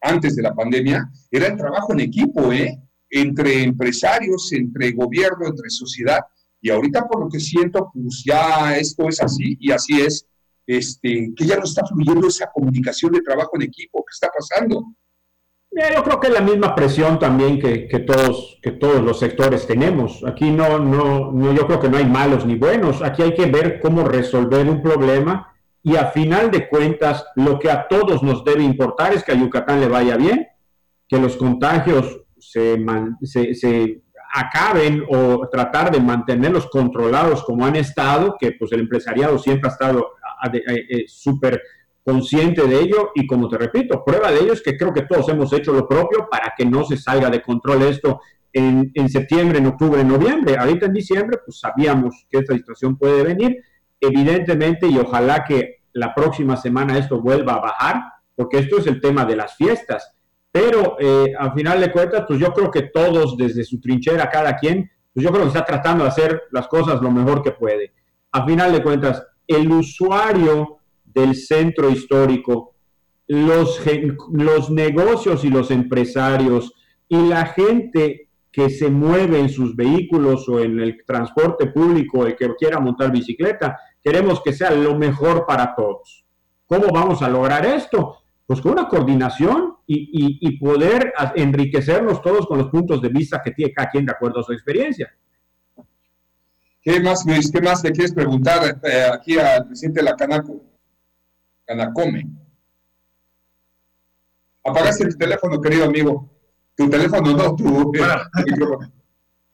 antes 0.00 0.36
de 0.36 0.42
la 0.42 0.54
pandemia, 0.54 1.10
era 1.30 1.48
el 1.48 1.56
trabajo 1.56 1.92
en 1.92 2.00
equipo, 2.00 2.52
¿eh? 2.52 2.80
entre 3.10 3.64
empresarios, 3.64 4.52
entre 4.52 4.92
gobierno, 4.92 5.46
entre 5.46 5.68
sociedad. 5.68 6.20
Y 6.60 6.70
ahorita 6.70 7.08
por 7.08 7.24
lo 7.24 7.28
que 7.28 7.40
siento, 7.40 7.90
pues 7.92 8.22
ya 8.24 8.76
esto 8.76 9.08
es 9.08 9.20
así 9.20 9.56
y 9.58 9.72
así 9.72 10.00
es, 10.00 10.26
este, 10.64 11.32
que 11.36 11.44
ya 11.44 11.56
no 11.56 11.64
está 11.64 11.84
fluyendo 11.84 12.28
esa 12.28 12.48
comunicación 12.52 13.12
de 13.12 13.20
trabajo 13.20 13.50
en 13.56 13.62
equipo. 13.62 14.04
¿Qué 14.06 14.12
está 14.12 14.28
pasando? 14.28 14.94
Yo 15.72 16.04
creo 16.04 16.20
que 16.20 16.26
es 16.28 16.34
la 16.34 16.40
misma 16.40 16.74
presión 16.74 17.18
también 17.18 17.58
que, 17.58 17.88
que, 17.88 18.00
todos, 18.00 18.58
que 18.62 18.72
todos 18.72 19.00
los 19.02 19.18
sectores 19.18 19.66
tenemos. 19.66 20.22
Aquí 20.26 20.50
no, 20.50 20.78
no, 20.78 21.54
yo 21.54 21.66
creo 21.66 21.80
que 21.80 21.88
no 21.88 21.96
hay 21.96 22.04
malos 22.04 22.44
ni 22.44 22.56
buenos. 22.56 23.02
Aquí 23.02 23.22
hay 23.22 23.34
que 23.34 23.46
ver 23.46 23.80
cómo 23.80 24.04
resolver 24.04 24.68
un 24.68 24.82
problema 24.82 25.52
y 25.82 25.96
a 25.96 26.06
final 26.06 26.50
de 26.50 26.68
cuentas 26.68 27.24
lo 27.36 27.58
que 27.58 27.70
a 27.70 27.88
todos 27.88 28.22
nos 28.22 28.44
debe 28.44 28.62
importar 28.62 29.14
es 29.14 29.24
que 29.24 29.32
a 29.32 29.34
Yucatán 29.34 29.80
le 29.80 29.88
vaya 29.88 30.16
bien, 30.16 30.46
que 31.08 31.18
los 31.18 31.36
contagios 31.36 32.20
se, 32.38 32.78
se, 33.54 34.02
acaben 34.34 35.04
o 35.10 35.46
tratar 35.50 35.90
de 35.90 36.00
mantenerlos 36.00 36.66
controlados 36.68 37.44
como 37.44 37.66
han 37.66 37.76
estado, 37.76 38.36
que 38.40 38.52
pues 38.52 38.72
el 38.72 38.80
empresariado 38.80 39.38
siempre 39.38 39.68
ha 39.68 39.72
estado 39.72 40.12
eh, 40.54 40.86
eh, 40.88 41.04
súper 41.06 41.60
consciente 42.04 42.66
de 42.66 42.80
ello 42.80 43.10
y 43.14 43.26
como 43.26 43.48
te 43.48 43.58
repito, 43.58 44.04
prueba 44.04 44.30
de 44.30 44.40
ello 44.40 44.52
es 44.52 44.62
que 44.62 44.76
creo 44.76 44.92
que 44.92 45.02
todos 45.02 45.28
hemos 45.28 45.52
hecho 45.52 45.72
lo 45.72 45.86
propio 45.86 46.28
para 46.30 46.52
que 46.56 46.64
no 46.64 46.84
se 46.84 46.96
salga 46.96 47.30
de 47.30 47.42
control 47.42 47.82
esto 47.82 48.20
en, 48.52 48.90
en 48.94 49.08
septiembre, 49.08 49.58
en 49.58 49.66
octubre, 49.66 50.00
en 50.00 50.08
noviembre. 50.08 50.56
Ahorita 50.58 50.86
en 50.86 50.92
diciembre 50.92 51.38
pues 51.44 51.60
sabíamos 51.60 52.26
que 52.28 52.38
esta 52.38 52.54
situación 52.54 52.96
puede 52.96 53.22
venir, 53.22 53.56
evidentemente 54.00 54.86
y 54.88 54.98
ojalá 54.98 55.44
que 55.44 55.82
la 55.92 56.14
próxima 56.14 56.56
semana 56.56 56.98
esto 56.98 57.20
vuelva 57.20 57.54
a 57.54 57.60
bajar, 57.60 58.02
porque 58.34 58.58
esto 58.58 58.78
es 58.78 58.86
el 58.86 59.00
tema 59.00 59.24
de 59.24 59.36
las 59.36 59.56
fiestas 59.56 60.16
pero 60.52 60.98
eh, 61.00 61.32
al 61.36 61.54
final 61.54 61.80
de 61.80 61.90
cuentas, 61.90 62.24
pues 62.28 62.38
yo 62.38 62.52
creo 62.52 62.70
que 62.70 62.82
todos 62.82 63.38
desde 63.38 63.64
su 63.64 63.80
trinchera, 63.80 64.28
cada 64.28 64.56
quien, 64.56 64.90
pues 65.12 65.24
yo 65.24 65.30
creo 65.30 65.42
que 65.42 65.48
está 65.48 65.64
tratando 65.64 66.04
de 66.04 66.10
hacer 66.10 66.42
las 66.50 66.68
cosas 66.68 67.00
lo 67.00 67.10
mejor 67.10 67.42
que 67.42 67.52
puede. 67.52 67.94
A 68.30 68.44
final 68.44 68.70
de 68.70 68.82
cuentas, 68.82 69.26
el 69.46 69.72
usuario 69.72 70.80
del 71.14 71.34
centro 71.34 71.90
histórico, 71.90 72.74
los, 73.26 73.80
los 74.32 74.70
negocios 74.70 75.44
y 75.44 75.50
los 75.50 75.70
empresarios 75.70 76.72
y 77.08 77.28
la 77.28 77.46
gente 77.46 78.28
que 78.50 78.68
se 78.68 78.90
mueve 78.90 79.38
en 79.38 79.48
sus 79.48 79.74
vehículos 79.74 80.48
o 80.48 80.60
en 80.60 80.80
el 80.80 81.04
transporte 81.06 81.66
público, 81.66 82.26
el 82.26 82.36
que 82.36 82.54
quiera 82.54 82.80
montar 82.80 83.10
bicicleta, 83.10 83.78
queremos 84.02 84.42
que 84.42 84.52
sea 84.52 84.70
lo 84.70 84.96
mejor 84.96 85.46
para 85.46 85.74
todos. 85.74 86.24
¿Cómo 86.66 86.88
vamos 86.92 87.22
a 87.22 87.28
lograr 87.28 87.64
esto? 87.64 88.22
pues 88.52 88.60
con 88.60 88.72
una 88.72 88.86
coordinación 88.86 89.76
y, 89.86 90.58
poder 90.58 91.12
enriquecernos 91.36 92.20
todos 92.20 92.46
con 92.46 92.58
los 92.58 92.68
puntos 92.68 93.00
de 93.00 93.08
vista 93.08 93.40
que 93.42 93.50
tiene 93.52 93.72
cada 93.72 93.88
quien 93.88 94.04
de 94.04 94.12
acuerdo 94.12 94.40
a 94.40 94.42
su 94.42 94.52
experiencia. 94.52 95.10
¿Qué 96.82 97.00
más, 97.00 97.24
Luis? 97.24 97.50
¿Qué 97.50 97.60
más 97.60 97.82
le 97.82 97.92
quieres 97.92 98.12
preguntar 98.12 98.78
eh, 98.82 99.06
aquí 99.12 99.38
al 99.38 99.66
presidente 99.66 100.00
de 100.00 100.04
la 100.04 100.16
Canaco? 100.16 100.60
Canacome. 101.72 102.26
Apagaste 104.64 105.04
el 105.04 105.16
teléfono, 105.16 105.60
querido 105.60 105.86
amigo. 105.86 106.30
Tu 106.76 106.88
teléfono 106.88 107.32
no, 107.32 107.56
tu 107.56 107.92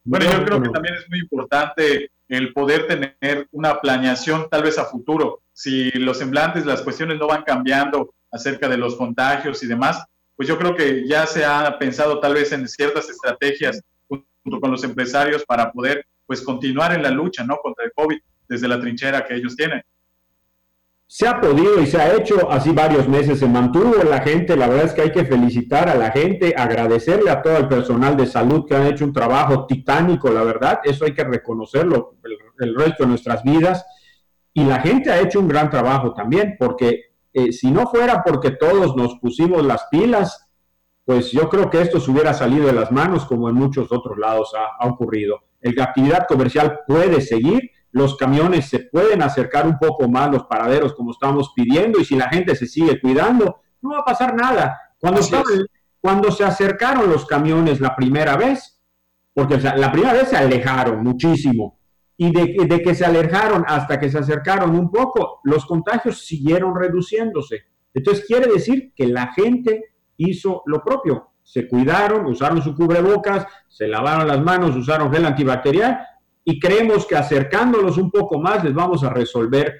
Bueno, 0.03 0.25
yo 0.25 0.45
creo 0.45 0.61
que 0.61 0.69
también 0.69 0.95
es 0.95 1.09
muy 1.09 1.19
importante 1.19 2.11
el 2.27 2.53
poder 2.53 2.87
tener 2.87 3.47
una 3.51 3.79
planeación 3.79 4.47
tal 4.51 4.63
vez 4.63 4.77
a 4.77 4.85
futuro. 4.85 5.41
Si 5.53 5.91
los 5.91 6.17
semblantes, 6.17 6.65
las 6.65 6.81
cuestiones 6.81 7.17
no 7.17 7.27
van 7.27 7.43
cambiando 7.43 8.13
acerca 8.31 8.67
de 8.67 8.77
los 8.77 8.97
contagios 8.97 9.63
y 9.63 9.67
demás, 9.67 10.03
pues 10.35 10.47
yo 10.47 10.57
creo 10.57 10.75
que 10.75 11.07
ya 11.07 11.25
se 11.25 11.45
ha 11.45 11.79
pensado 11.79 12.19
tal 12.19 12.33
vez 12.33 12.51
en 12.51 12.67
ciertas 12.67 13.09
estrategias 13.09 13.81
junto 14.07 14.59
con 14.59 14.71
los 14.71 14.83
empresarios 14.83 15.45
para 15.45 15.71
poder 15.71 16.05
pues 16.25 16.41
continuar 16.41 16.93
en 16.93 17.01
la 17.01 17.11
lucha, 17.11 17.43
¿no? 17.45 17.57
Contra 17.57 17.85
el 17.85 17.91
COVID 17.93 18.19
desde 18.47 18.67
la 18.67 18.79
trinchera 18.79 19.25
que 19.25 19.35
ellos 19.35 19.55
tienen. 19.55 19.81
Se 21.11 21.27
ha 21.27 21.41
podido 21.41 21.81
y 21.81 21.87
se 21.87 21.99
ha 21.99 22.15
hecho, 22.15 22.51
así 22.51 22.69
varios 22.69 23.07
meses. 23.07 23.39
Se 23.39 23.47
mantuvo 23.47 24.03
la 24.03 24.21
gente, 24.21 24.55
la 24.55 24.67
verdad 24.67 24.85
es 24.85 24.93
que 24.93 25.01
hay 25.01 25.11
que 25.11 25.25
felicitar 25.25 25.89
a 25.89 25.95
la 25.95 26.11
gente, 26.11 26.53
agradecerle 26.55 27.31
a 27.31 27.41
todo 27.41 27.57
el 27.57 27.67
personal 27.67 28.15
de 28.15 28.27
salud 28.27 28.63
que 28.67 28.75
han 28.75 28.85
hecho 28.85 29.05
un 29.05 29.11
trabajo 29.11 29.65
titánico, 29.65 30.29
la 30.29 30.43
verdad, 30.43 30.81
eso 30.83 31.05
hay 31.05 31.15
que 31.15 31.23
reconocerlo 31.23 32.17
el, 32.59 32.75
resto 32.75 33.03
de 33.03 33.09
nuestras 33.09 33.41
vidas, 33.41 33.83
y 34.53 34.63
la 34.65 34.81
gente 34.81 35.09
ha 35.09 35.19
hecho 35.19 35.39
un 35.39 35.47
gran 35.47 35.71
trabajo 35.71 36.13
también, 36.13 36.55
porque 36.59 37.05
eh, 37.33 37.51
si 37.53 37.71
no 37.71 37.87
fuera 37.87 38.21
porque 38.23 38.51
todos 38.51 38.95
nos 38.95 39.17
pusimos 39.17 39.65
las 39.65 39.87
pilas, 39.89 40.47
pues 41.05 41.31
yo 41.31 41.49
creo 41.49 41.71
que 41.71 41.81
esto 41.81 41.99
se 41.99 42.11
hubiera 42.11 42.35
salido 42.35 42.67
de 42.67 42.73
las 42.73 42.91
manos 42.91 43.25
como 43.25 43.49
en 43.49 43.55
muchos 43.55 43.91
otros 43.91 44.15
lados 44.19 44.53
ha, 44.55 44.85
ha 44.85 44.87
ocurrido. 44.87 45.39
La 45.59 45.85
actividad 45.85 46.27
comercial 46.27 46.81
puede 46.85 47.19
seguir, 47.21 47.71
los 47.91 48.15
camiones 48.17 48.69
se 48.69 48.79
pueden 48.79 49.21
acercar 49.21 49.65
un 49.65 49.77
poco 49.77 50.07
más 50.07 50.31
los 50.31 50.43
paraderos 50.43 50.93
como 50.93 51.11
estamos 51.11 51.53
pidiendo 51.55 51.99
y 51.99 52.05
si 52.05 52.15
la 52.15 52.29
gente 52.29 52.55
se 52.55 52.67
sigue 52.67 52.99
cuidando, 52.99 53.61
no 53.81 53.91
va 53.91 53.99
a 53.99 54.05
pasar 54.05 54.35
nada. 54.35 54.79
Cuando, 54.99 55.21
cuando 55.99 56.31
se 56.31 56.43
acercaron 56.43 57.09
los 57.09 57.25
camiones 57.25 57.79
la 57.79 57.95
primera 57.95 58.37
vez, 58.37 58.79
porque 59.33 59.57
la 59.57 59.91
primera 59.91 60.13
vez 60.13 60.29
se 60.29 60.37
alejaron 60.37 61.03
muchísimo 61.03 61.79
y 62.17 62.31
de, 62.31 62.55
de, 62.67 62.81
que 62.81 62.93
se 62.93 63.05
alejaron 63.05 63.63
hasta 63.65 63.99
que 63.99 64.09
se 64.09 64.19
acercaron 64.19 64.75
un 64.75 64.91
poco, 64.91 65.39
los 65.43 65.65
contagios 65.65 66.25
siguieron 66.25 66.75
reduciéndose. 66.75 67.63
Entonces 67.93 68.25
quiere 68.27 68.51
decir 68.51 68.93
que 68.93 69.07
la 69.07 69.31
gente 69.33 69.95
hizo 70.17 70.61
lo 70.65 70.83
propio. 70.83 71.29
Se 71.43 71.67
cuidaron, 71.67 72.25
usaron 72.25 72.61
su 72.61 72.75
cubrebocas, 72.75 73.47
se 73.67 73.87
lavaron 73.87 74.27
las 74.27 74.41
manos, 74.41 74.75
usaron 74.75 75.11
gel 75.11 75.25
antibacterial 75.25 76.05
y 76.49 76.59
creemos 76.59 77.05
que 77.05 77.15
acercándolos 77.15 77.99
un 77.99 78.09
poco 78.09 78.39
más 78.39 78.63
les 78.63 78.73
vamos 78.73 79.03
a 79.03 79.11
resolver 79.11 79.71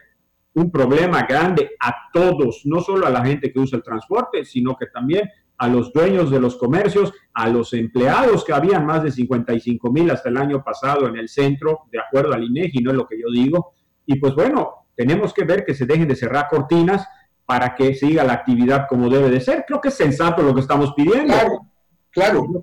un 0.53 0.69
problema 0.69 1.23
grande 1.23 1.71
a 1.79 1.95
todos, 2.13 2.61
no 2.65 2.79
solo 2.79 3.07
a 3.07 3.09
la 3.09 3.25
gente 3.25 3.51
que 3.51 3.59
usa 3.59 3.77
el 3.77 3.83
transporte, 3.83 4.45
sino 4.45 4.77
que 4.77 4.85
también 4.85 5.27
a 5.57 5.67
los 5.67 5.91
dueños 5.91 6.29
de 6.29 6.39
los 6.39 6.57
comercios, 6.57 7.11
a 7.33 7.49
los 7.49 7.73
empleados 7.73 8.45
que 8.45 8.53
habían 8.53 8.85
más 8.85 9.01
de 9.01 9.09
55 9.09 9.91
mil 9.91 10.11
hasta 10.11 10.29
el 10.29 10.37
año 10.37 10.63
pasado 10.63 11.07
en 11.07 11.17
el 11.17 11.27
centro, 11.27 11.87
de 11.91 12.01
acuerdo 12.01 12.33
al 12.33 12.43
INEGI, 12.43 12.83
no 12.83 12.91
es 12.91 12.97
lo 12.97 13.07
que 13.07 13.19
yo 13.19 13.31
digo. 13.33 13.73
Y 14.05 14.19
pues 14.19 14.35
bueno, 14.35 14.85
tenemos 14.95 15.33
que 15.33 15.45
ver 15.45 15.65
que 15.65 15.73
se 15.73 15.87
dejen 15.87 16.07
de 16.07 16.15
cerrar 16.15 16.49
cortinas 16.49 17.03
para 17.47 17.73
que 17.73 17.95
siga 17.95 18.23
la 18.23 18.33
actividad 18.33 18.85
como 18.87 19.09
debe 19.09 19.31
de 19.31 19.41
ser. 19.41 19.65
Creo 19.67 19.81
que 19.81 19.87
es 19.87 19.95
sensato 19.95 20.43
lo 20.43 20.53
que 20.53 20.61
estamos 20.61 20.93
pidiendo. 20.93 21.33
Claro, 21.33 21.65
claro. 22.11 22.45
No 22.47 22.61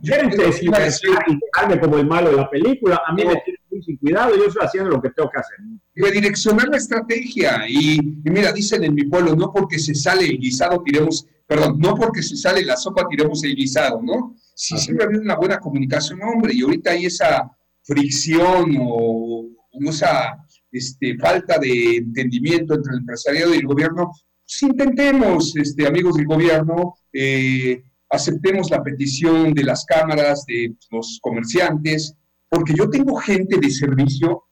como 1.81 1.99
el 1.99 2.07
malo 2.07 2.31
de 2.31 2.37
la 2.37 2.49
película, 2.49 3.03
a 3.05 3.13
mí 3.13 3.25
me 3.25 3.43
sin 3.83 3.97
cuidado, 3.99 4.37
yo 4.37 4.47
estoy 4.47 4.64
haciendo 4.64 4.91
lo 4.91 5.03
que 5.03 5.11
tengo 5.11 5.31
que 5.31 5.41
hacer. 5.41 5.57
Redireccionar 5.95 6.68
la 6.68 6.77
estrategia. 6.77 7.64
Y, 7.68 8.01
mira, 8.24 8.53
dicen 8.53 8.85
en 8.85 8.95
mi 8.95 9.05
pueblo, 9.05 9.35
no 9.35 9.53
porque 9.53 9.79
se 9.79 9.95
sale 9.95 10.27
el 10.27 10.39
guisado 10.39 10.83
tiremos, 10.85 11.27
perdón, 11.47 11.79
no 11.79 11.95
porque 11.95 12.22
se 12.22 12.37
sale 12.37 12.64
la 12.64 12.77
sopa 12.77 13.07
tiremos 13.09 13.43
el 13.45 13.55
guisado, 13.55 14.01
¿no? 14.03 14.35
Si 14.55 14.77
siempre 14.79 15.05
ha 15.05 15.09
habido 15.09 15.22
una 15.22 15.37
buena 15.37 15.59
comunicación, 15.59 16.20
hombre, 16.22 16.55
y 16.55 16.62
ahorita 16.62 16.93
hay 16.93 17.07
esa 17.07 17.51
fricción 17.83 18.77
o, 18.81 19.47
esa 19.89 20.39
este, 20.72 21.16
falta 21.18 21.59
de 21.59 21.97
entendimiento 21.97 22.74
entre 22.74 22.95
el 22.95 23.01
empresariado 23.01 23.55
y 23.55 23.59
el 23.59 23.66
gobierno, 23.66 24.11
pues 24.47 24.62
intentemos, 24.62 25.55
este, 25.57 25.87
amigos 25.87 26.16
del 26.16 26.27
gobierno, 26.27 26.95
eh, 27.12 27.83
aceptemos 28.11 28.70
la 28.70 28.83
petición 28.83 29.53
de 29.53 29.64
las 29.64 29.85
cámaras, 29.85 30.45
de 30.47 30.74
los 30.91 31.18
comerciantes, 31.20 32.14
porque 32.49 32.75
yo 32.75 32.89
tengo 32.89 33.17
gente 33.17 33.59
de 33.59 33.71
servicio 33.71 34.45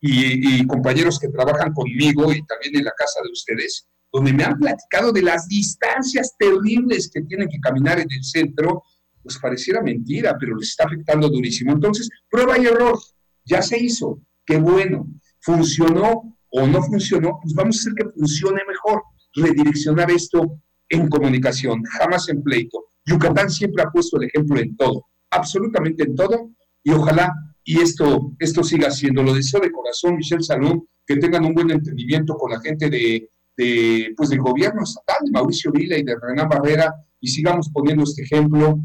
y, 0.00 0.66
compañeros 0.66 1.18
que 1.18 1.28
trabajan 1.28 1.72
conmigo 1.72 2.32
y 2.32 2.44
también 2.46 2.76
en 2.76 2.84
la 2.84 2.92
casa 2.96 3.20
de 3.22 3.30
ustedes, 3.32 3.88
donde 4.12 4.32
me 4.32 4.44
han 4.44 4.58
platicado 4.58 5.12
de 5.12 5.22
las 5.22 5.48
distancias 5.48 6.34
terribles 6.38 7.10
que 7.12 7.22
tienen 7.22 7.48
que 7.48 7.58
caminar 7.60 7.98
en 7.98 8.10
el 8.10 8.22
centro, 8.22 8.82
pues 9.22 9.38
pareciera 9.38 9.82
mentira, 9.82 10.36
pero 10.38 10.56
les 10.56 10.70
está 10.70 10.84
afectando 10.84 11.28
durísimo. 11.28 11.72
Entonces, 11.72 12.08
prueba 12.30 12.58
y 12.58 12.66
error, 12.66 12.98
ya 13.44 13.60
se 13.60 13.78
hizo, 13.78 14.20
qué 14.46 14.58
bueno, 14.58 15.06
funcionó 15.40 16.38
o 16.50 16.66
no 16.66 16.82
funcionó, 16.82 17.38
pues 17.42 17.54
vamos 17.54 17.76
a 17.76 17.80
hacer 17.80 17.92
que 17.94 18.10
funcione 18.12 18.60
mejor, 18.66 19.02
redireccionar 19.34 20.10
esto 20.10 20.60
en 20.88 21.08
comunicación, 21.08 21.82
jamás 21.84 22.28
en 22.28 22.42
pleito. 22.42 22.84
Yucatán 23.04 23.50
siempre 23.50 23.82
ha 23.82 23.90
puesto 23.90 24.18
el 24.18 24.28
ejemplo 24.28 24.60
en 24.60 24.76
todo, 24.76 25.06
absolutamente 25.30 26.04
en 26.04 26.14
todo, 26.14 26.50
y 26.88 26.92
ojalá 26.92 27.34
y 27.64 27.80
esto, 27.82 28.32
esto 28.38 28.64
siga 28.64 28.90
siendo. 28.90 29.22
Lo 29.22 29.34
deseo 29.34 29.60
de 29.60 29.70
corazón, 29.70 30.16
Michelle 30.16 30.42
Salón, 30.42 30.88
que 31.06 31.16
tengan 31.16 31.44
un 31.44 31.52
buen 31.52 31.70
entendimiento 31.70 32.34
con 32.34 32.50
la 32.50 32.60
gente 32.60 32.88
de, 32.88 33.28
de, 33.58 34.14
pues 34.16 34.30
del 34.30 34.40
gobierno 34.40 34.84
estatal, 34.84 35.18
de 35.22 35.30
Mauricio 35.30 35.70
Vila 35.70 35.98
y 35.98 36.02
de 36.02 36.16
Renan 36.18 36.48
Barrera, 36.48 36.94
y 37.20 37.28
sigamos 37.28 37.68
poniendo 37.68 38.04
este 38.04 38.22
ejemplo 38.22 38.78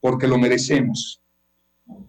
porque 0.00 0.26
lo 0.26 0.38
merecemos. 0.38 1.20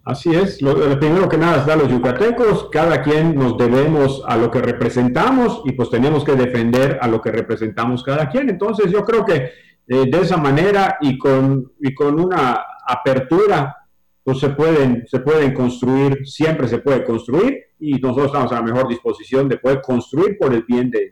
Así 0.05 0.33
es, 0.33 0.61
lo, 0.61 0.97
primero 0.97 1.27
que 1.27 1.37
nada 1.37 1.59
está 1.59 1.75
los 1.75 1.89
yucatecos, 1.89 2.69
cada 2.71 3.01
quien 3.01 3.35
nos 3.35 3.57
debemos 3.57 4.23
a 4.25 4.37
lo 4.37 4.49
que 4.49 4.61
representamos 4.61 5.61
y 5.65 5.73
pues 5.73 5.89
tenemos 5.89 6.23
que 6.23 6.35
defender 6.35 6.99
a 7.01 7.07
lo 7.09 7.19
que 7.19 7.31
representamos 7.31 8.01
cada 8.01 8.29
quien. 8.29 8.49
Entonces 8.49 8.89
yo 8.89 9.03
creo 9.03 9.25
que 9.25 9.49
eh, 9.87 10.09
de 10.09 10.21
esa 10.21 10.37
manera 10.37 10.99
y 11.01 11.17
con, 11.17 11.73
y 11.81 11.93
con 11.93 12.17
una 12.17 12.61
apertura 12.87 13.82
pues 14.23 14.39
se 14.39 14.49
pueden, 14.49 15.05
se 15.07 15.19
pueden 15.19 15.53
construir, 15.53 16.25
siempre 16.25 16.67
se 16.67 16.79
puede 16.79 17.03
construir 17.03 17.57
y 17.79 17.93
nosotros 17.95 18.27
estamos 18.27 18.51
a 18.51 18.55
la 18.55 18.61
mejor 18.61 18.87
disposición 18.87 19.49
de 19.49 19.57
poder 19.57 19.81
construir 19.81 20.37
por 20.37 20.53
el 20.53 20.63
bien 20.63 20.89
de, 20.89 21.11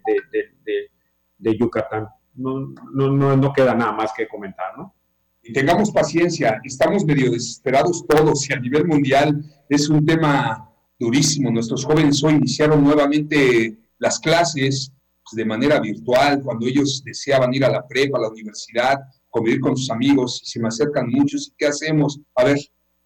de, 1.37 1.57
Yucatán. 1.57 2.07
No, 2.35 2.73
no, 2.93 3.35
no, 3.35 3.53
queda 3.53 3.75
nada 3.75 3.91
más 3.91 4.11
que 4.15 4.27
comentar, 4.27 4.77
¿no? 4.77 4.95
Y 5.43 5.51
tengamos 5.51 5.91
paciencia, 5.91 6.61
estamos 6.63 7.03
medio 7.03 7.31
desesperados 7.31 8.05
todos 8.07 8.49
y 8.49 8.53
a 8.53 8.59
nivel 8.59 8.85
mundial 8.85 9.43
es 9.67 9.89
un 9.89 10.05
tema 10.05 10.69
durísimo. 10.97 11.51
Nuestros 11.51 11.83
jóvenes 11.83 12.23
hoy 12.23 12.35
iniciaron 12.35 12.83
nuevamente 12.83 13.77
las 13.97 14.19
clases 14.19 14.93
pues, 15.23 15.35
de 15.35 15.45
manera 15.45 15.79
virtual, 15.79 16.41
cuando 16.43 16.67
ellos 16.67 17.03
deseaban 17.03 17.53
ir 17.53 17.65
a 17.65 17.71
la 17.71 17.85
prepa, 17.85 18.17
a 18.17 18.21
la 18.21 18.29
universidad, 18.29 18.99
convivir 19.29 19.59
con 19.59 19.75
sus 19.75 19.89
amigos, 19.89 20.41
y 20.43 20.45
se 20.45 20.59
me 20.59 20.67
acercan 20.67 21.09
muchos, 21.09 21.53
¿qué 21.57 21.67
hacemos? 21.67 22.19
A 22.35 22.43
ver, 22.43 22.57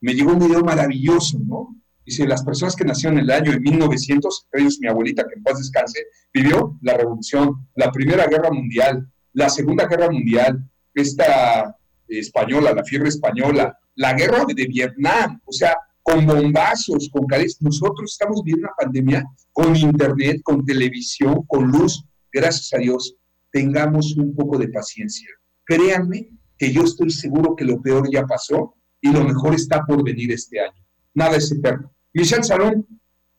me 0.02 0.14
llegó 0.14 0.34
un 0.34 0.39
video 0.39 0.64
maravilloso, 0.64 1.39
¿no? 1.39 1.76
Dice, 2.06 2.28
las 2.28 2.43
personas 2.43 2.76
que 2.76 2.86
nacieron 2.86 3.18
en 3.18 3.24
el 3.24 3.32
año 3.32 3.52
de 3.52 3.60
1900, 3.60 4.46
entre 4.46 4.62
ellos 4.62 4.80
mi 4.80 4.88
abuelita, 4.88 5.24
que 5.28 5.36
en 5.36 5.43
paz 5.43 5.58
descanse, 5.58 6.00
vivió 6.32 6.78
la 6.82 6.96
revolución, 6.96 7.68
la 7.76 7.91
Primera 7.91 8.28
Guerra 8.28 8.52
Mundial, 8.52 9.12
la 9.34 9.50
Segunda 9.50 9.88
Guerra 9.88 10.12
Mundial, 10.12 10.70
esta 10.93 11.76
española, 12.08 12.74
la 12.74 12.84
fiebre 12.84 13.10
española, 13.10 13.78
la 13.96 14.14
guerra 14.14 14.46
de 14.46 14.68
Vietnam, 14.68 15.41
o 15.46 15.52
sea, 15.52 15.76
con 16.04 16.26
bombazos, 16.28 17.10
con 17.12 17.26
cares. 17.26 17.58
Nosotros 17.62 18.12
estamos 18.12 18.43
viviendo 18.43 18.68
una 18.68 18.76
pandemia 18.78 19.26
con 19.52 19.76
internet, 19.76 20.41
con 20.43 20.64
televisión, 20.64 21.43
con 21.48 21.72
luz. 21.72 22.06
Gracias 22.32 22.72
a 22.74 22.78
Dios, 22.78 23.16
tengamos 23.52 24.16
un 24.16 24.36
poco 24.36 24.60
de 24.60 24.68
paciencia. 24.68 25.30
Créanme 25.66 26.30
que 26.58 26.72
yo 26.72 26.84
estoy 26.84 27.10
seguro 27.10 27.56
que 27.56 27.66
lo 27.66 27.82
peor 27.82 28.08
ya 28.12 28.26
pasó 28.26 28.76
y 29.06 29.12
lo 29.12 29.24
mejor 29.24 29.53
está 29.53 29.86
por 29.86 30.03
venir 30.03 30.32
este 30.32 30.60
año. 30.60 30.84
Nada 31.14 31.38
es 31.38 31.51
eterno. 31.51 31.91
Michelle 32.12 32.43
Salón, 32.43 32.88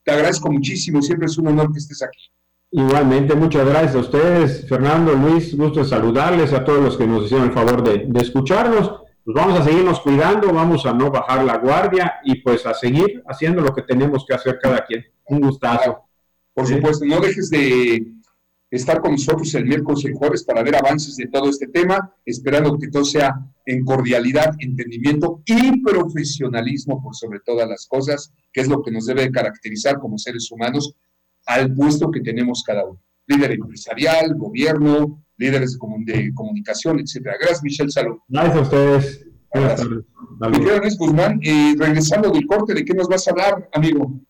te 0.05 0.13
agradezco 0.13 0.51
muchísimo, 0.51 1.03
siempre 1.03 1.27
es 1.27 1.37
un 1.39 1.49
honor 1.49 1.73
que 1.73 1.79
estés 1.79 2.03
aquí. 2.03 2.31
Igualmente, 2.71 3.35
muchas 3.35 3.67
gracias 3.67 3.97
a 3.97 3.99
ustedes, 3.99 4.69
Fernando, 4.69 5.15
Luis, 5.15 5.57
gusto 5.57 5.81
de 5.81 5.87
saludarles 5.87 6.53
a 6.53 6.65
todos 6.65 6.85
los 6.85 6.97
que 6.97 7.07
nos 7.07 7.25
hicieron 7.25 7.49
el 7.49 7.53
favor 7.53 7.83
de, 7.83 8.09
escucharnos. 8.21 9.03
Pues 9.25 9.35
vamos 9.35 9.59
a 9.59 9.65
seguirnos 9.65 9.99
cuidando, 10.01 10.53
vamos 10.53 10.87
a 10.87 10.93
no 10.93 11.11
bajar 11.11 11.43
la 11.43 11.57
guardia 11.57 12.15
y 12.23 12.37
pues 12.43 12.65
a 12.65 12.73
seguir 12.75 13.25
haciendo 13.27 13.61
lo 13.61 13.75
que 13.75 13.83
tenemos 13.83 14.25
que 14.25 14.35
hacer 14.35 14.61
cada 14.63 14.85
quien. 14.85 15.05
Un 15.25 15.41
gustazo. 15.41 15.99
Por 16.55 16.65
supuesto, 16.69 17.05
no 17.05 17.19
dejes 17.19 17.51
de 17.51 18.07
estar 18.71 19.01
con 19.01 19.13
nosotros 19.13 19.55
el 19.55 19.67
miércoles 19.67 20.05
y 20.05 20.09
el 20.09 20.15
jueves 20.15 20.45
para 20.45 20.63
ver 20.63 20.77
avances 20.77 21.17
de 21.17 21.29
todo 21.29 21.49
este 21.49 21.69
tema, 21.69 22.15
esperando 22.25 22.77
que 22.79 22.89
todo 22.89 23.05
sea 23.05 23.35
en 23.65 23.85
cordialidad, 23.85 24.55
entendimiento 24.59 25.43
y 25.47 25.83
profesionalismo 25.83 27.03
por 27.03 27.15
sobre 27.15 27.41
todas 27.41 27.69
las 27.69 27.87
cosas, 27.87 28.33
que 28.53 28.61
es 28.61 28.69
lo 28.69 28.83
que 28.83 28.91
nos 28.91 29.07
debe 29.07 29.31
caracterizar 29.31 29.99
como 29.99 30.19
seres 30.19 30.51
humanos 30.51 30.95
al 31.47 31.75
puesto 31.75 32.11
que 32.11 32.21
tenemos 32.21 32.63
cada 32.65 32.85
uno. 32.85 33.01
Líder 33.27 33.53
empresarial, 33.53 34.35
gobierno, 34.35 35.23
líderes 35.37 35.79
de, 36.05 36.33
comunicación, 36.35 37.01
etcétera. 37.01 37.37
Gracias, 37.39 37.63
Michelle 37.63 37.91
Salud. 37.91 38.19
Gracias 38.29 38.57
a 38.57 38.61
ustedes. 38.63 39.27
Luis 40.81 40.99
Guzmán, 40.99 41.41
eh, 41.43 41.75
regresando 41.79 42.31
del 42.31 42.47
corte, 42.47 42.75
¿de 42.75 42.85
qué 42.85 42.95
nos 42.95 43.09
vas 43.09 43.27
a 43.27 43.31
hablar, 43.31 43.69
amigo? 43.73 44.21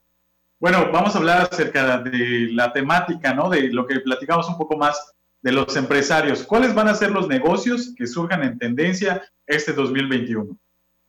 Bueno, 0.59 0.91
vamos 0.93 1.15
a 1.15 1.19
hablar 1.19 1.49
acerca 1.51 1.99
de 1.99 2.49
la 2.53 2.73
temática, 2.73 3.35
¿no? 3.35 3.49
De 3.51 3.69
lo 3.73 3.87
que 3.87 4.01
platicamos 4.01 4.49
un 4.49 4.57
poco 4.57 4.77
más 4.77 5.13
de 5.43 5.53
los 5.53 5.77
empresarios. 5.77 6.45
¿Cuáles 6.45 6.75
van 6.75 6.89
a 6.89 6.95
ser 6.95 7.11
los 7.11 7.29
negocios 7.29 7.93
que 7.97 8.07
surjan 8.07 8.43
en 8.43 8.59
tendencia 8.59 9.23
este 9.47 9.73
2021? 9.73 10.59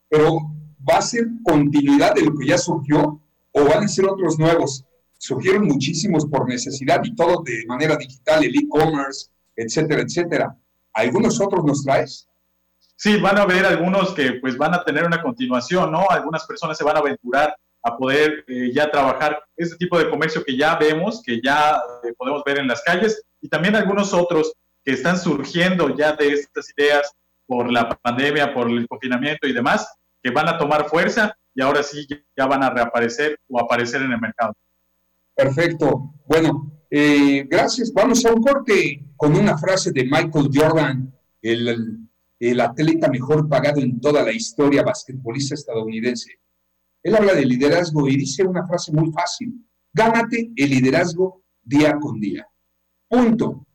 Pero, 0.10 0.40
¿va 0.88 0.98
a 0.98 1.02
ser 1.02 1.28
continuidad 1.44 2.14
de 2.14 2.26
lo 2.26 2.36
que 2.38 2.48
ya 2.48 2.58
surgió 2.58 3.22
o 3.52 3.66
van 3.66 3.86
a 3.86 3.88
ser 3.88 4.06
otros 4.06 4.38
nuevos? 4.38 4.86
surgieron 5.18 5.66
muchísimos 5.66 6.26
por 6.26 6.48
necesidad 6.48 7.02
y 7.04 7.16
todo 7.16 7.44
de 7.44 7.66
manera 7.68 7.98
digital, 7.98 8.44
el 8.44 8.56
e-commerce, 8.56 9.30
etcétera, 9.56 10.02
etcétera. 10.02 10.56
¿Algunos 10.94 11.42
otros 11.42 11.66
nos 11.66 11.84
traes? 11.84 12.28
Sí, 12.96 13.20
van 13.20 13.38
a 13.38 13.44
haber 13.44 13.66
algunos 13.66 14.14
que 14.14 14.34
pues 14.42 14.58
van 14.58 14.74
a 14.74 14.84
tener 14.84 15.06
una 15.06 15.22
continuación, 15.22 15.92
¿no? 15.92 16.10
Algunas 16.10 16.46
personas 16.46 16.78
se 16.78 16.84
van 16.84 16.96
a 16.96 17.00
aventurar 17.00 17.56
a 17.88 17.98
poder 17.98 18.44
eh, 18.48 18.72
ya 18.74 18.90
trabajar 18.92 19.40
este 19.56 19.78
tipo 19.78 19.98
de 19.98 20.10
comercio 20.10 20.44
que 20.44 20.58
ya 20.58 20.76
vemos, 20.76 21.22
que 21.24 21.40
ya 21.42 21.80
eh, 22.04 22.14
podemos 22.18 22.44
ver 22.46 22.60
en 22.60 22.68
las 22.68 22.82
calles, 22.82 23.24
y 23.42 23.50
también 23.50 23.76
algunos 23.76 24.14
otros 24.14 24.54
que 24.84 24.94
están 24.94 25.18
surgiendo 25.18 25.96
ya 25.96 26.14
de 26.14 26.34
estas 26.34 26.72
ideas 26.78 27.12
por 27.46 27.72
la 27.72 27.90
pandemia, 27.90 28.54
por 28.54 28.70
el 28.70 28.88
confinamiento 28.88 29.48
y 29.48 29.54
demás, 29.54 29.88
que 30.22 30.32
van 30.32 30.48
a 30.48 30.58
tomar 30.58 30.88
fuerza 30.88 31.36
y 31.54 31.62
ahora 31.62 31.82
sí 31.82 32.08
ya 32.36 32.46
van 32.46 32.64
a 32.64 32.70
reaparecer 32.70 33.40
o 33.50 33.60
aparecer 33.60 34.02
en 34.02 34.12
el 34.12 34.20
mercado. 34.20 34.54
Perfecto. 35.36 36.14
Bueno, 36.26 36.72
eh, 36.90 37.46
gracias. 37.50 37.92
Vamos 37.94 38.26
a 38.26 38.34
un 38.34 38.42
corte 38.42 39.04
con 39.16 39.36
una 39.36 39.58
frase 39.58 39.92
de 39.92 40.04
Michael 40.04 40.50
Jordan, 40.54 41.14
el, 41.42 42.08
el 42.40 42.60
atleta 42.60 43.10
mejor 43.10 43.48
pagado 43.48 43.82
en 43.82 44.00
toda 44.00 44.24
la 44.24 44.32
historia 44.32 44.84
basquetbolista 44.84 45.56
estadounidense. 45.56 46.40
Él 47.04 47.16
habla 47.16 47.34
de 47.34 47.46
liderazgo 47.46 48.08
y 48.08 48.18
dice 48.18 48.44
una 48.44 48.66
frase 48.68 48.92
muy 48.92 49.12
fácil. 49.12 49.54
Gánate 49.94 50.52
el 50.56 50.70
liderazgo 50.70 51.44
día 51.64 51.98
con 52.00 52.20
día. 52.20 52.48
Punto. 53.08 53.66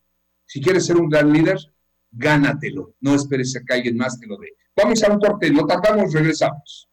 Si 0.45 0.61
quieres 0.61 0.87
ser 0.87 0.97
un 0.97 1.09
gran 1.09 1.33
líder, 1.33 1.59
gánatelo. 2.11 2.95
No 3.01 3.15
esperes 3.15 3.57
a 3.57 3.61
que 3.65 3.75
alguien 3.75 3.97
más 3.97 4.19
te 4.19 4.27
lo 4.27 4.37
dé. 4.37 4.49
Vamos 4.77 5.03
a 5.03 5.13
un 5.13 5.19
corte, 5.19 5.51
no 5.51 5.67
tardamos, 5.67 6.13
regresamos. 6.13 6.89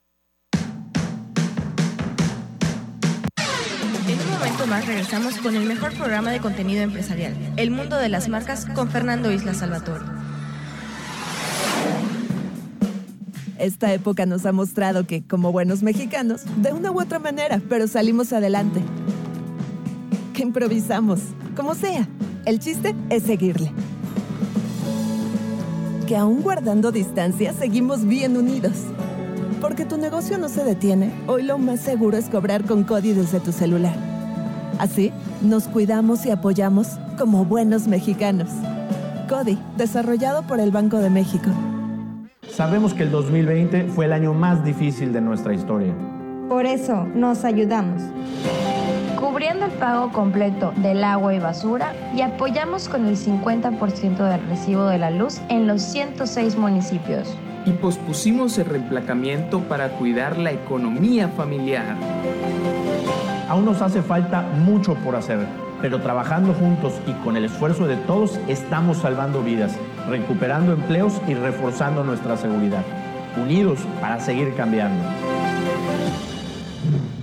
En 4.07 4.19
un 4.19 4.29
momento 4.31 4.67
más 4.67 4.87
regresamos 4.87 5.37
con 5.37 5.55
el 5.55 5.65
mejor 5.65 5.93
programa 5.93 6.31
de 6.31 6.39
contenido 6.39 6.81
empresarial, 6.81 7.35
El 7.57 7.71
Mundo 7.71 7.97
de 7.97 8.09
las 8.09 8.27
Marcas, 8.27 8.65
con 8.73 8.89
Fernando 8.89 9.31
Isla 9.31 9.53
Salvatore. 9.53 10.18
Esta 13.59 13.93
época 13.93 14.25
nos 14.25 14.45
ha 14.45 14.53
mostrado 14.53 15.05
que, 15.05 15.21
como 15.21 15.51
buenos 15.51 15.83
mexicanos, 15.83 16.43
de 16.61 16.71
una 16.71 16.91
u 16.91 17.01
otra 17.01 17.19
manera, 17.19 17.61
pero 17.67 17.87
salimos 17.87 18.31
adelante. 18.31 18.81
Que 20.33 20.43
improvisamos, 20.43 21.19
como 21.57 21.75
sea. 21.75 22.07
El 22.45 22.59
chiste 22.59 22.95
es 23.09 23.23
seguirle. 23.23 23.73
Que 26.07 26.15
aún 26.15 26.41
guardando 26.41 26.93
distancia, 26.93 27.51
seguimos 27.51 28.05
bien 28.05 28.37
unidos. 28.37 28.77
Porque 29.59 29.83
tu 29.83 29.97
negocio 29.97 30.37
no 30.37 30.47
se 30.47 30.63
detiene, 30.63 31.13
hoy 31.27 31.43
lo 31.43 31.57
más 31.57 31.81
seguro 31.81 32.15
es 32.15 32.29
cobrar 32.29 32.63
con 32.63 32.85
Cody 32.85 33.11
desde 33.11 33.41
tu 33.41 33.51
celular. 33.51 33.95
Así, 34.77 35.11
nos 35.41 35.67
cuidamos 35.67 36.25
y 36.25 36.31
apoyamos 36.31 36.87
como 37.17 37.43
buenos 37.43 37.87
mexicanos. 37.87 38.49
Cody, 39.27 39.59
desarrollado 39.75 40.43
por 40.43 40.61
el 40.61 40.71
Banco 40.71 40.99
de 40.99 41.09
México. 41.09 41.49
Sabemos 42.59 42.93
que 42.93 43.03
el 43.03 43.11
2020 43.11 43.85
fue 43.85 44.03
el 44.03 44.11
año 44.11 44.33
más 44.33 44.65
difícil 44.65 45.13
de 45.13 45.21
nuestra 45.21 45.53
historia. 45.53 45.93
Por 46.49 46.65
eso 46.65 47.05
nos 47.15 47.45
ayudamos. 47.45 48.01
Cubriendo 49.17 49.67
el 49.67 49.71
pago 49.71 50.11
completo 50.11 50.73
del 50.75 51.05
agua 51.05 51.33
y 51.33 51.39
basura 51.39 51.93
y 52.13 52.19
apoyamos 52.19 52.89
con 52.89 53.05
el 53.05 53.15
50% 53.15 54.17
del 54.17 54.45
recibo 54.49 54.87
de 54.87 54.97
la 54.97 55.09
luz 55.09 55.39
en 55.47 55.67
los 55.67 55.81
106 55.81 56.57
municipios. 56.57 57.33
Y 57.65 57.71
pospusimos 57.71 58.57
el 58.57 58.65
reemplacamiento 58.65 59.61
para 59.61 59.91
cuidar 59.91 60.37
la 60.37 60.51
economía 60.51 61.29
familiar. 61.29 61.95
Aún 63.47 63.63
nos 63.63 63.81
hace 63.81 64.01
falta 64.01 64.41
mucho 64.41 64.95
por 64.95 65.15
hacer, 65.15 65.47
pero 65.81 66.01
trabajando 66.01 66.53
juntos 66.53 66.93
y 67.07 67.11
con 67.23 67.37
el 67.37 67.45
esfuerzo 67.45 67.87
de 67.87 67.95
todos 67.95 68.39
estamos 68.47 68.97
salvando 68.97 69.43
vidas, 69.43 69.73
recuperando 70.07 70.73
empleos 70.73 71.21
y 71.27 71.33
reforzando 71.33 72.03
nuestra 72.03 72.37
seguridad. 72.37 72.83
Unidos 73.41 73.79
para 74.01 74.19
seguir 74.19 74.53
cambiando. 74.55 75.03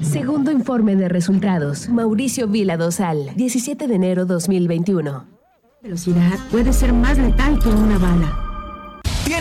Segundo 0.00 0.50
informe 0.50 0.96
de 0.96 1.08
resultados. 1.08 1.88
Mauricio 1.88 2.48
Vila 2.48 2.76
Dosal, 2.76 3.32
17 3.34 3.86
de 3.86 3.94
enero 3.94 4.24
2021. 4.24 5.26
Velocidad 5.82 6.38
puede 6.50 6.72
ser 6.72 6.92
más 6.92 7.18
letal 7.18 7.58
que 7.58 7.68
una 7.68 7.98
bala. 7.98 8.46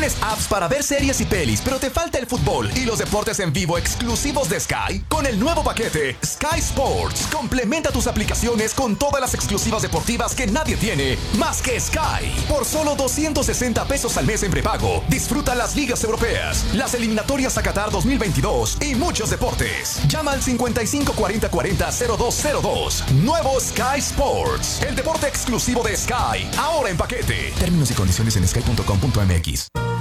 ¿Tienes 0.06 0.22
apps 0.22 0.48
para 0.48 0.68
ver 0.68 0.84
series 0.84 1.20
y 1.20 1.26
pelis, 1.26 1.62
pero 1.62 1.80
te 1.80 1.90
falta 1.90 2.20
el 2.20 2.28
fútbol 2.28 2.70
y 2.76 2.86
los 2.86 3.00
deportes 3.00 3.40
en 3.40 3.52
vivo 3.52 3.76
exclusivos 3.76 4.48
de 4.50 4.60
Sky? 4.60 5.04
Con 5.10 5.26
el 5.26 5.40
nuevo 5.40 5.64
paquete 5.64 6.16
Sky 6.24 6.60
Sports, 6.60 7.28
complementa 7.34 7.92
tus 7.92 8.06
aplicaciones 8.06 8.76
con 8.76 8.98
todas 8.98 9.20
las 9.20 9.34
exclusivas 9.34 9.82
deportivas 9.82 10.36
que 10.36 10.46
nadie 10.46 10.78
tiene 10.78 11.18
más 11.40 11.60
que 11.60 11.80
Sky. 11.80 12.46
Por 12.48 12.66
solo 12.66 12.94
260 12.94 13.84
pesos 13.86 14.16
al 14.18 14.28
mes 14.28 14.44
en 14.44 14.52
prepago, 14.52 15.04
disfruta 15.10 15.56
las 15.56 15.76
ligas 15.76 16.04
europeas, 16.04 16.64
las 16.76 16.94
eliminatorias 16.94 17.58
a 17.58 17.64
Qatar 17.64 17.90
2022 17.90 18.78
y 18.84 18.94
muchos 18.94 19.32
deportes. 19.32 20.02
Llama 20.08 20.34
al 20.34 20.44
55 20.44 21.14
40 21.14 21.50
40 21.50 21.92
0202. 21.92 23.06
Nuevo 23.24 23.60
Sky 23.60 23.98
Sports, 23.98 24.84
el 24.88 24.96
deporte 24.96 25.28
exclusivo 25.28 25.82
de 25.82 25.98
Sky, 25.98 26.48
ahora 26.60 26.92
en 26.92 26.98
paquete. 26.98 27.54
Términos 27.58 27.90
y 27.90 27.96
condiciones 27.96 28.36
en 28.38 28.48
sky.com.mx. 28.48 29.95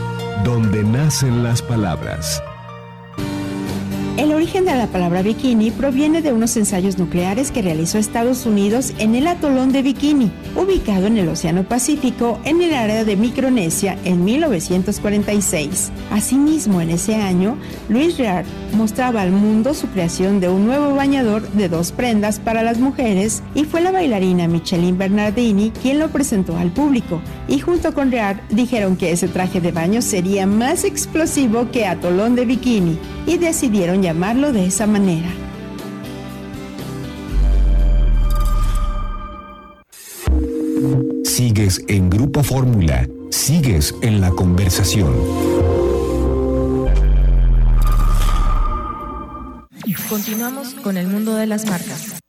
Donde 0.45 0.84
nacen 0.84 1.42
las 1.42 1.62
palabras. 1.62 2.42
El 4.16 4.32
origen 4.32 4.64
de 4.64 4.76
la 4.76 4.86
palabra 4.86 5.22
bikini 5.22 5.72
proviene 5.72 6.22
de 6.22 6.32
unos 6.32 6.56
ensayos 6.56 6.98
nucleares 6.98 7.50
que 7.50 7.62
realizó 7.62 7.98
Estados 7.98 8.46
Unidos 8.46 8.92
en 8.98 9.16
el 9.16 9.26
atolón 9.26 9.72
de 9.72 9.82
Bikini, 9.82 10.30
ubicado 10.54 11.08
en 11.08 11.18
el 11.18 11.28
Océano 11.28 11.64
Pacífico 11.64 12.38
en 12.44 12.62
el 12.62 12.74
área 12.74 13.04
de 13.04 13.16
Micronesia 13.16 13.98
en 14.04 14.24
1946. 14.24 15.90
Asimismo, 16.12 16.80
en 16.80 16.90
ese 16.90 17.16
año, 17.16 17.56
Luis 17.88 18.16
Reard 18.16 18.46
mostraba 18.76 19.20
al 19.20 19.32
mundo 19.32 19.74
su 19.74 19.88
creación 19.88 20.38
de 20.38 20.48
un 20.48 20.64
nuevo 20.64 20.94
bañador 20.94 21.42
de 21.48 21.68
dos 21.68 21.90
prendas 21.90 22.38
para 22.38 22.62
las 22.62 22.78
mujeres 22.78 23.42
y 23.56 23.64
fue 23.64 23.80
la 23.80 23.90
bailarina 23.90 24.46
Micheline 24.46 24.96
Bernardini 24.96 25.72
quien 25.82 25.98
lo 25.98 26.10
presentó 26.10 26.56
al 26.56 26.70
público. 26.70 27.20
Y 27.48 27.58
junto 27.58 27.92
con 27.92 28.12
Reard 28.12 28.36
dijeron 28.50 28.96
que 28.96 29.10
ese 29.10 29.26
traje 29.26 29.60
de 29.60 29.72
baño 29.72 30.02
sería 30.02 30.46
más 30.46 30.84
explosivo 30.84 31.72
que 31.72 31.84
atolón 31.84 32.36
de 32.36 32.44
bikini 32.44 32.96
y 33.26 33.38
decidieron 33.38 34.03
llamarlo 34.05 34.52
de 34.52 34.66
esa 34.66 34.86
manera. 34.86 35.30
Sigues 41.24 41.82
en 41.88 42.11
Grupo 42.11 42.42
Fórmula. 42.42 43.09
Sigues 43.30 43.94
en 44.02 44.20
la 44.20 44.28
conversación. 44.28 45.11
Continuamos 50.11 50.74
con 50.74 50.98
el 50.98 51.07
mundo 51.07 51.34
de 51.36 51.46
las 51.46 51.64
marcas. 51.64 52.20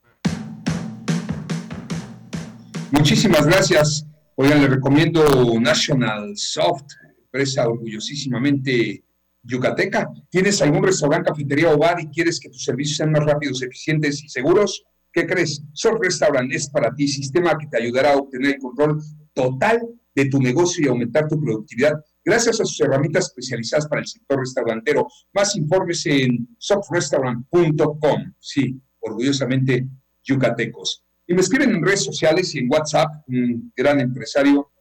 Muchísimas 2.91 3.45
gracias. 3.45 4.07
Oigan, 4.36 4.61
le 4.61 4.67
recomiendo 4.67 5.59
National 5.59 6.38
Soft, 6.38 6.86
empresa 7.26 7.67
orgullosísimamente 7.67 9.05
yucateca. 9.46 10.10
¿Tienes 10.30 10.62
algún 10.62 10.84
restaurante, 10.84 11.30
cafetería 11.30 11.74
o 11.74 11.78
bar 11.78 12.00
y 12.00 12.08
quieres 12.08 12.39
que 12.39 12.50
tus 12.50 12.64
servicios 12.64 12.98
sean 12.98 13.12
más 13.12 13.26
rápidos, 13.26 13.62
eficientes 13.62 14.24
y 14.24 14.30
seguros? 14.30 14.84
¿Qué 15.12 15.26
crees? 15.26 15.64
Soft 15.74 16.00
Restaurant 16.02 16.52
es 16.52 16.70
para 16.70 16.93
ti, 16.93 17.08
sistema 17.08 17.58
que 17.58 17.68
te 17.68 17.82
ayudará 17.82 18.14
a 18.14 18.18
obtener 18.18 18.56
el 18.56 18.60
control 18.60 19.02
total 19.34 19.82
de 20.14 20.26
tu 20.26 20.39
negocio 20.39 20.86
y 20.86 20.89
aumentar 20.89 21.28
tu 21.28 21.39
productividad 21.39 21.93
gracias 22.24 22.60
a 22.60 22.66
sus 22.66 22.80
herramientas 22.82 23.28
especializadas 23.28 23.88
para 23.88 24.02
el 24.02 24.08
sector 24.08 24.39
restaurantero. 24.39 25.08
Más 25.34 25.56
informes 25.56 26.06
en 26.06 26.48
softrestaurant.com. 26.58 28.34
Sí, 28.39 28.82
orgullosamente 29.00 29.88
yucatecos. 30.24 31.04
Y 31.28 31.34
me 31.34 31.41
escriben 31.41 31.72
en 31.72 31.84
redes 31.84 32.04
sociales 32.04 32.54
y 32.56 32.60
en 32.60 32.70
WhatsApp, 32.70 33.10
un 33.28 33.72
gran 33.76 34.00
empresario, 34.00 34.72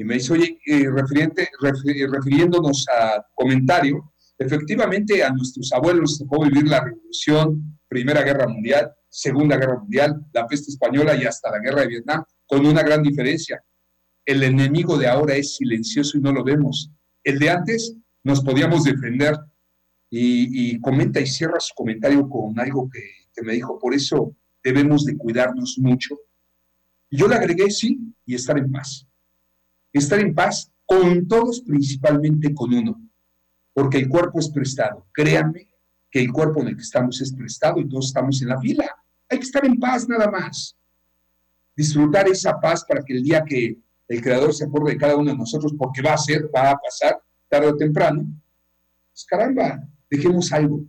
y 0.00 0.04
me 0.04 0.14
dice, 0.14 0.32
oye, 0.32 0.58
eh, 0.64 0.86
refiriéndonos 0.90 2.86
a 2.88 3.22
comentario, 3.34 4.14
efectivamente 4.38 5.22
a 5.22 5.28
nuestros 5.28 5.70
abuelos 5.74 6.18
tocó 6.18 6.42
vivir 6.42 6.66
la 6.66 6.82
revolución, 6.82 7.78
Primera 7.86 8.22
Guerra 8.22 8.48
Mundial, 8.48 8.90
Segunda 9.10 9.58
Guerra 9.58 9.78
Mundial, 9.78 10.24
la 10.32 10.46
peste 10.46 10.70
española 10.70 11.14
y 11.16 11.26
hasta 11.26 11.50
la 11.50 11.58
Guerra 11.58 11.82
de 11.82 11.88
Vietnam, 11.88 12.24
con 12.46 12.64
una 12.64 12.82
gran 12.82 13.02
diferencia. 13.02 13.62
El 14.24 14.42
enemigo 14.42 14.96
de 14.96 15.06
ahora 15.06 15.34
es 15.34 15.56
silencioso 15.56 16.16
y 16.16 16.22
no 16.22 16.32
lo 16.32 16.44
vemos. 16.44 16.90
El 17.22 17.38
de 17.38 17.50
antes 17.50 17.94
nos 18.24 18.42
podíamos 18.42 18.84
defender. 18.84 19.36
Y, 20.12 20.80
comenta 20.80 21.20
y 21.20 21.26
cierra 21.26 21.60
su 21.60 21.74
comentario 21.74 22.26
con 22.26 22.58
algo 22.58 22.88
que, 22.90 23.42
me 23.42 23.52
dijo, 23.52 23.78
por 23.78 23.92
eso 23.94 24.34
debemos 24.64 25.04
de 25.04 25.18
cuidarnos 25.18 25.78
mucho. 25.78 26.18
Yo 27.10 27.28
le 27.28 27.34
agregué, 27.34 27.70
sí, 27.70 27.98
y 28.24 28.34
estar 28.34 28.56
en 28.56 28.72
paz. 28.72 29.06
Estar 29.92 30.20
en 30.20 30.34
paz 30.34 30.70
con 30.86 31.26
todos, 31.26 31.62
principalmente 31.62 32.54
con 32.54 32.72
uno, 32.72 33.00
porque 33.72 33.98
el 33.98 34.08
cuerpo 34.08 34.38
es 34.38 34.50
prestado. 34.50 35.06
Créanme 35.12 35.68
que 36.10 36.20
el 36.20 36.32
cuerpo 36.32 36.60
en 36.60 36.68
el 36.68 36.76
que 36.76 36.82
estamos 36.82 37.20
es 37.20 37.32
prestado 37.32 37.80
y 37.80 37.88
todos 37.88 38.06
estamos 38.06 38.40
en 38.42 38.48
la 38.48 38.60
fila. 38.60 38.84
Hay 39.28 39.38
que 39.38 39.44
estar 39.44 39.64
en 39.64 39.78
paz 39.78 40.08
nada 40.08 40.30
más. 40.30 40.76
Disfrutar 41.76 42.28
esa 42.28 42.60
paz 42.60 42.84
para 42.84 43.02
que 43.04 43.14
el 43.14 43.22
día 43.22 43.44
que 43.44 43.78
el 44.08 44.20
Creador 44.20 44.52
se 44.52 44.64
acuerde 44.64 44.92
de 44.92 44.98
cada 44.98 45.16
uno 45.16 45.30
de 45.30 45.36
nosotros, 45.36 45.72
porque 45.78 46.02
va 46.02 46.14
a 46.14 46.18
ser, 46.18 46.50
va 46.54 46.72
a 46.72 46.76
pasar 46.76 47.22
tarde 47.48 47.68
o 47.68 47.76
temprano, 47.76 48.24
pues 49.12 49.24
caramba, 49.24 49.86
dejemos 50.10 50.52
algo, 50.52 50.84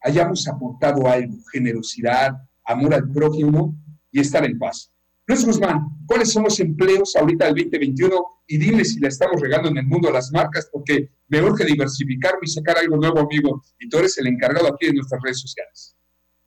hayamos 0.00 0.48
aportado 0.48 1.06
algo, 1.08 1.36
generosidad, 1.52 2.32
amor 2.64 2.94
al 2.94 3.10
prójimo 3.10 3.76
y 4.10 4.20
estar 4.20 4.44
en 4.44 4.58
paz. 4.58 4.90
Luis 5.28 5.44
Guzmán, 5.44 5.84
¿cuáles 6.06 6.32
son 6.32 6.44
los 6.44 6.58
empleos 6.58 7.14
ahorita 7.14 7.52
del 7.52 7.56
2021? 7.56 8.42
Y 8.46 8.56
dime 8.56 8.82
si 8.82 8.98
la 8.98 9.08
estamos 9.08 9.38
regando 9.42 9.68
en 9.68 9.76
el 9.76 9.84
mundo 9.84 10.08
de 10.08 10.14
las 10.14 10.32
marcas, 10.32 10.70
porque 10.72 11.10
me 11.28 11.42
urge 11.42 11.66
diversificarme 11.66 12.40
y 12.44 12.48
sacar 12.48 12.78
algo 12.78 12.96
nuevo, 12.96 13.20
amigo. 13.20 13.62
Y 13.78 13.90
tú 13.90 13.98
eres 13.98 14.16
el 14.16 14.26
encargado 14.26 14.72
aquí 14.72 14.86
de 14.86 14.94
nuestras 14.94 15.20
redes 15.22 15.42
sociales. 15.42 15.94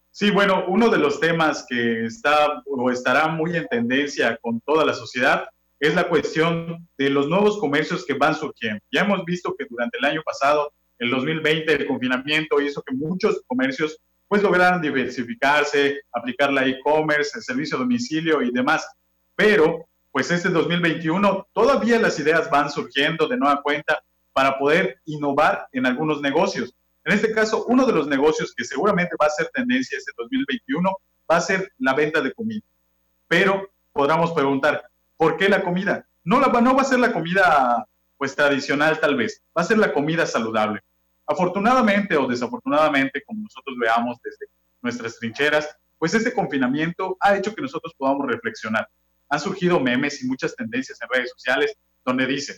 Sí, 0.09 0.32
bueno, 0.32 0.65
uno 0.67 0.89
de 0.89 0.97
los 0.97 1.19
temas 1.19 1.63
que 1.69 2.07
está 2.07 2.63
o 2.65 2.89
estará 2.89 3.27
muy 3.27 3.55
en 3.55 3.67
tendencia 3.67 4.39
con 4.41 4.59
toda 4.61 4.84
la 4.84 4.95
sociedad 4.95 5.45
es 5.79 5.93
la 5.93 6.09
cuestión 6.09 6.89
de 6.97 7.11
los 7.11 7.29
nuevos 7.29 7.59
comercios 7.59 8.03
que 8.03 8.15
van 8.15 8.34
surgiendo. 8.34 8.82
Ya 8.91 9.01
hemos 9.01 9.23
visto 9.25 9.53
que 9.59 9.67
durante 9.69 9.99
el 9.99 10.05
año 10.05 10.23
pasado, 10.25 10.73
el 10.97 11.11
2020, 11.11 11.71
el 11.71 11.86
confinamiento 11.86 12.59
hizo 12.59 12.82
que 12.82 12.95
muchos 12.95 13.43
comercios 13.45 13.99
pues 14.32 14.43
lograron 14.43 14.82
diversificarse, 14.82 16.03
aplicar 16.13 16.53
la 16.53 16.65
e-commerce, 16.65 17.32
el 17.36 17.43
servicio 17.43 17.77
domicilio 17.77 18.41
y 18.41 18.49
demás. 18.49 18.88
Pero, 19.36 19.89
pues 20.09 20.32
este 20.32 20.47
2021 20.47 21.49
todavía 21.51 21.99
las 21.99 22.17
ideas 22.17 22.49
van 22.49 22.71
surgiendo 22.71 23.27
de 23.27 23.36
nueva 23.36 23.61
cuenta 23.61 24.01
para 24.32 24.57
poder 24.57 25.01
innovar 25.03 25.67
en 25.73 25.86
algunos 25.86 26.21
negocios. 26.21 26.73
En 27.03 27.13
este 27.13 27.34
caso, 27.34 27.65
uno 27.65 27.86
de 27.86 27.91
los 27.91 28.07
negocios 28.07 28.53
que 28.55 28.63
seguramente 28.63 29.17
va 29.21 29.25
a 29.25 29.32
ser 29.32 29.49
tendencia 29.53 29.97
este 29.97 30.13
2021 30.15 30.89
va 31.29 31.36
a 31.36 31.41
ser 31.41 31.69
la 31.79 31.93
venta 31.93 32.21
de 32.21 32.32
comida. 32.32 32.63
Pero 33.27 33.69
podríamos 33.91 34.32
preguntar, 34.32 34.86
¿por 35.17 35.36
qué 35.36 35.49
la 35.49 35.61
comida? 35.61 36.07
No, 36.23 36.39
la, 36.39 36.47
no 36.61 36.73
va 36.73 36.84
a 36.84 36.86
ser 36.86 36.99
la 36.99 37.11
comida 37.11 37.86
pues 38.17 38.34
tradicional 38.34 38.97
tal 39.01 39.17
vez, 39.17 39.43
va 39.49 39.63
a 39.63 39.65
ser 39.65 39.77
la 39.77 39.91
comida 39.91 40.25
saludable. 40.25 40.79
Afortunadamente 41.28 42.17
o 42.17 42.28
desafortunadamente, 42.28 43.24
como 43.26 43.43
nosotros 43.43 43.76
veamos 43.80 44.17
desde 44.24 44.47
nuestras 44.82 45.17
trincheras, 45.19 45.69
pues 45.97 46.13
este 46.13 46.34
confinamiento 46.34 47.17
ha 47.19 47.36
hecho 47.36 47.53
que 47.53 47.61
nosotros 47.61 47.93
podamos 47.97 48.28
reflexionar. 48.28 48.88
Han 49.30 49.39
surgido 49.39 49.80
memes 49.80 50.22
y 50.24 50.28
muchas 50.28 50.55
tendencias 50.55 50.99
en 51.01 51.07
redes 51.09 51.32
sociales 51.32 51.76
donde 52.03 52.26
dicen, 52.26 52.57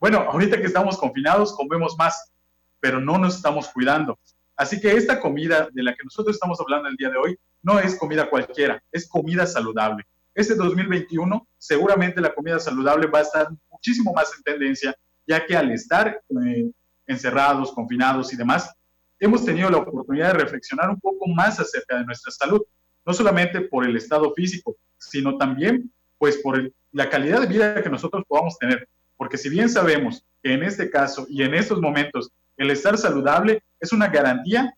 bueno, 0.00 0.18
ahorita 0.20 0.58
que 0.58 0.66
estamos 0.66 0.96
confinados 0.96 1.54
comemos 1.54 1.96
más, 1.98 2.32
pero 2.80 3.00
no 3.00 3.18
nos 3.18 3.36
estamos 3.36 3.68
cuidando. 3.68 4.18
Así 4.56 4.80
que 4.80 4.92
esta 4.92 5.20
comida 5.20 5.68
de 5.72 5.82
la 5.82 5.94
que 5.94 6.02
nosotros 6.02 6.34
estamos 6.34 6.60
hablando 6.60 6.88
el 6.88 6.96
día 6.96 7.10
de 7.10 7.18
hoy 7.18 7.38
no 7.62 7.78
es 7.78 7.96
comida 7.96 8.28
cualquiera, 8.28 8.82
es 8.90 9.08
comida 9.08 9.46
saludable. 9.46 10.04
Este 10.34 10.54
2021 10.54 11.46
seguramente 11.58 12.20
la 12.20 12.34
comida 12.34 12.58
saludable 12.58 13.06
va 13.06 13.18
a 13.18 13.22
estar 13.22 13.48
muchísimo 13.70 14.12
más 14.12 14.32
en 14.36 14.42
tendencia, 14.42 14.94
ya 15.26 15.44
que 15.44 15.56
al 15.56 15.70
estar 15.72 16.20
eh, 16.44 16.70
encerrados, 17.08 17.72
confinados 17.72 18.32
y 18.32 18.36
demás, 18.36 18.72
hemos 19.18 19.44
tenido 19.44 19.68
la 19.70 19.78
oportunidad 19.78 20.32
de 20.32 20.44
reflexionar 20.44 20.90
un 20.90 21.00
poco 21.00 21.26
más 21.26 21.58
acerca 21.58 21.98
de 21.98 22.04
nuestra 22.04 22.30
salud, 22.30 22.62
no 23.04 23.12
solamente 23.12 23.62
por 23.62 23.84
el 23.84 23.96
estado 23.96 24.32
físico, 24.34 24.76
sino 24.98 25.36
también 25.36 25.90
pues 26.18 26.36
por 26.38 26.70
la 26.92 27.10
calidad 27.10 27.40
de 27.40 27.46
vida 27.46 27.82
que 27.82 27.90
nosotros 27.90 28.24
podamos 28.28 28.58
tener. 28.58 28.88
Porque 29.16 29.38
si 29.38 29.48
bien 29.48 29.68
sabemos 29.68 30.24
que 30.42 30.52
en 30.52 30.62
este 30.62 30.90
caso 30.90 31.26
y 31.28 31.42
en 31.42 31.54
estos 31.54 31.80
momentos 31.80 32.30
el 32.56 32.70
estar 32.70 32.96
saludable 32.98 33.62
es 33.80 33.92
una 33.92 34.08
garantía, 34.08 34.72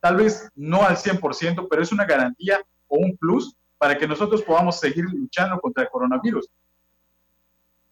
tal 0.00 0.16
vez 0.16 0.48
no 0.54 0.82
al 0.82 0.96
100%, 0.96 1.66
pero 1.68 1.82
es 1.82 1.92
una 1.92 2.04
garantía 2.04 2.60
o 2.88 2.98
un 2.98 3.16
plus 3.16 3.54
para 3.78 3.98
que 3.98 4.06
nosotros 4.06 4.42
podamos 4.42 4.80
seguir 4.80 5.04
luchando 5.04 5.60
contra 5.60 5.84
el 5.84 5.90
coronavirus. 5.90 6.48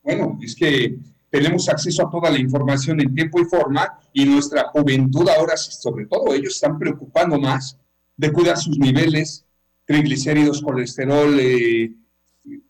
Bueno, 0.02 0.38
es 0.42 0.54
que 0.54 0.96
tenemos 1.34 1.68
acceso 1.68 2.06
a 2.06 2.10
toda 2.10 2.30
la 2.30 2.38
información 2.38 3.00
en 3.00 3.12
tiempo 3.12 3.40
y 3.40 3.44
forma 3.46 3.98
y 4.12 4.24
nuestra 4.24 4.68
juventud 4.68 5.28
ahora, 5.28 5.56
sobre 5.56 6.06
todo 6.06 6.32
ellos, 6.32 6.54
están 6.54 6.78
preocupando 6.78 7.40
más 7.40 7.76
de 8.16 8.30
cuidar 8.30 8.56
sus 8.56 8.78
niveles, 8.78 9.44
triglicéridos, 9.84 10.62
colesterol, 10.62 11.36
eh, 11.40 11.92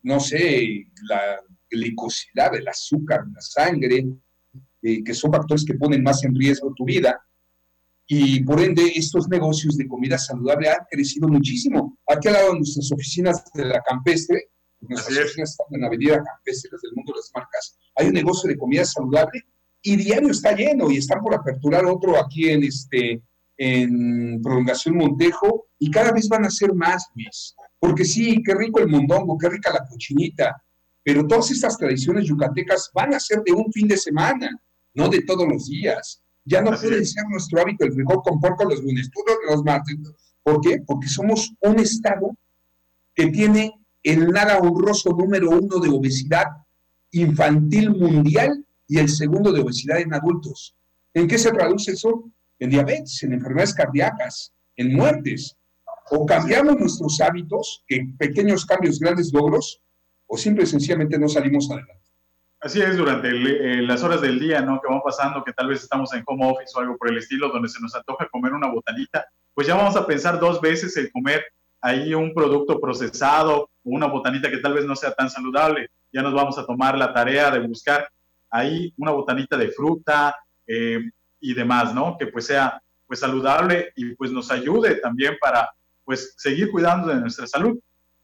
no 0.04 0.18
sé, 0.18 0.86
la 1.02 1.42
glicosidad, 1.68 2.54
el 2.54 2.66
azúcar, 2.66 3.26
la 3.34 3.40
sangre, 3.42 4.06
eh, 4.80 5.04
que 5.04 5.12
son 5.12 5.30
factores 5.30 5.66
que 5.66 5.74
ponen 5.74 6.02
más 6.02 6.24
en 6.24 6.34
riesgo 6.34 6.72
tu 6.74 6.86
vida. 6.86 7.20
Y 8.06 8.42
por 8.44 8.62
ende, 8.62 8.92
estos 8.94 9.28
negocios 9.28 9.76
de 9.76 9.86
comida 9.86 10.16
saludable 10.16 10.70
han 10.70 10.86
crecido 10.90 11.28
muchísimo. 11.28 11.98
Aquí 12.08 12.28
al 12.28 12.34
lado 12.34 12.52
de 12.52 12.60
nuestras 12.60 12.90
oficinas 12.90 13.44
de 13.52 13.66
la 13.66 13.82
campestre, 13.82 14.48
nuestras 14.80 15.18
oficinas 15.18 15.50
están 15.50 15.66
en 15.72 15.80
la 15.82 15.88
avenida 15.88 16.22
campestre 16.22 16.70
del 16.82 16.92
mundo 16.94 17.12
de 17.12 17.18
las 17.18 17.30
marcas, 17.34 17.78
hay 17.96 18.08
un 18.08 18.12
negocio 18.12 18.48
de 18.48 18.56
comida 18.56 18.84
saludable 18.84 19.44
y 19.82 19.96
diario 19.96 20.30
está 20.30 20.54
lleno 20.54 20.90
y 20.90 20.96
están 20.96 21.20
por 21.20 21.34
aperturar 21.34 21.84
otro 21.86 22.18
aquí 22.18 22.48
en 22.48 22.64
este 22.64 23.22
en 23.56 24.40
Prolongación 24.42 24.96
Montejo 24.96 25.66
y 25.78 25.90
cada 25.90 26.10
vez 26.12 26.28
van 26.28 26.44
a 26.44 26.50
ser 26.50 26.74
más, 26.74 27.06
Luis. 27.14 27.54
Porque 27.78 28.04
sí, 28.04 28.42
qué 28.44 28.54
rico 28.54 28.80
el 28.80 28.88
mondongo, 28.88 29.38
qué 29.38 29.48
rica 29.48 29.72
la 29.72 29.86
cochinita, 29.86 30.60
pero 31.02 31.26
todas 31.26 31.50
estas 31.50 31.76
tradiciones 31.76 32.26
yucatecas 32.26 32.90
van 32.94 33.14
a 33.14 33.20
ser 33.20 33.42
de 33.44 33.52
un 33.52 33.70
fin 33.72 33.86
de 33.86 33.96
semana, 33.96 34.50
no 34.94 35.08
de 35.08 35.22
todos 35.22 35.46
los 35.46 35.66
días. 35.66 36.22
Ya 36.46 36.62
no 36.62 36.70
puede 36.72 37.04
ser 37.04 37.24
nuestro 37.28 37.60
hábito 37.60 37.84
el 37.84 37.92
frijol 37.92 38.22
con 38.22 38.40
porco 38.40 38.64
los 38.64 38.82
lunes, 38.82 39.10
todos 39.12 39.38
los 39.48 39.62
martes. 39.62 39.96
¿Por 40.42 40.60
qué? 40.60 40.82
Porque 40.86 41.08
somos 41.08 41.52
un 41.60 41.78
estado 41.78 42.36
que 43.14 43.28
tiene 43.28 43.72
el 44.02 44.28
nada 44.28 44.58
honroso 44.58 45.10
número 45.10 45.50
uno 45.50 45.78
de 45.78 45.88
obesidad 45.88 46.46
infantil 47.20 47.90
mundial 47.90 48.64
y 48.86 48.98
el 48.98 49.08
segundo 49.08 49.52
de 49.52 49.60
obesidad 49.60 49.98
en 49.98 50.14
adultos. 50.14 50.74
¿En 51.14 51.28
qué 51.28 51.38
se 51.38 51.52
traduce 51.52 51.92
eso? 51.92 52.30
En 52.58 52.70
diabetes, 52.70 53.22
en 53.22 53.32
enfermedades 53.32 53.74
cardíacas, 53.74 54.52
en 54.76 54.94
muertes. 54.94 55.56
O 56.10 56.26
cambiamos 56.26 56.78
nuestros 56.78 57.20
hábitos, 57.20 57.84
que 57.86 58.06
pequeños 58.18 58.66
cambios, 58.66 58.98
grandes 58.98 59.32
logros, 59.32 59.80
o 60.26 60.36
simple 60.36 60.64
y 60.64 60.66
sencillamente 60.66 61.18
no 61.18 61.28
salimos 61.28 61.70
adelante. 61.70 62.04
Así 62.60 62.80
es, 62.80 62.96
durante 62.96 63.28
eh, 63.28 63.82
las 63.82 64.02
horas 64.02 64.22
del 64.22 64.40
día, 64.40 64.62
¿no? 64.62 64.80
Que 64.80 64.88
van 64.88 65.02
pasando, 65.02 65.44
que 65.44 65.52
tal 65.52 65.68
vez 65.68 65.82
estamos 65.82 66.12
en 66.14 66.22
home 66.26 66.50
office 66.50 66.72
o 66.74 66.80
algo 66.80 66.96
por 66.96 67.10
el 67.10 67.18
estilo, 67.18 67.50
donde 67.50 67.68
se 67.68 67.80
nos 67.80 67.94
antoja 67.94 68.28
comer 68.30 68.52
una 68.52 68.68
botanita, 68.68 69.26
pues 69.52 69.66
ya 69.66 69.76
vamos 69.76 69.96
a 69.96 70.06
pensar 70.06 70.40
dos 70.40 70.60
veces 70.60 70.96
el 70.96 71.12
comer 71.12 71.44
ahí 71.80 72.14
un 72.14 72.32
producto 72.32 72.80
procesado 72.80 73.64
o 73.64 73.68
una 73.82 74.06
botanita 74.06 74.50
que 74.50 74.58
tal 74.58 74.72
vez 74.72 74.86
no 74.86 74.96
sea 74.96 75.12
tan 75.12 75.28
saludable 75.28 75.90
ya 76.14 76.22
nos 76.22 76.32
vamos 76.32 76.56
a 76.58 76.64
tomar 76.64 76.96
la 76.96 77.12
tarea 77.12 77.50
de 77.50 77.66
buscar 77.66 78.08
ahí 78.50 78.94
una 78.96 79.10
botanita 79.10 79.56
de 79.56 79.72
fruta 79.72 80.34
eh, 80.66 81.00
y 81.40 81.54
demás, 81.54 81.92
¿no? 81.92 82.16
Que 82.16 82.28
pues 82.28 82.46
sea 82.46 82.80
pues 83.06 83.20
saludable 83.20 83.92
y 83.96 84.14
pues 84.14 84.30
nos 84.30 84.50
ayude 84.50 84.94
también 84.96 85.36
para 85.40 85.70
pues 86.04 86.34
seguir 86.38 86.70
cuidando 86.70 87.08
de 87.08 87.20
nuestra 87.20 87.46
salud. 87.46 87.78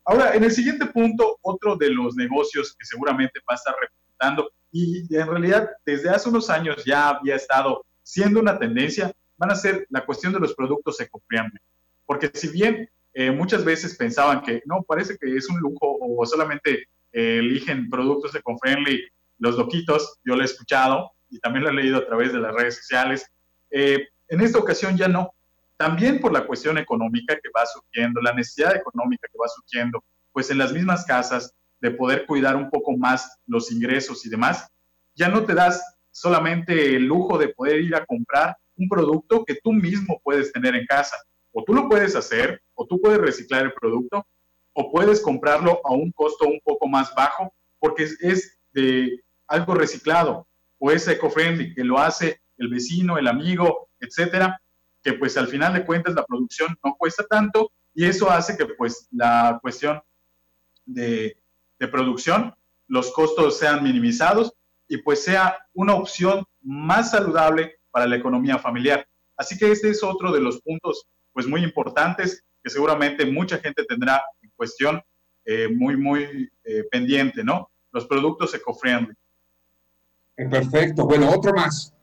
Ahora, 0.05 0.35
en 0.35 0.45
el 0.45 0.53
siguiente 0.53 0.87
punto, 0.87 1.39
otro 1.43 1.77
de 1.77 1.91
los 1.91 2.15
negocios 2.15 2.75
que 2.79 2.87
seguramente 2.87 3.41
va 3.41 3.55
a 3.55 3.57
estar 3.57 3.75
representando 3.79 4.51
y 4.73 5.15
en 5.15 5.27
realidad 5.27 5.69
desde 5.85 6.11
hace 6.11 6.29
unos 6.29 6.49
años 6.49 6.85
ya 6.85 7.11
había 7.11 7.35
estado 7.35 7.85
siendo 8.03 8.41
una 8.41 8.59
tendencia, 8.59 9.13
van 9.37 9.51
a 9.51 9.57
ser 9.57 9.87
la 9.91 10.07
cuestión 10.07 10.33
de 10.33 10.41
los 10.41 10.55
productos 10.55 11.01
eco-friendly. 11.01 11.59
Porque 12.07 12.31
si 12.33 12.49
bien 12.49 12.89
eh, 13.15 13.33
muchas 13.33 13.65
veces 13.65 13.97
pensaban 13.97 14.43
que 14.43 14.63
no, 14.65 14.83
parece 14.83 15.17
que 15.19 15.35
es 15.35 15.49
un 15.51 15.59
lujo 15.59 15.99
o 16.01 16.25
solamente 16.25 16.85
eligen 17.13 17.91
productos 17.91 18.33
de 18.33 18.43
friendly 18.61 19.03
los 19.39 19.57
loquitos, 19.57 20.19
yo 20.25 20.37
lo 20.37 20.43
he 20.43 20.45
escuchado 20.45 21.11
y 21.29 21.39
también 21.41 21.65
lo 21.65 21.71
he 21.71 21.75
leído 21.75 21.99
a 21.99 22.07
través 22.07 22.33
de 22.33 22.41
las 22.41 22.55
redes 22.55 22.77
sociales. 22.77 23.27
Eh, 23.71 24.07
en 24.29 24.41
esta 24.41 24.59
ocasión 24.59 24.97
ya 24.97 25.09
no, 25.09 25.31
también 25.77 26.21
por 26.21 26.33
la 26.33 26.47
cuestión 26.47 26.79
económica 26.79 27.35
que 27.35 27.49
va 27.57 27.65
surgiendo, 27.67 28.21
la 28.21 28.35
necesidad 28.35 28.77
económica 28.77 29.27
que 29.33 29.39
va 29.39 29.49
surgiendo, 29.49 30.05
pues 30.33 30.51
en 30.51 30.59
las 30.59 30.73
mismas 30.73 31.05
casas 31.07 31.55
de 31.81 31.91
poder 31.91 32.27
cuidar 32.27 32.57
un 32.57 32.69
poco 32.69 32.97
más 32.97 33.39
los 33.47 33.73
ingresos 33.73 34.25
y 34.27 34.29
demás, 34.29 34.69
ya 35.15 35.29
no 35.29 35.45
te 35.45 35.55
das 35.55 35.83
solamente 36.11 36.97
el 36.97 37.05
lujo 37.05 37.39
de 37.39 37.49
poder 37.49 37.81
ir 37.81 37.95
a 37.95 38.05
comprar 38.05 38.57
un 38.77 38.89
producto 38.89 39.45
que 39.45 39.59
tú 39.63 39.73
mismo 39.73 40.21
puedes 40.23 40.53
tener 40.53 40.75
en 40.75 40.87
casa. 40.87 41.17
O 41.53 41.65
tú 41.65 41.75
lo 41.75 41.89
puedes 41.89 42.15
hacer, 42.15 42.61
o 42.75 42.87
tú 42.87 43.01
puedes 43.01 43.19
reciclar 43.19 43.65
el 43.65 43.73
producto, 43.73 44.27
o 44.73 44.91
puedes 44.91 45.21
comprarlo 45.21 45.81
a 45.85 45.93
un 45.93 46.13
costo 46.13 46.47
un 46.47 46.61
poco 46.65 46.87
más 46.87 47.15
bajo 47.15 47.53
porque 47.79 48.09
es, 48.21 48.59
de 48.73 49.21
algo 49.49 49.75
reciclado 49.75 50.47
o 50.79 50.91
es 50.91 51.09
eco-friendly, 51.09 51.75
que 51.75 51.85
lo 51.85 51.99
hace 51.99 52.41
el 52.57 52.69
vecino, 52.69 53.19
el 53.19 53.27
amigo, 53.27 53.89
etcétera, 53.99 54.61
que 55.03 55.15
pues 55.15 55.37
al 55.37 55.49
final 55.49 55.75
de 55.75 55.85
cuentas 55.85 56.15
la 56.15 56.25
producción 56.25 56.77
no 56.85 56.95
cuesta 56.97 57.25
tanto 57.25 57.73
y 57.95 58.05
eso 58.05 58.31
hace 58.31 58.57
que 58.57 58.67
pues 58.67 59.09
la 59.11 59.59
cuestión 59.61 60.01
de, 60.85 61.37
de 61.79 61.89
producción, 61.89 62.55
los 62.87 63.13
costos 63.13 63.59
sean 63.59 63.83
minimizados 63.83 64.53
y 64.89 64.99
pues 64.99 65.25
sea 65.25 65.59
una 65.75 65.95
opción 65.95 66.45
más 66.63 67.11
saludable 67.11 67.77
para 67.91 68.07
la 68.07 68.17
economía 68.17 68.59
familiar. 68.59 69.07
Así 69.37 69.57
que 69.59 69.71
este 69.71 69.91
es 69.91 70.03
otro 70.03 70.33
de 70.33 70.41
los 70.41 70.61
puntos 70.63 71.07
pues 71.33 71.47
muy 71.47 71.63
importantes 71.63 72.45
que 72.63 72.71
seguramente 72.71 73.25
mucha 73.25 73.59
gente 73.59 73.85
tendrá 73.85 74.23
en 74.40 74.40
cuestión 74.61 75.01
eh, 75.47 75.69
muy, 75.75 75.97
muy 75.97 76.51
eh, 76.65 76.85
pendiente, 76.91 77.43
¿no? 77.43 77.71
Los 77.93 78.07
productos 78.07 78.53
eco-friendly. 78.53 79.15
Perfecto. 80.37 81.07
Bueno, 81.07 81.31
otro 81.31 81.55
más. 81.55 81.95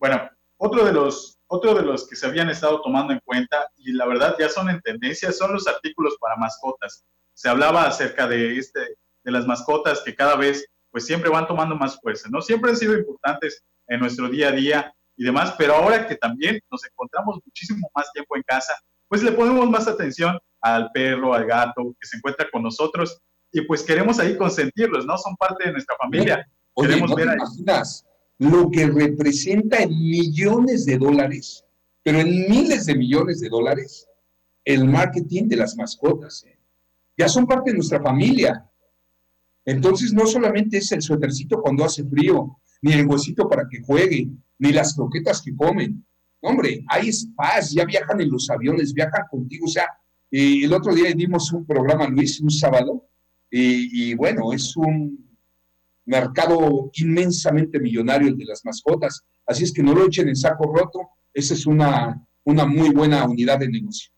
Bueno, 0.00 0.28
otro 0.56 0.84
de 0.84 0.92
los 0.92 1.38
otro 1.46 1.74
de 1.74 1.82
los 1.82 2.08
que 2.08 2.16
se 2.16 2.26
habían 2.26 2.48
estado 2.48 2.80
tomando 2.80 3.12
en 3.12 3.20
cuenta 3.24 3.68
y 3.76 3.92
la 3.92 4.06
verdad 4.06 4.36
ya 4.38 4.48
son 4.48 4.68
en 4.68 4.80
tendencia 4.80 5.32
son 5.32 5.52
los 5.52 5.68
artículos 5.68 6.16
para 6.20 6.36
mascotas. 6.36 7.04
Se 7.34 7.48
hablaba 7.48 7.86
acerca 7.86 8.26
de 8.26 8.58
este 8.58 8.80
de 9.24 9.30
las 9.30 9.46
mascotas 9.46 10.02
que 10.04 10.14
cada 10.14 10.34
vez 10.34 10.66
pues 10.90 11.06
siempre 11.06 11.30
van 11.30 11.46
tomando 11.46 11.76
más 11.76 12.00
fuerza, 12.00 12.28
¿no? 12.30 12.42
Siempre 12.42 12.70
han 12.70 12.76
sido 12.76 12.96
importantes 12.96 13.64
en 13.86 14.00
nuestro 14.00 14.28
día 14.28 14.48
a 14.48 14.52
día 14.52 14.94
y 15.16 15.24
demás, 15.24 15.54
pero 15.56 15.74
ahora 15.74 16.06
que 16.08 16.16
también 16.16 16.60
nos 16.70 16.84
encontramos 16.84 17.40
muchísimo 17.44 17.88
más 17.94 18.10
tiempo 18.12 18.36
en 18.36 18.42
casa, 18.42 18.74
pues 19.10 19.24
le 19.24 19.32
ponemos 19.32 19.68
más 19.68 19.88
atención 19.88 20.38
al 20.60 20.88
perro, 20.92 21.34
al 21.34 21.44
gato 21.44 21.96
que 22.00 22.06
se 22.06 22.16
encuentra 22.16 22.46
con 22.50 22.62
nosotros 22.62 23.20
y 23.50 23.62
pues 23.62 23.82
queremos 23.82 24.20
ahí 24.20 24.36
consentirlos, 24.36 25.04
¿no? 25.04 25.18
Son 25.18 25.34
parte 25.34 25.64
de 25.64 25.72
nuestra 25.72 25.96
familia. 25.96 26.48
Oye, 26.74 26.90
queremos 26.90 27.10
¿no 27.10 27.16
ver 27.16 27.28
te 27.30 27.34
imaginas 27.34 28.06
lo 28.38 28.70
que 28.70 28.86
representa 28.86 29.78
en 29.78 29.90
millones 29.90 30.86
de 30.86 30.96
dólares, 30.96 31.64
pero 32.04 32.20
en 32.20 32.48
miles 32.48 32.86
de 32.86 32.94
millones 32.94 33.40
de 33.40 33.48
dólares, 33.48 34.06
el 34.64 34.86
marketing 34.86 35.48
de 35.48 35.56
las 35.56 35.76
mascotas? 35.76 36.44
¿eh? 36.46 36.56
Ya 37.18 37.28
son 37.28 37.48
parte 37.48 37.72
de 37.72 37.78
nuestra 37.78 38.00
familia. 38.00 38.64
Entonces, 39.64 40.12
no 40.12 40.24
solamente 40.24 40.78
es 40.78 40.92
el 40.92 41.02
suétercito 41.02 41.60
cuando 41.60 41.84
hace 41.84 42.04
frío, 42.04 42.60
ni 42.80 42.92
el 42.92 43.08
huesito 43.08 43.48
para 43.48 43.66
que 43.68 43.82
juegue, 43.82 44.30
ni 44.56 44.72
las 44.72 44.94
croquetas 44.94 45.42
que 45.42 45.56
comen. 45.56 46.06
Hombre, 46.40 46.84
hay 46.88 47.12
spas, 47.12 47.72
ya 47.72 47.84
viajan 47.84 48.20
en 48.20 48.30
los 48.30 48.48
aviones, 48.50 48.94
viajan 48.94 49.24
contigo. 49.30 49.66
O 49.66 49.68
sea, 49.68 49.86
eh, 50.30 50.64
el 50.64 50.72
otro 50.72 50.94
día 50.94 51.12
dimos 51.14 51.52
un 51.52 51.66
programa, 51.66 52.08
Luis, 52.08 52.40
un 52.40 52.50
sábado, 52.50 53.08
y, 53.50 54.10
y 54.10 54.14
bueno, 54.14 54.52
es 54.52 54.76
un 54.76 55.28
mercado 56.06 56.90
inmensamente 56.94 57.78
millonario 57.78 58.28
el 58.28 58.36
de 58.36 58.46
las 58.46 58.64
mascotas. 58.64 59.22
Así 59.46 59.64
es 59.64 59.72
que 59.72 59.82
no 59.82 59.94
lo 59.94 60.06
echen 60.06 60.28
en 60.28 60.36
saco 60.36 60.72
roto. 60.72 61.10
Esa 61.32 61.54
es 61.54 61.66
una, 61.66 62.20
una 62.44 62.66
muy 62.66 62.90
buena 62.90 63.24
unidad 63.24 63.58
de 63.58 63.68
negocio. 63.68 64.10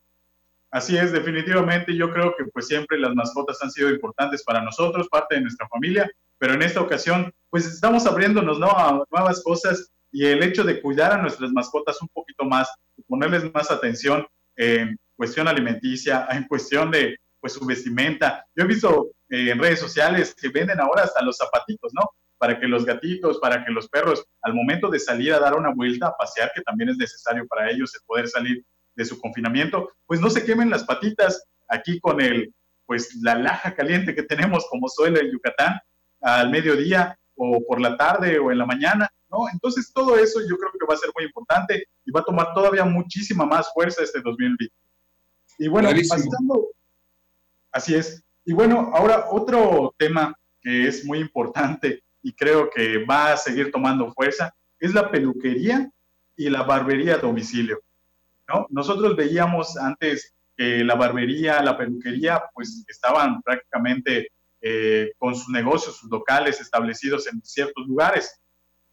Así 0.70 0.96
es, 0.96 1.12
definitivamente 1.12 1.94
yo 1.94 2.10
creo 2.10 2.34
que 2.36 2.46
pues 2.46 2.66
siempre 2.66 2.98
las 2.98 3.14
mascotas 3.14 3.58
han 3.62 3.70
sido 3.70 3.90
importantes 3.90 4.42
para 4.42 4.62
nosotros, 4.62 5.06
parte 5.10 5.34
de 5.34 5.42
nuestra 5.42 5.68
familia, 5.68 6.10
pero 6.38 6.54
en 6.54 6.62
esta 6.62 6.80
ocasión 6.80 7.30
pues 7.50 7.66
estamos 7.66 8.06
abriéndonos 8.06 8.58
¿no? 8.58 8.70
a 8.70 9.04
nuevas 9.10 9.42
cosas 9.42 9.92
y 10.12 10.26
el 10.26 10.42
hecho 10.42 10.62
de 10.62 10.80
cuidar 10.80 11.12
a 11.12 11.22
nuestras 11.22 11.50
mascotas 11.52 12.00
un 12.02 12.08
poquito 12.08 12.44
más, 12.44 12.68
ponerles 13.08 13.52
más 13.52 13.70
atención 13.70 14.26
en 14.56 14.98
cuestión 15.16 15.48
alimenticia, 15.48 16.28
en 16.30 16.46
cuestión 16.46 16.90
de 16.90 17.16
pues 17.40 17.54
su 17.54 17.66
vestimenta. 17.66 18.46
Yo 18.54 18.64
he 18.64 18.68
visto 18.68 19.10
eh, 19.28 19.50
en 19.50 19.58
redes 19.58 19.80
sociales 19.80 20.34
que 20.38 20.48
venden 20.48 20.80
ahora 20.80 21.02
hasta 21.02 21.22
los 21.22 21.36
zapatitos, 21.36 21.92
¿no? 21.92 22.08
Para 22.38 22.60
que 22.60 22.68
los 22.68 22.84
gatitos, 22.84 23.38
para 23.40 23.64
que 23.64 23.72
los 23.72 23.88
perros, 23.88 24.24
al 24.42 24.54
momento 24.54 24.88
de 24.88 25.00
salir 25.00 25.32
a 25.32 25.40
dar 25.40 25.54
una 25.54 25.74
vuelta, 25.74 26.08
a 26.08 26.16
pasear, 26.16 26.52
que 26.54 26.62
también 26.62 26.90
es 26.90 26.98
necesario 26.98 27.46
para 27.48 27.68
ellos 27.70 27.92
el 27.94 28.02
poder 28.06 28.28
salir 28.28 28.64
de 28.94 29.04
su 29.04 29.20
confinamiento, 29.20 29.90
pues 30.06 30.20
no 30.20 30.30
se 30.30 30.44
quemen 30.44 30.70
las 30.70 30.84
patitas 30.84 31.44
aquí 31.68 31.98
con 31.98 32.20
el, 32.20 32.54
pues 32.86 33.14
la 33.22 33.34
laja 33.34 33.74
caliente 33.74 34.14
que 34.14 34.22
tenemos 34.22 34.66
como 34.70 34.88
suele 34.88 35.20
el 35.20 35.32
Yucatán 35.32 35.80
al 36.20 36.50
mediodía 36.50 37.18
o 37.42 37.64
por 37.66 37.80
la 37.80 37.96
tarde 37.96 38.38
o 38.38 38.52
en 38.52 38.58
la 38.58 38.66
mañana, 38.66 39.10
¿no? 39.30 39.48
Entonces 39.52 39.92
todo 39.92 40.16
eso 40.16 40.40
yo 40.40 40.56
creo 40.56 40.70
que 40.72 40.86
va 40.88 40.94
a 40.94 40.98
ser 40.98 41.10
muy 41.16 41.24
importante 41.24 41.84
y 42.04 42.10
va 42.12 42.20
a 42.20 42.24
tomar 42.24 42.54
todavía 42.54 42.84
muchísima 42.84 43.44
más 43.44 43.72
fuerza 43.72 44.02
este 44.02 44.20
2020. 44.20 44.72
Y 45.58 45.68
bueno, 45.68 45.90
pasando, 46.08 46.68
así 47.72 47.94
es. 47.94 48.22
Y 48.44 48.52
bueno, 48.52 48.90
ahora 48.94 49.26
otro 49.30 49.94
tema 49.98 50.34
que 50.60 50.88
es 50.88 51.04
muy 51.04 51.18
importante 51.18 52.02
y 52.22 52.32
creo 52.32 52.70
que 52.70 53.04
va 53.04 53.32
a 53.32 53.36
seguir 53.36 53.70
tomando 53.72 54.12
fuerza 54.12 54.54
es 54.78 54.94
la 54.94 55.10
peluquería 55.10 55.90
y 56.36 56.48
la 56.48 56.62
barbería 56.62 57.14
a 57.14 57.18
domicilio. 57.18 57.80
Nosotros 58.68 59.16
veíamos 59.16 59.76
antes 59.76 60.34
que 60.56 60.84
la 60.84 60.94
barbería, 60.94 61.62
la 61.62 61.76
peluquería, 61.76 62.42
pues 62.52 62.84
estaban 62.88 63.40
prácticamente 63.42 64.28
eh, 64.62 65.12
con 65.18 65.34
sus 65.34 65.48
negocios, 65.48 65.96
sus 65.96 66.10
locales 66.10 66.60
establecidos 66.60 67.26
en 67.26 67.42
ciertos 67.42 67.86
lugares. 67.86 68.40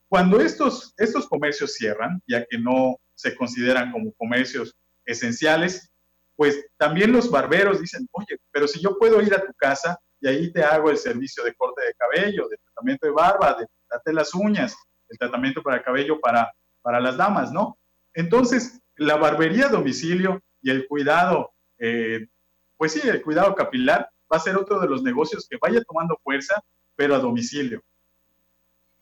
Cuando 0.07 0.41
estos, 0.41 0.93
estos 0.97 1.27
comercios 1.27 1.75
cierran, 1.75 2.21
ya 2.27 2.43
que 2.45 2.57
no 2.57 2.97
se 3.13 3.35
consideran 3.35 3.91
como 3.91 4.11
comercios 4.13 4.75
esenciales, 5.05 5.91
pues 6.35 6.65
también 6.77 7.11
los 7.11 7.29
barberos 7.29 7.79
dicen, 7.79 8.07
oye, 8.13 8.37
pero 8.51 8.67
si 8.67 8.81
yo 8.81 8.97
puedo 8.97 9.21
ir 9.21 9.33
a 9.35 9.45
tu 9.45 9.53
casa 9.53 9.99
y 10.19 10.27
ahí 10.27 10.51
te 10.51 10.63
hago 10.63 10.89
el 10.89 10.97
servicio 10.97 11.43
de 11.43 11.53
corte 11.53 11.83
de 11.83 11.93
cabello, 11.93 12.47
de 12.47 12.57
tratamiento 12.57 13.05
de 13.05 13.13
barba, 13.13 13.57
de 13.59 13.67
darte 13.89 14.13
las 14.13 14.33
uñas, 14.33 14.75
el 15.09 15.17
tratamiento 15.17 15.61
para 15.61 15.77
el 15.77 15.83
cabello 15.83 16.19
para, 16.19 16.51
para 16.81 16.99
las 16.99 17.17
damas, 17.17 17.51
¿no? 17.51 17.77
Entonces, 18.13 18.81
la 18.95 19.17
barbería 19.17 19.67
a 19.67 19.69
domicilio 19.69 20.41
y 20.61 20.71
el 20.71 20.87
cuidado, 20.87 21.51
eh, 21.77 22.27
pues 22.77 22.93
sí, 22.93 23.07
el 23.07 23.21
cuidado 23.21 23.53
capilar 23.53 24.09
va 24.31 24.37
a 24.37 24.39
ser 24.39 24.57
otro 24.57 24.79
de 24.79 24.87
los 24.87 25.03
negocios 25.03 25.47
que 25.49 25.57
vaya 25.61 25.81
tomando 25.83 26.17
fuerza, 26.23 26.61
pero 26.95 27.15
a 27.15 27.19
domicilio. 27.19 27.81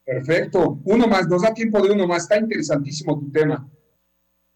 Perfecto. 0.06 0.80
Uno 0.86 1.08
más, 1.08 1.28
nos 1.28 1.42
da 1.42 1.54
tiempo 1.54 1.82
de 1.82 1.92
uno 1.92 2.08
más. 2.08 2.24
Está 2.24 2.38
interesantísimo 2.38 3.20
tu 3.20 3.32
tema. 3.32 3.68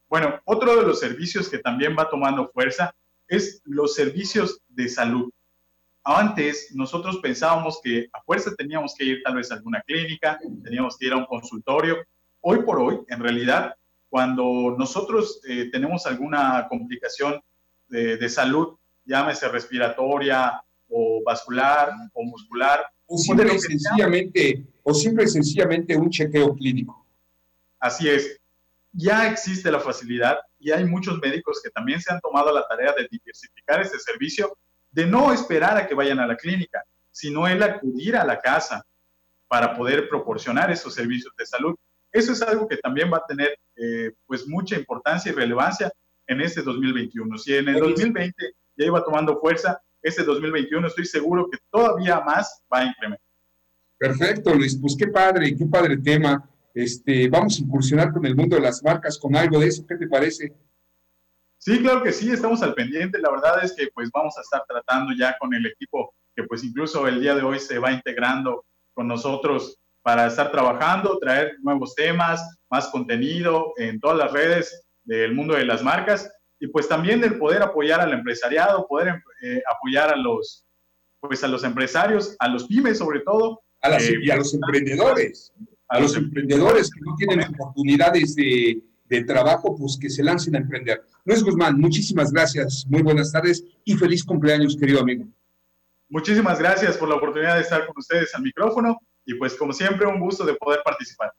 Bueno, 0.10 0.40
otro 0.46 0.76
de 0.76 0.84
los 0.84 1.00
servicios 1.00 1.50
que 1.50 1.60
también 1.60 1.96
va 1.98 2.10
tomando 2.10 2.50
fuerza 2.54 2.94
es 3.28 3.62
los 3.66 3.96
servicios 3.96 4.62
de 4.68 4.90
salud. 4.90 5.32
Antes 6.04 6.74
nosotros 6.74 7.20
pensábamos 7.20 7.80
que 7.84 8.08
a 8.12 8.22
fuerza 8.24 8.56
teníamos 8.56 8.96
que 8.96 9.06
ir 9.06 9.24
tal 9.24 9.36
vez 9.36 9.52
a 9.52 9.56
alguna 9.56 9.82
clínica, 9.82 10.40
teníamos 10.64 10.98
que 10.98 11.08
ir 11.08 11.14
a 11.14 11.18
un 11.18 11.26
consultorio. 11.26 11.98
Hoy 12.42 12.64
por 12.64 12.80
hoy, 12.80 13.00
en 13.08 13.20
realidad, 13.20 13.76
cuando 14.10 14.76
nosotros 14.78 15.42
eh, 15.48 15.70
tenemos 15.72 16.06
alguna 16.06 16.68
complicación 16.70 17.40
de, 17.88 18.30
salud, 18.30 18.78
llámese 19.12 19.47
respiratoria 19.49 20.64
o 20.88 21.22
vascular 21.26 21.91
o 22.14 22.24
muscular. 22.24 22.86
O 23.05 23.18
simple, 23.18 23.53
y 23.53 23.59
sencillamente, 23.59 24.66
o 24.84 24.93
simple 24.93 25.26
y 25.26 25.28
sencillamente 25.28 25.97
un 25.97 26.09
chequeo 26.09 26.55
clínico. 26.55 27.05
Así 27.80 28.07
es. 28.07 28.39
Ya 28.93 29.30
existe 29.30 29.72
la 29.72 29.80
facilidad 29.80 30.38
y 30.59 30.72
hay 30.72 30.86
muchos 30.86 31.20
médicos 31.20 31.62
que 31.64 31.70
también 31.72 32.01
se 32.01 32.14
han 32.14 32.22
tomado 32.22 32.53
la 32.53 32.66
tarea 32.68 32.93
de 32.93 33.07
diversificar 33.09 33.82
este 33.82 33.99
servicio, 33.99 34.57
de 34.91 35.05
no 35.05 35.34
esperar 35.34 35.78
a 35.78 35.88
que 35.88 35.95
vayan 35.95 36.20
a 36.20 36.28
la 36.28 36.38
clínica, 36.38 36.84
sino 37.12 37.47
el 37.47 37.62
acudir 37.64 38.16
a 38.16 38.26
la 38.26 38.39
casa 38.39 38.86
para 39.47 39.76
poder 39.76 40.07
proporcionar 40.07 40.72
esos 40.72 40.93
servicios 40.93 41.34
de 41.38 41.45
salud. 41.45 41.76
Eso 42.12 42.32
es 42.34 42.41
algo 42.41 42.68
que 42.68 42.78
también 42.78 43.12
va 43.12 43.18
a 43.18 43.26
tener 43.26 43.57
eh, 43.76 44.12
pues 44.26 44.47
mucha 44.47 44.76
importancia 44.78 45.32
y 45.32 45.36
relevancia 45.36 45.91
en 46.28 46.41
este 46.41 46.62
2021. 46.62 47.38
Si 47.38 47.55
en 47.55 47.70
el 47.70 47.80
2020 47.80 48.53
ya 48.78 48.86
iba 48.86 49.04
tomando 49.04 49.40
fuerza, 49.40 49.82
este 50.02 50.24
2021 50.24 50.88
estoy 50.88 51.06
seguro 51.06 51.48
que 51.50 51.58
todavía 51.70 52.20
más 52.22 52.64
va 52.72 52.80
a 52.80 52.86
incrementar. 52.86 53.26
Perfecto, 53.98 54.54
Luis. 54.56 54.78
Pues 54.80 54.96
qué 54.98 55.08
padre, 55.08 55.56
qué 55.56 55.66
padre 55.66 55.98
tema. 55.98 56.50
Este, 56.74 57.30
vamos 57.30 57.58
a 57.58 57.62
incursionar 57.62 58.12
con 58.12 58.26
el 58.26 58.36
mundo 58.36 58.56
de 58.56 58.62
las 58.64 58.82
marcas, 58.84 59.20
con 59.20 59.36
algo 59.36 59.60
de 59.60 59.68
eso. 59.68 59.86
¿Qué 59.86 59.96
te 59.96 60.08
parece? 60.08 60.54
Sí, 61.60 61.80
claro 61.80 62.02
que 62.02 62.12
sí, 62.12 62.32
estamos 62.32 62.64
al 62.64 62.74
pendiente. 62.74 63.20
La 63.20 63.30
verdad 63.30 63.64
es 63.64 63.74
que 63.74 63.90
pues 63.94 64.10
vamos 64.12 64.36
a 64.38 64.42
estar 64.42 64.64
tratando 64.68 65.14
ya 65.14 65.38
con 65.38 65.54
el 65.54 65.66
equipo 65.68 66.16
que 66.36 66.44
pues 66.44 66.64
incluso 66.64 67.08
el 67.08 67.22
día 67.22 67.36
de 67.36 67.44
hoy 67.44 67.60
se 67.60 67.78
va 67.78 67.92
integrando 67.92 68.66
con 68.96 69.08
nosotros 69.08 69.78
para 70.02 70.26
estar 70.26 70.52
trabajando, 70.52 71.20
traer 71.20 71.58
nuevos 71.62 71.94
temas, 71.94 72.58
más 72.72 72.88
contenido 72.88 73.74
en 73.78 74.00
todas 74.00 74.18
las 74.18 74.32
redes 74.32 74.84
del 75.04 75.36
mundo 75.36 75.54
de 75.54 75.66
las 75.66 75.84
marcas 75.84 76.32
y 76.62 76.68
pues 76.68 76.88
también 76.88 77.20
del 77.20 77.39
poder 77.39 77.64
apoyar 77.64 77.99
al 78.01 78.14
empresariado, 78.14 78.88
poder 78.88 79.22
eh, 79.41 79.64
apoyar 79.76 80.14
a 80.14 80.16
los, 80.16 80.64
pues 81.20 81.43
a 81.43 81.47
los 81.47 81.64
empresarios, 81.64 82.36
a 82.38 82.47
los 82.47 82.68
pymes 82.68 82.99
sobre 82.99 83.22
todo. 83.22 83.64
A 83.82 83.97
eh, 83.97 84.20
y 84.22 84.30
a 84.30 84.36
los 84.36 84.53
emprendedores, 84.53 85.51
a 85.88 85.99
los 85.99 86.16
emprendedores 86.16 86.91
que 86.91 87.01
no 87.01 87.16
tienen 87.16 87.43
oportunidades 87.55 88.36
de, 88.36 88.80
de 89.05 89.24
trabajo, 89.24 89.76
pues 89.76 89.97
que 89.99 90.07
se 90.07 90.24
lancen 90.24 90.55
a 90.55 90.59
emprender. 90.59 91.01
Luis 91.26 91.43
Guzmán, 91.43 91.80
muchísimas 91.80 92.32
gracias, 92.32 92.86
muy 92.88 93.01
buenas 93.01 93.32
tardes 93.32 93.66
y 93.84 93.95
feliz 93.95 94.24
cumpleaños, 94.24 94.78
querido 94.78 94.99
amigo. 95.01 95.26
Muchísimas 96.09 96.59
gracias 96.59 96.95
por 96.95 97.09
la 97.09 97.16
oportunidad 97.16 97.55
de 97.55 97.62
estar 97.62 97.88
con 97.88 97.95
ustedes 97.97 98.36
al 98.36 98.43
micrófono 98.43 98.99
y 99.26 99.34
pues 99.34 99.55
como 99.55 99.74
siempre 99.74 100.05
un 100.05 100.20
gusto 100.20 100.45
de 100.45 100.53
poder 100.53 100.82
participar. 100.86 101.34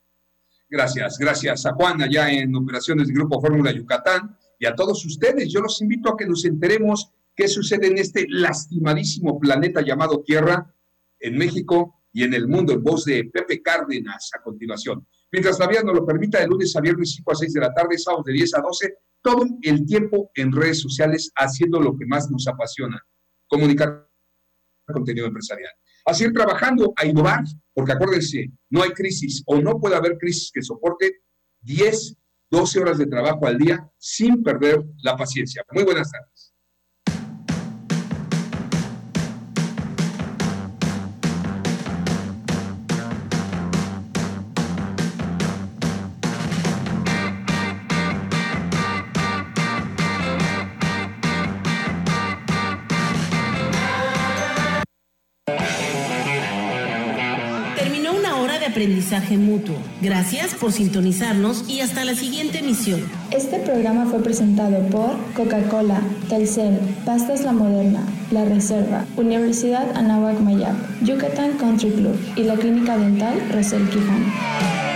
Gracias, 0.68 1.16
gracias 1.16 1.64
a 1.64 1.74
Juan 1.74 2.02
allá 2.02 2.28
en 2.28 2.56
operaciones 2.56 3.06
del 3.06 3.14
Grupo 3.14 3.40
Fórmula 3.40 3.70
Yucatán 3.70 4.36
y 4.62 4.66
a 4.66 4.76
todos 4.76 5.04
ustedes. 5.04 5.52
Yo 5.52 5.60
los 5.60 5.82
invito 5.82 6.08
a 6.08 6.16
que 6.16 6.24
nos 6.24 6.44
enteremos 6.44 7.10
qué 7.34 7.48
sucede 7.48 7.88
en 7.88 7.98
este 7.98 8.26
lastimadísimo 8.28 9.40
planeta 9.40 9.82
llamado 9.82 10.22
Tierra, 10.22 10.72
en 11.18 11.36
México 11.36 12.00
y 12.12 12.22
en 12.22 12.32
el 12.32 12.46
mundo, 12.46 12.72
en 12.72 12.80
voz 12.80 13.04
de 13.04 13.24
Pepe 13.24 13.60
Cárdenas 13.60 14.30
a 14.38 14.40
continuación. 14.40 15.04
Mientras 15.32 15.58
la 15.58 15.66
vida 15.66 15.82
nos 15.82 15.96
lo 15.96 16.06
permita, 16.06 16.38
de 16.38 16.46
lunes 16.46 16.76
a 16.76 16.80
viernes 16.80 17.10
5 17.16 17.32
a 17.32 17.34
6 17.34 17.52
de 17.52 17.60
la 17.60 17.74
tarde, 17.74 17.98
sábados 17.98 18.24
de 18.24 18.34
10 18.34 18.54
a 18.54 18.60
12, 18.60 18.94
todo 19.20 19.44
el 19.62 19.84
tiempo 19.84 20.30
en 20.36 20.52
redes 20.52 20.80
sociales 20.80 21.32
haciendo 21.34 21.80
lo 21.80 21.96
que 21.96 22.06
más 22.06 22.30
nos 22.30 22.46
apasiona, 22.46 23.04
comunicar 23.48 24.08
contenido 24.86 25.26
empresarial. 25.26 25.72
A 26.06 26.14
seguir 26.14 26.34
trabajando, 26.34 26.92
a 26.96 27.04
innovar, 27.04 27.42
porque 27.74 27.92
acuérdense, 27.92 28.52
no 28.70 28.84
hay 28.84 28.90
crisis 28.90 29.42
o 29.46 29.60
no 29.60 29.80
puede 29.80 29.96
haber 29.96 30.18
crisis 30.18 30.52
que 30.52 30.62
soporte 30.62 31.22
10, 31.62 32.16
12 32.52 32.80
horas 32.80 32.98
de 32.98 33.06
trabajo 33.06 33.46
al 33.46 33.56
día 33.56 33.88
sin 33.96 34.42
perder 34.42 34.84
la 35.02 35.16
paciencia. 35.16 35.64
Muy 35.72 35.84
buenas 35.84 36.10
tardes. 36.10 36.31
Mutuo. 59.38 59.76
Gracias 60.00 60.54
por 60.54 60.72
sintonizarnos 60.72 61.68
y 61.68 61.80
hasta 61.80 62.04
la 62.04 62.14
siguiente 62.14 62.58
emisión. 62.58 63.00
Este 63.30 63.58
programa 63.58 64.06
fue 64.06 64.22
presentado 64.22 64.78
por 64.88 65.16
Coca-Cola, 65.34 66.00
Telcel, 66.28 66.78
Pastas 67.04 67.42
La 67.42 67.52
Moderna, 67.52 68.02
La 68.30 68.44
Reserva, 68.44 69.06
Universidad 69.16 69.96
Anáhuac 69.96 70.40
Mayab, 70.40 70.74
Yucatán 71.02 71.52
Country 71.58 71.90
Club 71.90 72.16
y 72.36 72.42
la 72.44 72.56
Clínica 72.56 72.96
Dental 72.96 73.34
Rosel 73.52 73.88
Quijano. 73.88 74.91